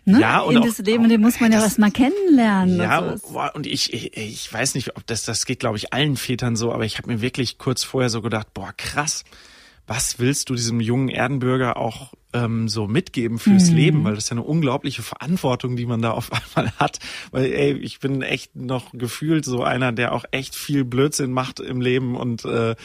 Ne? 0.04 0.20
Ja, 0.20 0.40
und 0.40 0.56
in 0.56 0.62
auch- 0.62 0.66
das 0.66 0.80
Leben, 0.80 1.08
den 1.10 1.22
muss 1.22 1.40
man 1.40 1.52
ja 1.52 1.58
das- 1.60 1.66
erst 1.70 1.80
mal 1.80 1.92
kennenlernen. 1.92 2.78
Ja, 2.78 3.00
und 3.00 3.22
so. 3.22 3.34
boah, 3.34 3.52
und 3.54 3.68
ich, 3.68 3.94
ich, 3.94 4.18
ich 4.18 4.52
weiß 4.52 4.74
nicht, 4.76 4.96
ob 4.98 5.06
das, 5.06 5.24
das 5.24 5.46
geht, 5.46 5.60
glaube 5.60 5.78
ich, 5.78 5.94
allen 5.94 6.18
Vätern 6.18 6.56
so, 6.56 6.74
aber 6.74 6.86
ich 6.86 6.98
habe 6.98 7.08
mir 7.12 7.22
wirklich 7.22 7.58
kurz 7.60 7.84
vorher 7.84 8.10
so 8.10 8.22
gedacht, 8.22 8.54
boah, 8.54 8.74
krass, 8.76 9.24
was 9.88 10.18
willst 10.20 10.50
du 10.50 10.56
diesem 10.56 10.80
jungen 10.80 11.10
Erdenbürger 11.10 11.78
auch 11.78 12.14
ähm, 12.34 12.70
so 12.70 12.88
mitgeben 12.88 13.40
fürs 13.40 13.70
Leben? 13.70 14.04
Weil 14.06 14.16
das 14.16 14.24
ist 14.26 14.30
ja 14.30 14.36
eine 14.38 14.44
unglaubliche 14.44 15.02
Verantwortung, 15.02 15.76
die 15.76 15.86
man 15.86 16.02
da 16.02 16.12
auf 16.12 16.32
einmal 16.56 16.72
hat. 16.78 17.00
Weil, 17.32 17.46
ey, 17.52 17.74
ich 17.74 18.00
bin 18.00 18.22
echt 18.22 18.56
noch 18.56 18.92
gefühlt 18.94 19.44
so 19.44 19.64
einer, 19.64 19.92
der 19.92 20.14
auch 20.14 20.24
echt 20.32 20.56
viel 20.56 20.86
Blödsinn 20.86 21.32
macht 21.32 21.60
im 21.60 21.82
Leben 21.82 22.16
und, 22.16 22.46
äh, 22.46 22.76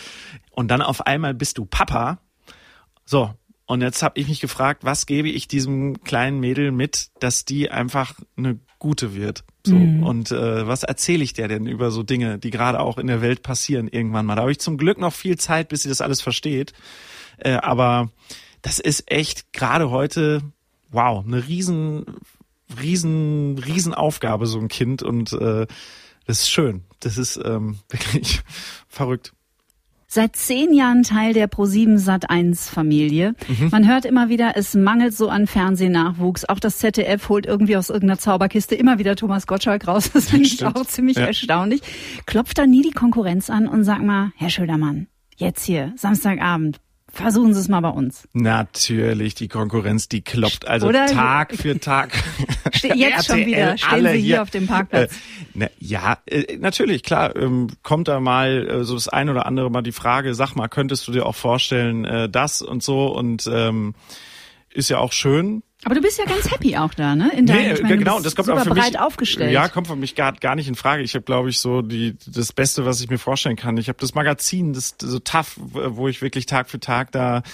und 0.51 0.69
dann 0.69 0.83
auf 0.83 1.07
einmal 1.07 1.33
bist 1.33 1.59
du 1.59 1.65
Papa. 1.65 2.19
So, 3.05 3.33
und 3.67 3.83
jetzt 3.83 4.03
habe 4.03 4.19
ich 4.19 4.29
mich 4.29 4.41
gefragt, 4.41 4.85
was 4.85 5.07
gebe 5.07 5.29
ich 5.29 5.49
diesem 5.49 6.03
kleinen 6.05 6.39
Mädel 6.39 6.71
mit, 6.71 7.09
dass 7.19 7.45
die 7.45 7.71
einfach 7.71 8.15
eine 8.37 8.61
gute 8.79 9.15
wird? 9.15 9.45
So 9.65 9.75
und 9.75 10.31
äh, 10.31 10.67
was 10.69 10.85
erzähle 10.85 11.25
ich 11.25 11.33
der 11.33 11.49
denn 11.49 11.67
über 11.67 11.91
so 11.91 12.05
Dinge, 12.05 12.39
die 12.39 12.51
gerade 12.51 12.79
auch 12.79 12.99
in 12.99 13.09
der 13.09 13.21
Welt 13.21 13.43
passieren 13.43 13.89
irgendwann 13.89 14.25
mal? 14.25 14.37
Da 14.37 14.43
habe 14.43 14.53
ich 14.53 14.61
zum 14.61 14.79
Glück 14.79 14.99
noch 14.99 15.13
viel 15.13 15.37
Zeit, 15.37 15.69
bis 15.69 15.83
sie 15.83 15.89
das 15.89 16.01
alles 16.01 16.21
versteht. 16.21 16.73
Äh, 17.39 17.55
aber 17.55 18.11
das 18.63 18.79
ist 18.79 19.11
echt 19.11 19.53
gerade 19.53 19.91
heute, 19.91 20.43
wow, 20.91 21.25
eine 21.25 21.49
riesen, 21.49 22.07
riesen, 22.81 23.59
riesen 23.59 23.93
Aufgabe 23.93 24.47
so 24.47 24.61
ein 24.61 24.69
Kind 24.69 25.03
und 25.03 25.33
äh, 25.33 25.67
das 26.27 26.41
ist 26.41 26.51
schön. 26.51 26.85
Das 27.01 27.19
ist 27.19 27.41
ähm, 27.45 27.79
wirklich 27.89 28.43
verrückt. 28.89 29.33
Seit 30.17 30.35
zehn 30.35 30.73
Jahren 30.73 31.03
Teil 31.03 31.35
der 31.35 31.47
Pro7 31.47 31.99
Sat1 32.03 32.71
Familie. 32.71 33.35
Mhm. 33.49 33.69
Man 33.71 33.87
hört 33.87 34.07
immer 34.07 34.31
wieder, 34.31 34.55
es 34.57 34.73
mangelt 34.73 35.15
so 35.15 35.29
an 35.29 35.47
Fernsehnachwuchs. 35.47 36.47
Auch 36.49 36.59
das 36.59 36.79
ZDF 36.79 37.29
holt 37.29 37.45
irgendwie 37.45 37.77
aus 37.77 37.91
irgendeiner 37.91 38.19
Zauberkiste 38.19 38.77
immer 38.77 38.99
wieder 38.99 39.15
Thomas 39.15 39.47
Gottschalk 39.47 39.87
raus. 39.87 40.11
Das 40.15 40.31
finde 40.31 40.47
ich 40.47 40.65
auch 40.65 40.87
ziemlich 40.87 41.19
Ja. 41.19 41.27
erstaunlich. 41.27 41.83
Klopft 42.25 42.57
da 42.57 42.67
nie 42.67 42.81
die 42.81 42.93
Konkurrenz 42.93 43.51
an 43.51 43.69
und 43.69 43.85
sag 43.85 44.03
mal, 44.03 44.33
Herr 44.37 44.49
Schödermann, 44.49 45.09
jetzt 45.37 45.67
hier, 45.67 45.93
Samstagabend, 45.97 46.79
versuchen 47.17 47.55
Sie 47.55 47.61
es 47.61 47.69
mal 47.69 47.81
bei 47.81 47.89
uns. 47.89 48.29
Natürlich, 48.33 49.35
die 49.35 49.49
Konkurrenz, 49.49 50.09
die 50.09 50.23
kloppt 50.23 50.67
also 50.67 50.89
Oder- 50.89 51.07
Tag 51.07 51.55
für 51.55 51.79
Tag. 51.81 52.13
Jetzt 52.83 53.27
schon 53.27 53.47
wieder, 53.47 53.77
stehen 53.79 53.91
alle 53.91 54.13
Sie 54.13 54.21
hier 54.21 54.43
auf 54.43 54.51
dem 54.51 54.67
Parkplatz. 54.67 55.13
Äh, 55.13 55.17
na, 55.55 55.67
ja, 55.79 56.19
äh, 56.27 56.57
natürlich, 56.59 57.03
klar, 57.03 57.35
ähm, 57.37 57.69
kommt 57.83 58.09
da 58.09 58.21
mal 58.21 58.69
äh, 58.69 58.85
so 58.85 58.95
das 58.95 59.09
ein 59.09 59.29
oder 59.29 59.47
andere 59.47 59.71
mal 59.71 59.83
die 59.83 59.93
Frage, 59.93 60.35
sag 60.35 60.55
mal, 60.55 60.69
könntest 60.69 61.09
du 61.09 61.13
dir 61.13 61.27
auch 61.27 61.35
vorstellen, 61.35 62.05
äh, 62.05 62.29
das 62.29 62.63
und 62.63 62.83
so 62.83 63.07
und 63.07 63.49
ähm, 63.53 63.95
ist 64.71 64.91
ja 64.91 64.99
auch 64.99 65.13
schön. 65.13 65.63
Aber 65.87 65.95
du 65.95 66.01
bist 66.01 66.19
ja 66.19 66.25
ganz 66.25 66.51
happy 66.51 66.77
auch 66.77 66.93
da, 66.95 67.15
ne? 67.15 67.31
In 67.33 67.47
deinem, 67.47 67.61
Nee, 67.61 67.73
ich 67.75 67.83
meine, 67.83 67.97
genau, 67.97 68.19
das 68.19 68.35
kommt 68.35 68.47
super 68.47 68.61
auch 68.61 68.65
für 68.65 68.71
breit 68.71 68.95
mich 68.95 68.99
aufgestellt. 68.99 69.53
Ja, 69.53 69.69
kommt 69.69 69.87
für 69.87 69.95
mich 69.95 70.17
gar, 70.17 70.33
gar 70.33 70.57
nicht 70.57 70.67
in 70.67 70.75
Frage. 70.75 71.05
Ich 71.05 71.15
habe, 71.15 71.25
glaube 71.25 71.49
ich, 71.49 71.61
so 71.61 71.81
die 71.81 72.17
das 72.27 72.53
Beste, 72.53 72.85
was 72.85 73.01
ich 73.01 73.09
mir 73.09 73.19
vorstellen 73.19 73.55
kann. 73.55 73.77
Ich 73.77 73.89
habe 73.89 73.97
das 74.01 74.13
Magazin, 74.13 74.73
das 74.73 74.97
so 75.01 75.21
tough, 75.21 75.55
wo 75.61 76.09
ich 76.09 76.23
wirklich 76.23 76.47
Tag 76.47 76.71
für 76.71 76.81
Tag 76.81 77.13
da 77.13 77.45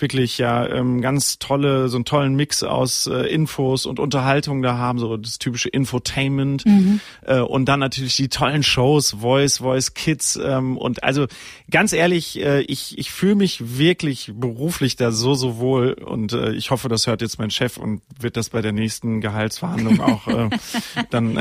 wirklich 0.00 0.38
ja 0.38 0.66
ähm, 0.66 1.00
ganz 1.00 1.38
tolle, 1.38 1.88
so 1.88 1.96
einen 1.96 2.04
tollen 2.04 2.34
Mix 2.34 2.62
aus 2.62 3.06
äh, 3.06 3.26
Infos 3.32 3.86
und 3.86 3.98
Unterhaltung 4.00 4.62
da 4.62 4.76
haben, 4.78 4.98
so 4.98 5.16
das 5.16 5.38
typische 5.38 5.68
Infotainment 5.68 6.64
Mhm. 6.66 7.00
äh, 7.26 7.40
und 7.40 7.66
dann 7.66 7.80
natürlich 7.80 8.16
die 8.16 8.28
tollen 8.28 8.62
Shows, 8.62 9.16
Voice, 9.20 9.58
Voice 9.58 9.94
Kids 9.94 10.38
ähm, 10.42 10.76
und 10.76 11.02
also 11.02 11.26
ganz 11.70 11.92
ehrlich, 11.92 12.40
äh, 12.40 12.60
ich 12.62 12.98
ich 12.98 13.10
fühle 13.10 13.34
mich 13.36 13.78
wirklich 13.78 14.32
beruflich 14.34 14.96
da 14.96 15.10
so 15.12 15.34
so 15.34 15.58
wohl 15.58 15.92
und 15.94 16.32
äh, 16.32 16.52
ich 16.52 16.70
hoffe, 16.70 16.88
das 16.88 17.06
hört 17.06 17.22
jetzt 17.22 17.38
mein 17.38 17.50
Chef 17.50 17.76
und 17.76 18.02
wird 18.20 18.36
das 18.36 18.50
bei 18.50 18.62
der 18.62 18.72
nächsten 18.72 19.20
Gehaltsverhandlung 19.20 20.00
auch 20.00 20.26
äh, 20.28 20.50
dann 21.10 21.38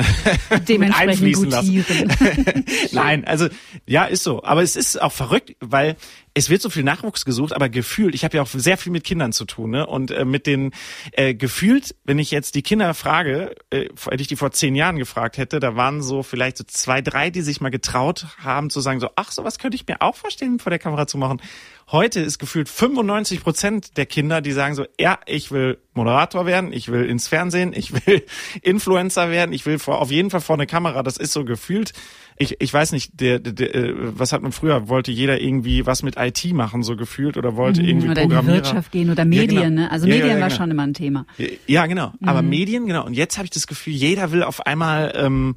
Dementsprechend 0.67 0.95
einfließen 1.11 1.49
lassen. 1.49 1.75
gutieren. 1.75 2.65
Nein, 2.91 3.25
also 3.25 3.47
ja, 3.85 4.05
ist 4.05 4.23
so. 4.23 4.43
Aber 4.43 4.61
es 4.63 4.75
ist 4.75 5.01
auch 5.01 5.11
verrückt, 5.11 5.55
weil 5.59 5.95
es 6.37 6.51
wird 6.51 6.61
so 6.61 6.69
viel 6.69 6.83
Nachwuchs 6.83 7.25
gesucht, 7.25 7.51
aber 7.53 7.67
gefühlt, 7.67 8.13
ich 8.13 8.23
habe 8.23 8.37
ja 8.37 8.43
auch 8.43 8.47
sehr 8.47 8.77
viel 8.77 8.91
mit 8.91 9.03
Kindern 9.03 9.33
zu 9.33 9.45
tun, 9.45 9.71
ne? 9.71 9.87
Und 9.87 10.11
äh, 10.11 10.23
mit 10.23 10.45
den 10.45 10.71
äh, 11.13 11.33
gefühlt, 11.33 11.95
wenn 12.03 12.19
ich 12.19 12.29
jetzt 12.29 12.53
die 12.53 12.61
Kinder 12.61 12.93
frage, 12.93 13.55
äh, 13.71 13.89
hätte 14.07 14.21
ich 14.21 14.27
die 14.27 14.35
vor 14.35 14.51
zehn 14.51 14.75
Jahren 14.75 14.97
gefragt 14.97 15.39
hätte, 15.39 15.59
da 15.59 15.75
waren 15.75 16.03
so 16.03 16.21
vielleicht 16.21 16.57
so 16.57 16.63
zwei, 16.63 17.01
drei, 17.01 17.31
die 17.31 17.41
sich 17.41 17.59
mal 17.59 17.69
getraut 17.69 18.27
haben 18.37 18.69
zu 18.69 18.81
sagen, 18.81 18.99
so, 18.99 19.09
ach, 19.15 19.31
sowas 19.31 19.57
könnte 19.57 19.75
ich 19.75 19.87
mir 19.87 20.03
auch 20.03 20.15
vorstellen, 20.15 20.59
vor 20.59 20.69
der 20.69 20.77
Kamera 20.77 21.07
zu 21.07 21.17
machen. 21.17 21.41
Heute 21.89 22.19
ist 22.19 22.37
gefühlt 22.37 22.67
95 22.67 23.41
Prozent 23.41 23.95
der 23.95 24.05
Kinder, 24.05 24.41
die 24.41 24.51
sagen 24.51 24.75
so, 24.75 24.85
ja, 24.99 25.19
ich 25.25 25.51
will 25.51 25.77
Moderator 25.93 26.45
werden, 26.45 26.73
ich 26.73 26.89
will 26.91 27.05
ins 27.05 27.29
Fernsehen, 27.29 27.71
ich 27.73 27.93
will 27.93 28.25
Influencer 28.61 29.29
werden, 29.29 29.53
ich 29.53 29.65
will 29.65 29.79
vor, 29.79 29.99
auf 30.01 30.11
jeden 30.11 30.29
Fall 30.29 30.41
vor 30.41 30.57
eine 30.57 30.65
Kamera. 30.67 31.01
Das 31.01 31.15
ist 31.15 31.31
so 31.31 31.45
gefühlt. 31.45 31.93
Ich, 32.35 32.57
ich 32.59 32.73
weiß 32.73 32.91
nicht, 32.91 33.19
der, 33.21 33.39
der, 33.39 33.53
der, 33.53 33.73
äh, 33.73 33.93
was 33.97 34.33
hat 34.33 34.41
man 34.41 34.51
früher? 34.51 34.89
Wollte 34.89 35.13
jeder 35.13 35.39
irgendwie 35.39 35.85
was 35.85 36.03
mit 36.03 36.15
IT 36.17 36.43
machen, 36.53 36.83
so 36.83 36.97
gefühlt, 36.97 37.37
oder 37.37 37.55
wollte 37.55 37.81
irgendwie 37.81 38.07
Mhm, 38.07 38.11
Oder 38.11 38.21
in 38.23 38.29
die 38.29 38.35
Programmierer? 38.35 38.65
Wirtschaft 38.65 38.91
gehen 38.91 39.09
oder 39.09 39.23
Medien, 39.23 39.51
Ja, 39.55 39.61
genau. 39.69 39.81
ne? 39.83 39.91
Also 39.91 40.07
Ja, 40.07 40.13
Medien 40.15 40.35
ja, 40.35 40.41
war 40.41 40.49
genau. 40.49 40.59
schon 40.59 40.71
immer 40.71 40.83
ein 40.83 40.93
Thema. 40.93 41.25
Ja, 41.67 41.85
genau. 41.85 42.11
Aber 42.25 42.41
Mhm. 42.41 42.49
Medien, 42.49 42.85
genau. 42.87 43.05
Und 43.05 43.13
jetzt 43.13 43.37
habe 43.37 43.45
ich 43.45 43.51
das 43.51 43.65
Gefühl, 43.65 43.93
jeder 43.93 44.33
will 44.33 44.43
auf 44.43 44.65
einmal 44.65 45.13
ähm, 45.15 45.55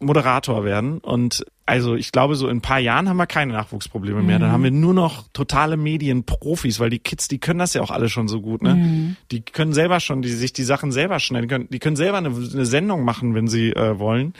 Moderator 0.00 0.64
werden. 0.64 0.98
Und 0.98 1.44
also 1.66 1.94
ich 1.94 2.12
glaube, 2.12 2.34
so 2.34 2.48
in 2.48 2.58
ein 2.58 2.60
paar 2.60 2.78
Jahren 2.78 3.08
haben 3.08 3.16
wir 3.16 3.26
keine 3.26 3.52
Nachwuchsprobleme 3.52 4.22
mehr. 4.22 4.38
Mhm. 4.38 4.42
Dann 4.42 4.52
haben 4.52 4.62
wir 4.62 4.70
nur 4.70 4.94
noch 4.94 5.26
totale 5.32 5.76
Medienprofis, 5.76 6.80
weil 6.80 6.90
die 6.90 6.98
Kids, 6.98 7.28
die 7.28 7.38
können 7.38 7.58
das 7.58 7.74
ja 7.74 7.82
auch 7.82 7.90
alle 7.90 8.08
schon 8.08 8.28
so 8.28 8.40
gut. 8.40 8.62
Ne? 8.62 8.74
Mhm. 8.74 9.16
Die 9.30 9.42
können 9.42 9.72
selber 9.72 10.00
schon, 10.00 10.22
die 10.22 10.30
sich 10.30 10.52
die 10.52 10.62
Sachen 10.62 10.92
selber 10.92 11.18
schneiden 11.20 11.48
können. 11.48 11.68
Die 11.70 11.78
können 11.78 11.96
selber 11.96 12.18
eine, 12.18 12.28
eine 12.28 12.66
Sendung 12.66 13.04
machen, 13.04 13.34
wenn 13.34 13.48
sie 13.48 13.70
äh, 13.72 13.98
wollen. 13.98 14.34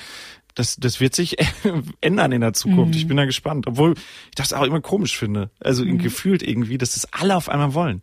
Das, 0.54 0.76
das 0.76 1.00
wird 1.00 1.14
sich 1.14 1.36
ändern 2.00 2.32
in 2.32 2.40
der 2.40 2.52
Zukunft. 2.52 2.94
Mhm. 2.94 2.98
Ich 2.98 3.08
bin 3.08 3.16
da 3.16 3.26
gespannt. 3.26 3.66
Obwohl 3.66 3.94
ich 3.94 4.34
das 4.36 4.52
auch 4.52 4.64
immer 4.64 4.80
komisch 4.80 5.16
finde. 5.16 5.50
Also 5.60 5.84
gefühlt 5.84 6.42
irgendwie, 6.42 6.78
dass 6.78 6.94
das 6.94 7.12
alle 7.12 7.36
auf 7.36 7.48
einmal 7.48 7.74
wollen. 7.74 8.02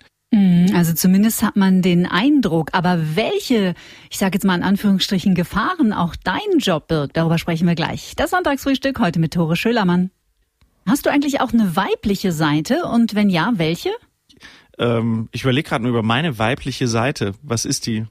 Also 0.74 0.94
zumindest 0.94 1.44
hat 1.44 1.56
man 1.56 1.82
den 1.82 2.06
Eindruck. 2.06 2.70
Aber 2.74 3.16
welche, 3.16 3.74
ich 4.10 4.18
sage 4.18 4.36
jetzt 4.36 4.44
mal 4.44 4.56
in 4.56 4.64
Anführungsstrichen, 4.64 5.34
Gefahren 5.34 5.94
auch 5.94 6.16
dein 6.24 6.60
Job 6.60 6.88
birgt, 6.88 7.16
darüber 7.16 7.38
sprechen 7.38 7.68
wir 7.68 7.76
gleich. 7.76 8.14
Das 8.16 8.32
Sonntagsfrühstück 8.32 9.00
heute 9.00 9.20
mit 9.20 9.34
Tore 9.34 9.56
Schölermann. 9.56 10.12
Hast 10.86 11.06
du 11.06 11.10
eigentlich 11.10 11.42
auch 11.42 11.54
eine 11.54 11.76
weibliche 11.76 12.32
Seite? 12.32 12.86
Und 12.86 13.16
wenn 13.16 13.30
ja, 13.30 13.54
welche? 13.56 13.92
Ähm, 14.78 15.30
ich 15.32 15.44
überlege 15.44 15.70
gerade 15.70 15.84
nur 15.84 15.92
über 15.92 16.04
meine 16.04 16.38
weibliche 16.38 16.88
Seite. 16.88 17.34
Was 17.42 17.66
ist 17.66 17.88
die? 17.88 18.06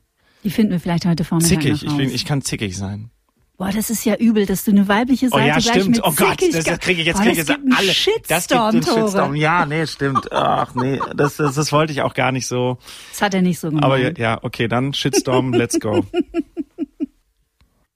Die 0.44 0.50
finden 0.50 0.72
wir 0.72 0.80
vielleicht 0.80 1.06
heute 1.06 1.24
Vormittag 1.24 1.62
Zickig. 1.62 1.82
noch 1.82 1.92
Ich, 1.92 1.96
bin, 1.96 2.10
ich 2.10 2.24
kann 2.24 2.42
zickig 2.42 2.76
sein. 2.76 3.10
Boah, 3.56 3.70
das 3.70 3.88
ist 3.88 4.04
ja 4.04 4.16
übel, 4.16 4.46
dass 4.46 4.64
du 4.64 4.72
eine 4.72 4.88
weibliche 4.88 5.26
Oh 5.26 5.36
Seite 5.36 5.46
ja, 5.46 5.58
gleich 5.58 5.68
stimmt. 5.68 5.88
mit 5.90 6.04
Oh 6.04 6.12
Gott, 6.16 6.42
das, 6.52 6.64
das 6.64 6.78
kriege 6.80 7.02
ich 7.02 7.06
jetzt 7.06 7.20
kriege 7.20 7.32
ich 7.32 7.38
jetzt 7.38 7.50
alle. 7.50 7.92
Shitstorm, 7.92 8.20
das 8.28 8.48
gibt 8.48 8.60
einen. 8.60 8.82
Shitstorm. 8.82 9.36
Ja, 9.36 9.64
nee, 9.64 9.86
stimmt. 9.86 10.32
Ach 10.32 10.74
nee, 10.74 10.98
das, 11.14 11.36
das, 11.36 11.54
das 11.54 11.70
wollte 11.72 11.92
ich 11.92 12.02
auch 12.02 12.14
gar 12.14 12.32
nicht 12.32 12.48
so. 12.48 12.78
Das 13.12 13.22
hat 13.22 13.32
er 13.34 13.42
nicht 13.42 13.60
so 13.60 13.68
gemeint. 13.68 13.84
Aber 13.84 13.98
ja, 13.98 14.10
ja, 14.16 14.38
okay, 14.42 14.66
dann 14.66 14.92
Shitstorm, 14.92 15.52
let's 15.52 15.78
go. 15.78 16.04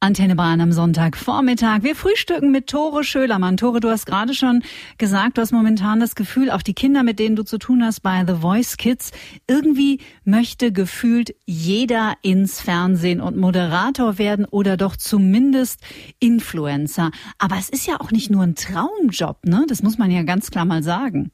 Antenne 0.00 0.36
Bahn 0.36 0.60
am 0.60 0.70
Sonntagvormittag. 0.70 1.82
Wir 1.82 1.96
frühstücken 1.96 2.52
mit 2.52 2.68
Tore 2.68 3.02
Schölermann. 3.02 3.56
Tore, 3.56 3.80
du 3.80 3.90
hast 3.90 4.06
gerade 4.06 4.32
schon 4.32 4.62
gesagt, 4.96 5.36
du 5.36 5.40
hast 5.42 5.50
momentan 5.50 5.98
das 5.98 6.14
Gefühl, 6.14 6.52
auch 6.52 6.62
die 6.62 6.72
Kinder, 6.72 7.02
mit 7.02 7.18
denen 7.18 7.34
du 7.34 7.42
zu 7.42 7.58
tun 7.58 7.82
hast 7.82 8.02
bei 8.02 8.24
The 8.24 8.34
Voice 8.34 8.76
Kids, 8.76 9.10
irgendwie 9.48 9.98
möchte 10.22 10.70
gefühlt 10.70 11.34
jeder 11.46 12.14
ins 12.22 12.60
Fernsehen 12.60 13.20
und 13.20 13.36
Moderator 13.36 14.18
werden 14.18 14.44
oder 14.44 14.76
doch 14.76 14.94
zumindest 14.94 15.80
Influencer. 16.20 17.10
Aber 17.38 17.56
es 17.56 17.68
ist 17.68 17.88
ja 17.88 18.00
auch 18.00 18.12
nicht 18.12 18.30
nur 18.30 18.44
ein 18.44 18.54
Traumjob, 18.54 19.46
ne? 19.46 19.66
Das 19.68 19.82
muss 19.82 19.98
man 19.98 20.12
ja 20.12 20.22
ganz 20.22 20.52
klar 20.52 20.64
mal 20.64 20.84
sagen. 20.84 21.32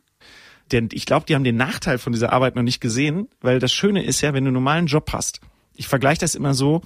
Denn 0.73 0.89
ich 0.91 1.05
glaube, 1.05 1.27
die 1.27 1.35
haben 1.35 1.45
den 1.45 1.59
Nachteil 1.59 1.99
von 1.99 2.15
dieser 2.15 2.33
Arbeit 2.33 2.57
noch 2.57 2.63
nicht 2.63 2.81
gesehen, 2.81 3.29
weil 3.43 3.59
das 3.59 3.75
Schöne 3.75 4.03
ist 4.03 4.23
ja, 4.23 4.33
wenn 4.33 4.45
du 4.45 4.49
einen 4.49 4.55
normalen 4.55 4.87
Job 4.87 5.13
hast. 5.13 5.43
Ich 5.77 5.87
vergleiche 5.87 6.21
das 6.21 6.35
immer 6.35 6.55
so, 6.55 6.81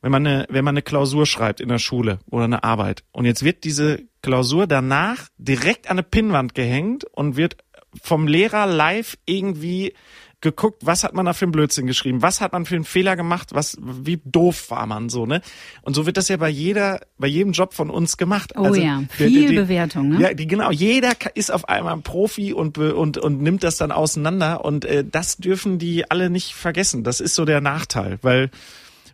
wenn 0.00 0.12
man 0.12 0.26
eine, 0.26 0.46
wenn 0.48 0.64
man 0.64 0.74
eine 0.74 0.82
Klausur 0.82 1.26
schreibt 1.26 1.60
in 1.60 1.68
der 1.68 1.78
Schule 1.78 2.18
oder 2.30 2.44
eine 2.44 2.64
Arbeit 2.64 3.04
und 3.12 3.24
jetzt 3.24 3.44
wird 3.44 3.64
diese 3.64 4.02
Klausur 4.22 4.66
danach 4.66 5.28
direkt 5.38 5.88
an 5.88 5.98
eine 5.98 6.02
Pinnwand 6.02 6.54
gehängt 6.54 7.04
und 7.04 7.36
wird 7.36 7.56
vom 8.02 8.26
Lehrer 8.26 8.66
live 8.66 9.16
irgendwie 9.26 9.94
geguckt, 10.40 10.86
was 10.86 11.02
hat 11.02 11.14
man 11.14 11.26
da 11.26 11.32
für 11.32 11.46
einen 11.46 11.52
Blödsinn 11.52 11.86
geschrieben, 11.86 12.22
was 12.22 12.40
hat 12.40 12.52
man 12.52 12.64
für 12.64 12.76
einen 12.76 12.84
Fehler 12.84 13.16
gemacht, 13.16 13.54
was, 13.54 13.76
wie 13.80 14.20
doof 14.24 14.70
war 14.70 14.86
man 14.86 15.08
so, 15.08 15.26
ne? 15.26 15.42
Und 15.82 15.94
so 15.94 16.06
wird 16.06 16.16
das 16.16 16.28
ja 16.28 16.36
bei 16.36 16.48
jeder, 16.48 17.00
bei 17.18 17.26
jedem 17.26 17.52
Job 17.52 17.74
von 17.74 17.90
uns 17.90 18.16
gemacht. 18.16 18.52
Oh 18.56 18.72
ja, 18.74 19.02
viel 19.10 19.52
Bewertung, 19.52 20.10
ne? 20.10 20.20
Ja, 20.20 20.34
die, 20.34 20.46
genau, 20.46 20.70
jeder 20.70 21.12
ist 21.34 21.50
auf 21.50 21.68
einmal 21.68 21.94
ein 21.94 22.02
Profi 22.02 22.52
und, 22.52 22.78
und, 22.78 23.18
und 23.18 23.42
nimmt 23.42 23.64
das 23.64 23.78
dann 23.78 23.90
auseinander 23.90 24.64
und 24.64 24.84
äh, 24.84 25.04
das 25.04 25.38
dürfen 25.38 25.78
die 25.80 26.08
alle 26.08 26.30
nicht 26.30 26.54
vergessen. 26.54 27.02
Das 27.02 27.20
ist 27.20 27.34
so 27.34 27.44
der 27.44 27.60
Nachteil, 27.60 28.18
weil 28.22 28.50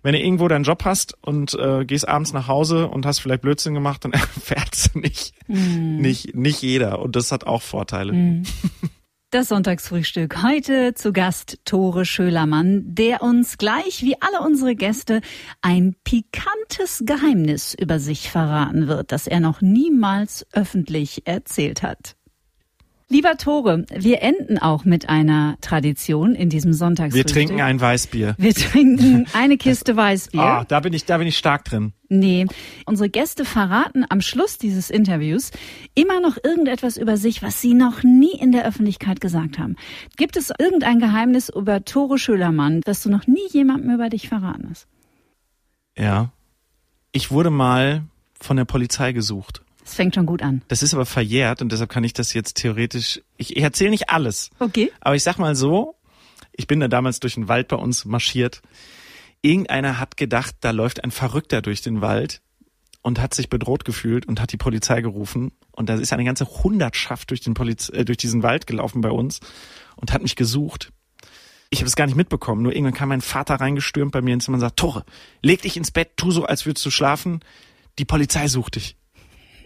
wenn 0.04 0.12
du 0.12 0.20
irgendwo 0.20 0.46
deinen 0.46 0.64
Job 0.64 0.84
hast 0.84 1.16
und 1.22 1.54
äh, 1.54 1.84
gehst 1.86 2.06
abends 2.06 2.34
nach 2.34 2.46
Hause 2.46 2.88
und 2.88 3.06
hast 3.06 3.20
vielleicht 3.20 3.40
Blödsinn 3.40 3.74
gemacht, 3.74 4.04
dann 4.04 4.12
erfährt 4.12 4.90
nicht, 4.94 5.32
mm. 5.48 5.96
nicht, 5.96 6.36
nicht 6.36 6.62
jeder. 6.62 7.00
Und 7.00 7.16
das 7.16 7.32
hat 7.32 7.46
auch 7.46 7.62
Vorteile. 7.62 8.12
Mm. 8.12 8.42
Das 9.30 9.48
Sonntagsfrühstück. 9.48 10.44
Heute 10.44 10.94
zu 10.94 11.12
Gast 11.12 11.58
Tore 11.64 12.04
Schölermann, 12.04 12.82
der 12.94 13.22
uns 13.22 13.58
gleich 13.58 14.02
wie 14.02 14.14
alle 14.20 14.46
unsere 14.46 14.76
Gäste 14.76 15.22
ein 15.60 15.96
pikantes 16.04 17.02
Geheimnis 17.04 17.74
über 17.74 17.98
sich 17.98 18.30
verraten 18.30 18.86
wird, 18.86 19.10
das 19.10 19.26
er 19.26 19.40
noch 19.40 19.60
niemals 19.60 20.46
öffentlich 20.52 21.26
erzählt 21.26 21.82
hat. 21.82 22.14
Lieber 23.14 23.36
Tore, 23.36 23.86
wir 23.94 24.22
enden 24.22 24.58
auch 24.58 24.84
mit 24.84 25.08
einer 25.08 25.56
Tradition 25.60 26.34
in 26.34 26.48
diesem 26.48 26.72
Sonntagsfrühstück. 26.72 27.36
Wir 27.36 27.46
trinken 27.46 27.60
ein 27.60 27.80
Weißbier. 27.80 28.34
Wir 28.38 28.52
trinken 28.52 29.28
eine 29.34 29.56
Kiste 29.56 29.94
Weißbier. 29.96 30.42
Ah, 30.42 30.64
da 30.64 30.80
bin 30.80 30.92
ich, 30.92 31.04
da 31.04 31.18
bin 31.18 31.28
ich 31.28 31.38
stark 31.38 31.64
drin. 31.64 31.92
Nee, 32.08 32.46
unsere 32.86 33.08
Gäste 33.08 33.44
verraten 33.44 34.04
am 34.08 34.20
Schluss 34.20 34.58
dieses 34.58 34.90
Interviews 34.90 35.52
immer 35.94 36.20
noch 36.20 36.38
irgendetwas 36.42 36.96
über 36.96 37.16
sich, 37.16 37.40
was 37.40 37.60
sie 37.60 37.74
noch 37.74 38.02
nie 38.02 38.32
in 38.32 38.50
der 38.50 38.66
Öffentlichkeit 38.66 39.20
gesagt 39.20 39.60
haben. 39.60 39.76
Gibt 40.16 40.36
es 40.36 40.50
irgendein 40.58 40.98
Geheimnis 40.98 41.50
über 41.50 41.84
Tore 41.84 42.18
Schölermann, 42.18 42.80
das 42.80 43.00
du 43.04 43.10
noch 43.10 43.28
nie 43.28 43.46
jemandem 43.48 43.94
über 43.94 44.08
dich 44.08 44.28
verraten 44.28 44.66
hast? 44.70 44.88
Ja. 45.96 46.32
Ich 47.12 47.30
wurde 47.30 47.50
mal 47.50 48.02
von 48.40 48.56
der 48.56 48.64
Polizei 48.64 49.12
gesucht. 49.12 49.63
Das 49.84 49.94
fängt 49.94 50.14
schon 50.14 50.26
gut 50.26 50.42
an. 50.42 50.62
Das 50.68 50.82
ist 50.82 50.94
aber 50.94 51.06
verjährt 51.06 51.62
und 51.62 51.70
deshalb 51.70 51.90
kann 51.90 52.04
ich 52.04 52.14
das 52.14 52.32
jetzt 52.32 52.54
theoretisch. 52.54 53.20
Ich, 53.36 53.56
ich 53.56 53.62
erzähle 53.62 53.90
nicht 53.90 54.10
alles. 54.10 54.50
Okay. 54.58 54.90
Aber 55.00 55.14
ich 55.14 55.22
sag 55.22 55.38
mal 55.38 55.54
so, 55.54 55.94
ich 56.52 56.66
bin 56.66 56.80
da 56.80 56.88
damals 56.88 57.20
durch 57.20 57.34
den 57.34 57.48
Wald 57.48 57.68
bei 57.68 57.76
uns 57.76 58.04
marschiert. 58.04 58.62
Irgendeiner 59.42 60.00
hat 60.00 60.16
gedacht, 60.16 60.56
da 60.60 60.70
läuft 60.70 61.04
ein 61.04 61.10
Verrückter 61.10 61.60
durch 61.60 61.82
den 61.82 62.00
Wald 62.00 62.40
und 63.02 63.20
hat 63.20 63.34
sich 63.34 63.50
bedroht 63.50 63.84
gefühlt 63.84 64.26
und 64.26 64.40
hat 64.40 64.52
die 64.52 64.56
Polizei 64.56 65.02
gerufen. 65.02 65.52
Und 65.72 65.90
da 65.90 65.94
ist 65.94 66.14
eine 66.14 66.24
ganze 66.24 66.46
Hundertschaft 66.46 67.30
durch, 67.30 67.42
den 67.42 67.52
Poliz 67.52 67.90
äh, 67.90 68.06
durch 68.06 68.16
diesen 68.16 68.42
Wald 68.42 68.66
gelaufen 68.66 69.02
bei 69.02 69.10
uns 69.10 69.40
und 69.96 70.12
hat 70.12 70.22
mich 70.22 70.36
gesucht. 70.36 70.90
Ich 71.68 71.80
habe 71.80 71.88
es 71.88 71.96
gar 71.96 72.06
nicht 72.06 72.16
mitbekommen. 72.16 72.62
Nur 72.62 72.72
irgendwann 72.72 72.94
kam 72.94 73.10
mein 73.10 73.20
Vater 73.20 73.56
reingestürmt 73.56 74.12
bei 74.12 74.22
mir 74.22 74.32
ins 74.32 74.46
Zimmer 74.46 74.56
und 74.56 74.60
sagt, 74.60 74.78
Tore, 74.78 75.04
leg 75.42 75.60
dich 75.60 75.76
ins 75.76 75.90
Bett, 75.90 76.12
tu 76.16 76.30
so, 76.30 76.44
als 76.44 76.64
würdest 76.64 76.86
du 76.86 76.90
schlafen. 76.90 77.40
Die 77.98 78.06
Polizei 78.06 78.48
sucht 78.48 78.76
dich. 78.76 78.96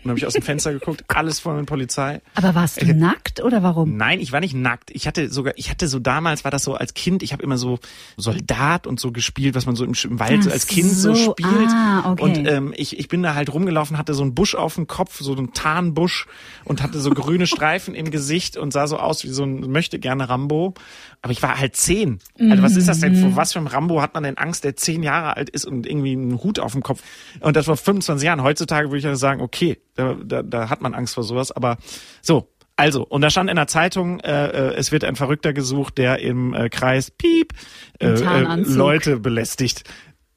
Und 0.04 0.10
habe 0.10 0.18
ich 0.18 0.26
aus 0.26 0.32
dem 0.32 0.42
Fenster 0.42 0.72
geguckt, 0.72 1.04
alles 1.08 1.40
voll 1.40 1.56
mit 1.56 1.66
Polizei. 1.66 2.20
Aber 2.34 2.54
warst 2.54 2.80
du 2.80 2.86
ich, 2.86 2.94
nackt 2.94 3.42
oder 3.42 3.62
warum? 3.62 3.96
Nein, 3.96 4.20
ich 4.20 4.32
war 4.32 4.40
nicht 4.40 4.54
nackt. 4.54 4.90
Ich 4.92 5.06
hatte 5.06 5.30
sogar, 5.30 5.54
ich 5.56 5.70
hatte 5.70 5.88
so 5.88 5.98
damals, 5.98 6.44
war 6.44 6.50
das 6.50 6.64
so 6.64 6.74
als 6.74 6.94
Kind, 6.94 7.22
ich 7.22 7.32
habe 7.32 7.42
immer 7.42 7.58
so 7.58 7.78
Soldat 8.16 8.86
und 8.86 9.00
so 9.00 9.12
gespielt, 9.12 9.54
was 9.54 9.66
man 9.66 9.76
so 9.76 9.84
im, 9.84 9.94
im 10.04 10.20
Wald 10.20 10.44
so 10.44 10.50
als 10.50 10.66
Kind 10.66 10.90
so, 10.90 11.14
so 11.14 11.32
spielt. 11.32 11.70
Ah, 11.70 12.12
okay. 12.12 12.22
Und 12.22 12.46
ähm, 12.46 12.74
ich, 12.76 12.98
ich 12.98 13.08
bin 13.08 13.22
da 13.22 13.34
halt 13.34 13.52
rumgelaufen, 13.52 13.98
hatte 13.98 14.14
so 14.14 14.22
einen 14.22 14.34
Busch 14.34 14.54
auf 14.54 14.74
dem 14.76 14.86
Kopf, 14.86 15.20
so 15.20 15.34
einen 15.34 15.52
Tarnbusch 15.52 16.26
und 16.64 16.82
hatte 16.82 17.00
so 17.00 17.10
grüne 17.10 17.46
Streifen 17.46 17.94
im 17.94 18.10
Gesicht 18.10 18.56
und 18.56 18.72
sah 18.72 18.86
so 18.86 18.98
aus 18.98 19.24
wie 19.24 19.28
so 19.28 19.44
ein 19.44 19.68
möchte 19.70 19.98
gerne 19.98 20.28
Rambo. 20.28 20.74
Aber 21.20 21.32
ich 21.32 21.42
war 21.42 21.58
halt 21.58 21.74
zehn. 21.74 22.20
Also 22.38 22.62
was 22.62 22.76
ist 22.76 22.88
das 22.88 23.00
denn? 23.00 23.16
Vor 23.16 23.30
mhm. 23.30 23.36
was 23.36 23.52
für 23.52 23.58
ein 23.58 23.66
Rambo 23.66 24.00
hat 24.00 24.14
man 24.14 24.22
denn 24.22 24.38
Angst, 24.38 24.62
der 24.64 24.76
zehn 24.76 25.02
Jahre 25.02 25.36
alt 25.36 25.50
ist 25.50 25.64
und 25.64 25.86
irgendwie 25.86 26.12
einen 26.12 26.42
Hut 26.42 26.60
auf 26.60 26.72
dem 26.72 26.82
Kopf? 26.82 27.02
Und 27.40 27.56
das 27.56 27.66
war 27.66 27.76
25 27.76 28.24
Jahren. 28.24 28.42
Heutzutage 28.42 28.88
würde 28.88 28.98
ich 28.98 29.04
ja 29.04 29.16
sagen, 29.16 29.40
okay, 29.40 29.78
da, 29.98 30.14
da, 30.14 30.42
da 30.42 30.70
hat 30.70 30.80
man 30.80 30.94
Angst 30.94 31.14
vor 31.14 31.24
sowas. 31.24 31.50
Aber 31.52 31.76
so, 32.22 32.48
also, 32.76 33.04
und 33.04 33.22
da 33.22 33.30
stand 33.30 33.50
in 33.50 33.56
der 33.56 33.66
Zeitung, 33.66 34.20
äh, 34.20 34.46
äh 34.46 34.74
es 34.74 34.92
wird 34.92 35.04
ein 35.04 35.16
Verrückter 35.16 35.52
gesucht, 35.52 35.98
der 35.98 36.20
im 36.20 36.54
äh, 36.54 36.68
Kreis 36.68 37.10
Piep 37.10 37.52
äh, 37.98 38.10
äh, 38.10 38.54
Leute 38.56 39.18
belästigt. 39.18 39.84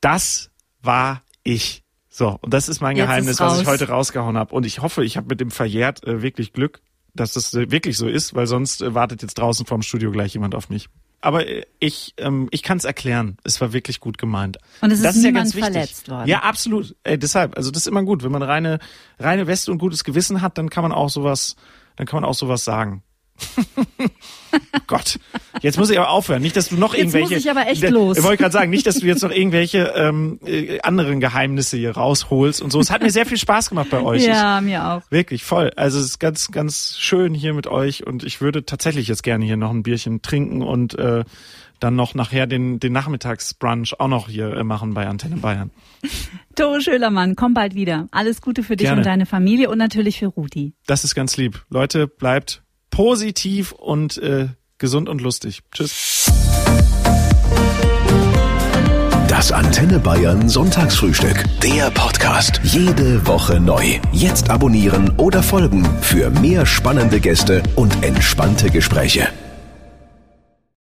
Das 0.02 0.50
war 0.82 1.22
ich. 1.44 1.84
So, 2.10 2.40
und 2.42 2.54
das 2.54 2.68
ist 2.68 2.82
mein 2.82 2.98
Jetzt 2.98 3.06
Geheimnis, 3.06 3.32
ist 3.34 3.40
was 3.40 3.62
ich 3.62 3.68
heute 3.68 3.88
rausgehauen 3.88 4.38
habe. 4.38 4.54
Und 4.54 4.66
ich 4.66 4.82
hoffe, 4.82 5.06
ich 5.06 5.16
habe 5.16 5.28
mit 5.30 5.40
dem 5.40 5.52
verjährt 5.52 6.06
äh, 6.06 6.22
wirklich 6.22 6.52
Glück, 6.52 6.82
dass 7.14 7.34
das 7.34 7.54
äh, 7.54 7.70
wirklich 7.72 7.98
so 7.98 8.08
ist, 8.08 8.34
weil 8.34 8.48
sonst 8.48 8.82
äh, 8.82 8.96
wartet 8.96 9.22
jetzt 9.22 9.36
draußen 9.36 9.66
vorm 9.66 9.84
Studio 9.84 10.12
gleich 10.12 10.34
jemand 10.34 10.56
auf 10.56 10.70
mich. 10.70 10.90
Aber 11.22 11.48
äh, 11.48 11.66
ich, 11.80 12.16
ähm, 12.18 12.48
ich 12.52 12.64
kann 12.64 12.78
es 12.78 12.84
erklären. 12.84 13.38
Es 13.44 13.62
war 13.62 13.74
wirklich 13.74 14.00
gut 14.00 14.18
gemeint. 14.18 14.58
Und 14.82 14.92
es 14.92 15.00
ist, 15.00 15.06
das 15.06 15.16
ist 15.16 15.24
ja 15.24 15.32
ganz 15.32 15.56
wichtig. 15.56 15.72
verletzt 15.72 16.10
worden. 16.10 16.28
Ja, 16.28 16.40
absolut. 16.40 16.96
Äh, 17.04 17.18
deshalb, 17.18 17.56
also 17.56 17.72
das 17.72 17.84
ist 17.84 17.88
immer 17.88 18.04
gut. 18.04 18.24
Wenn 18.24 18.32
man 18.32 18.42
reine, 18.42 18.80
reine 19.20 19.48
Weste 19.48 19.72
und 19.72 19.78
gutes 19.78 20.04
Gewissen 20.04 20.42
hat, 20.42 20.58
dann 20.58 20.70
kann 20.70 20.84
man 20.84 20.92
auch 20.92 21.10
sowas, 21.10 21.56
dann 21.96 22.08
kann 22.08 22.22
man 22.22 22.30
auch 22.30 22.34
sowas 22.34 22.66
sagen. 22.66 23.04
Gott, 24.88 25.20
jetzt 25.62 25.78
muss 25.78 25.90
ich 25.90 25.98
aber 25.98 26.10
aufhören. 26.10 26.42
Nicht, 26.42 26.56
dass 26.56 26.70
du 26.70 26.76
noch 26.76 26.94
jetzt 26.94 27.00
irgendwelche. 27.00 27.36
Muss 27.36 27.46
ich 27.46 27.52
aber 27.52 27.68
echt 27.68 27.90
los. 27.90 28.18
Ich 28.18 28.24
wollte 28.24 28.38
gerade 28.38 28.54
sagen, 28.54 28.70
nicht, 28.70 28.86
dass 28.86 29.00
du 29.00 29.06
jetzt 29.06 29.24
noch 29.24 29.32
irgendwelche 29.32 29.94
ähm, 29.96 30.40
äh, 30.46 30.80
anderen 30.82 31.20
Geheimnisse 31.20 31.78
hier 31.78 31.92
rausholst 31.92 32.62
und 32.62 32.72
so. 32.72 32.80
Es 32.80 32.92
hat 32.92 33.02
mir 33.02 33.12
sehr 33.12 33.26
viel 33.26 33.38
Spaß 33.38 33.70
gemacht 33.70 33.90
bei 33.90 34.02
euch. 34.02 34.26
Ja, 34.26 34.60
ich, 34.60 34.66
mir 34.66 34.86
auch. 34.88 35.02
Wirklich 35.10 35.44
voll. 35.44 35.72
Also 35.76 36.00
es 36.00 36.06
ist 36.06 36.20
ganz, 36.20 36.52
ganz 36.52 36.98
schön 36.98 37.34
hier 37.34 37.54
mit 37.54 37.68
euch 37.68 38.06
und 38.06 38.24
ich 38.24 38.42
würde 38.42 38.66
tatsächlich 38.66 39.08
jetzt 39.08 39.24
gerne 39.24 39.46
hier 39.46 39.58
noch 39.58 39.72
ein 39.72 39.84
Bierchen 39.84 40.22
trinken 40.22 40.62
und 40.62 40.98
äh, 40.98 41.24
dann 41.80 41.96
noch 41.96 42.14
nachher 42.14 42.48
den, 42.48 42.80
den 42.80 42.94
Nachmittagsbrunch 42.94 44.00
auch 44.00 44.08
noch 44.08 44.30
hier 44.30 44.54
äh, 44.54 44.64
machen 44.64 44.94
bei 44.94 45.08
Antenne 45.08 45.38
Bayern. 45.38 45.72
Tore 46.56 46.82
Schölermann, 46.82 47.36
komm 47.36 47.54
bald 47.54 47.76
wieder. 47.76 48.08
Alles 48.12 48.42
Gute 48.42 48.64
für 48.64 48.76
dich 48.76 48.86
Gerne. 48.86 49.02
und 49.02 49.06
deine 49.06 49.26
Familie 49.26 49.70
und 49.70 49.78
natürlich 49.78 50.20
für 50.20 50.28
Rudi. 50.28 50.74
Das 50.86 51.04
ist 51.04 51.16
ganz 51.16 51.38
lieb. 51.38 51.66
Leute, 51.70 52.08
bleibt 52.08 52.62
positiv 52.92 53.72
und 53.72 54.18
äh, 54.20 54.50
gesund 54.78 55.10
und 55.10 55.22
lustig. 55.22 55.62
Tschüss. 55.72 56.32
Das 59.28 59.52
Antenne 59.52 59.98
Bayern 59.98 60.50
Sonntagsfrühstück. 60.50 61.46
Der 61.64 61.90
Podcast. 61.90 62.60
Jede 62.64 63.26
Woche 63.26 63.60
neu. 63.60 64.00
Jetzt 64.12 64.50
abonnieren 64.52 65.10
oder 65.18 65.42
folgen 65.42 65.84
für 66.02 66.30
mehr 66.30 66.66
spannende 66.66 67.20
Gäste 67.20 67.64
und 67.76 68.04
entspannte 68.04 68.70
Gespräche. 68.70 69.30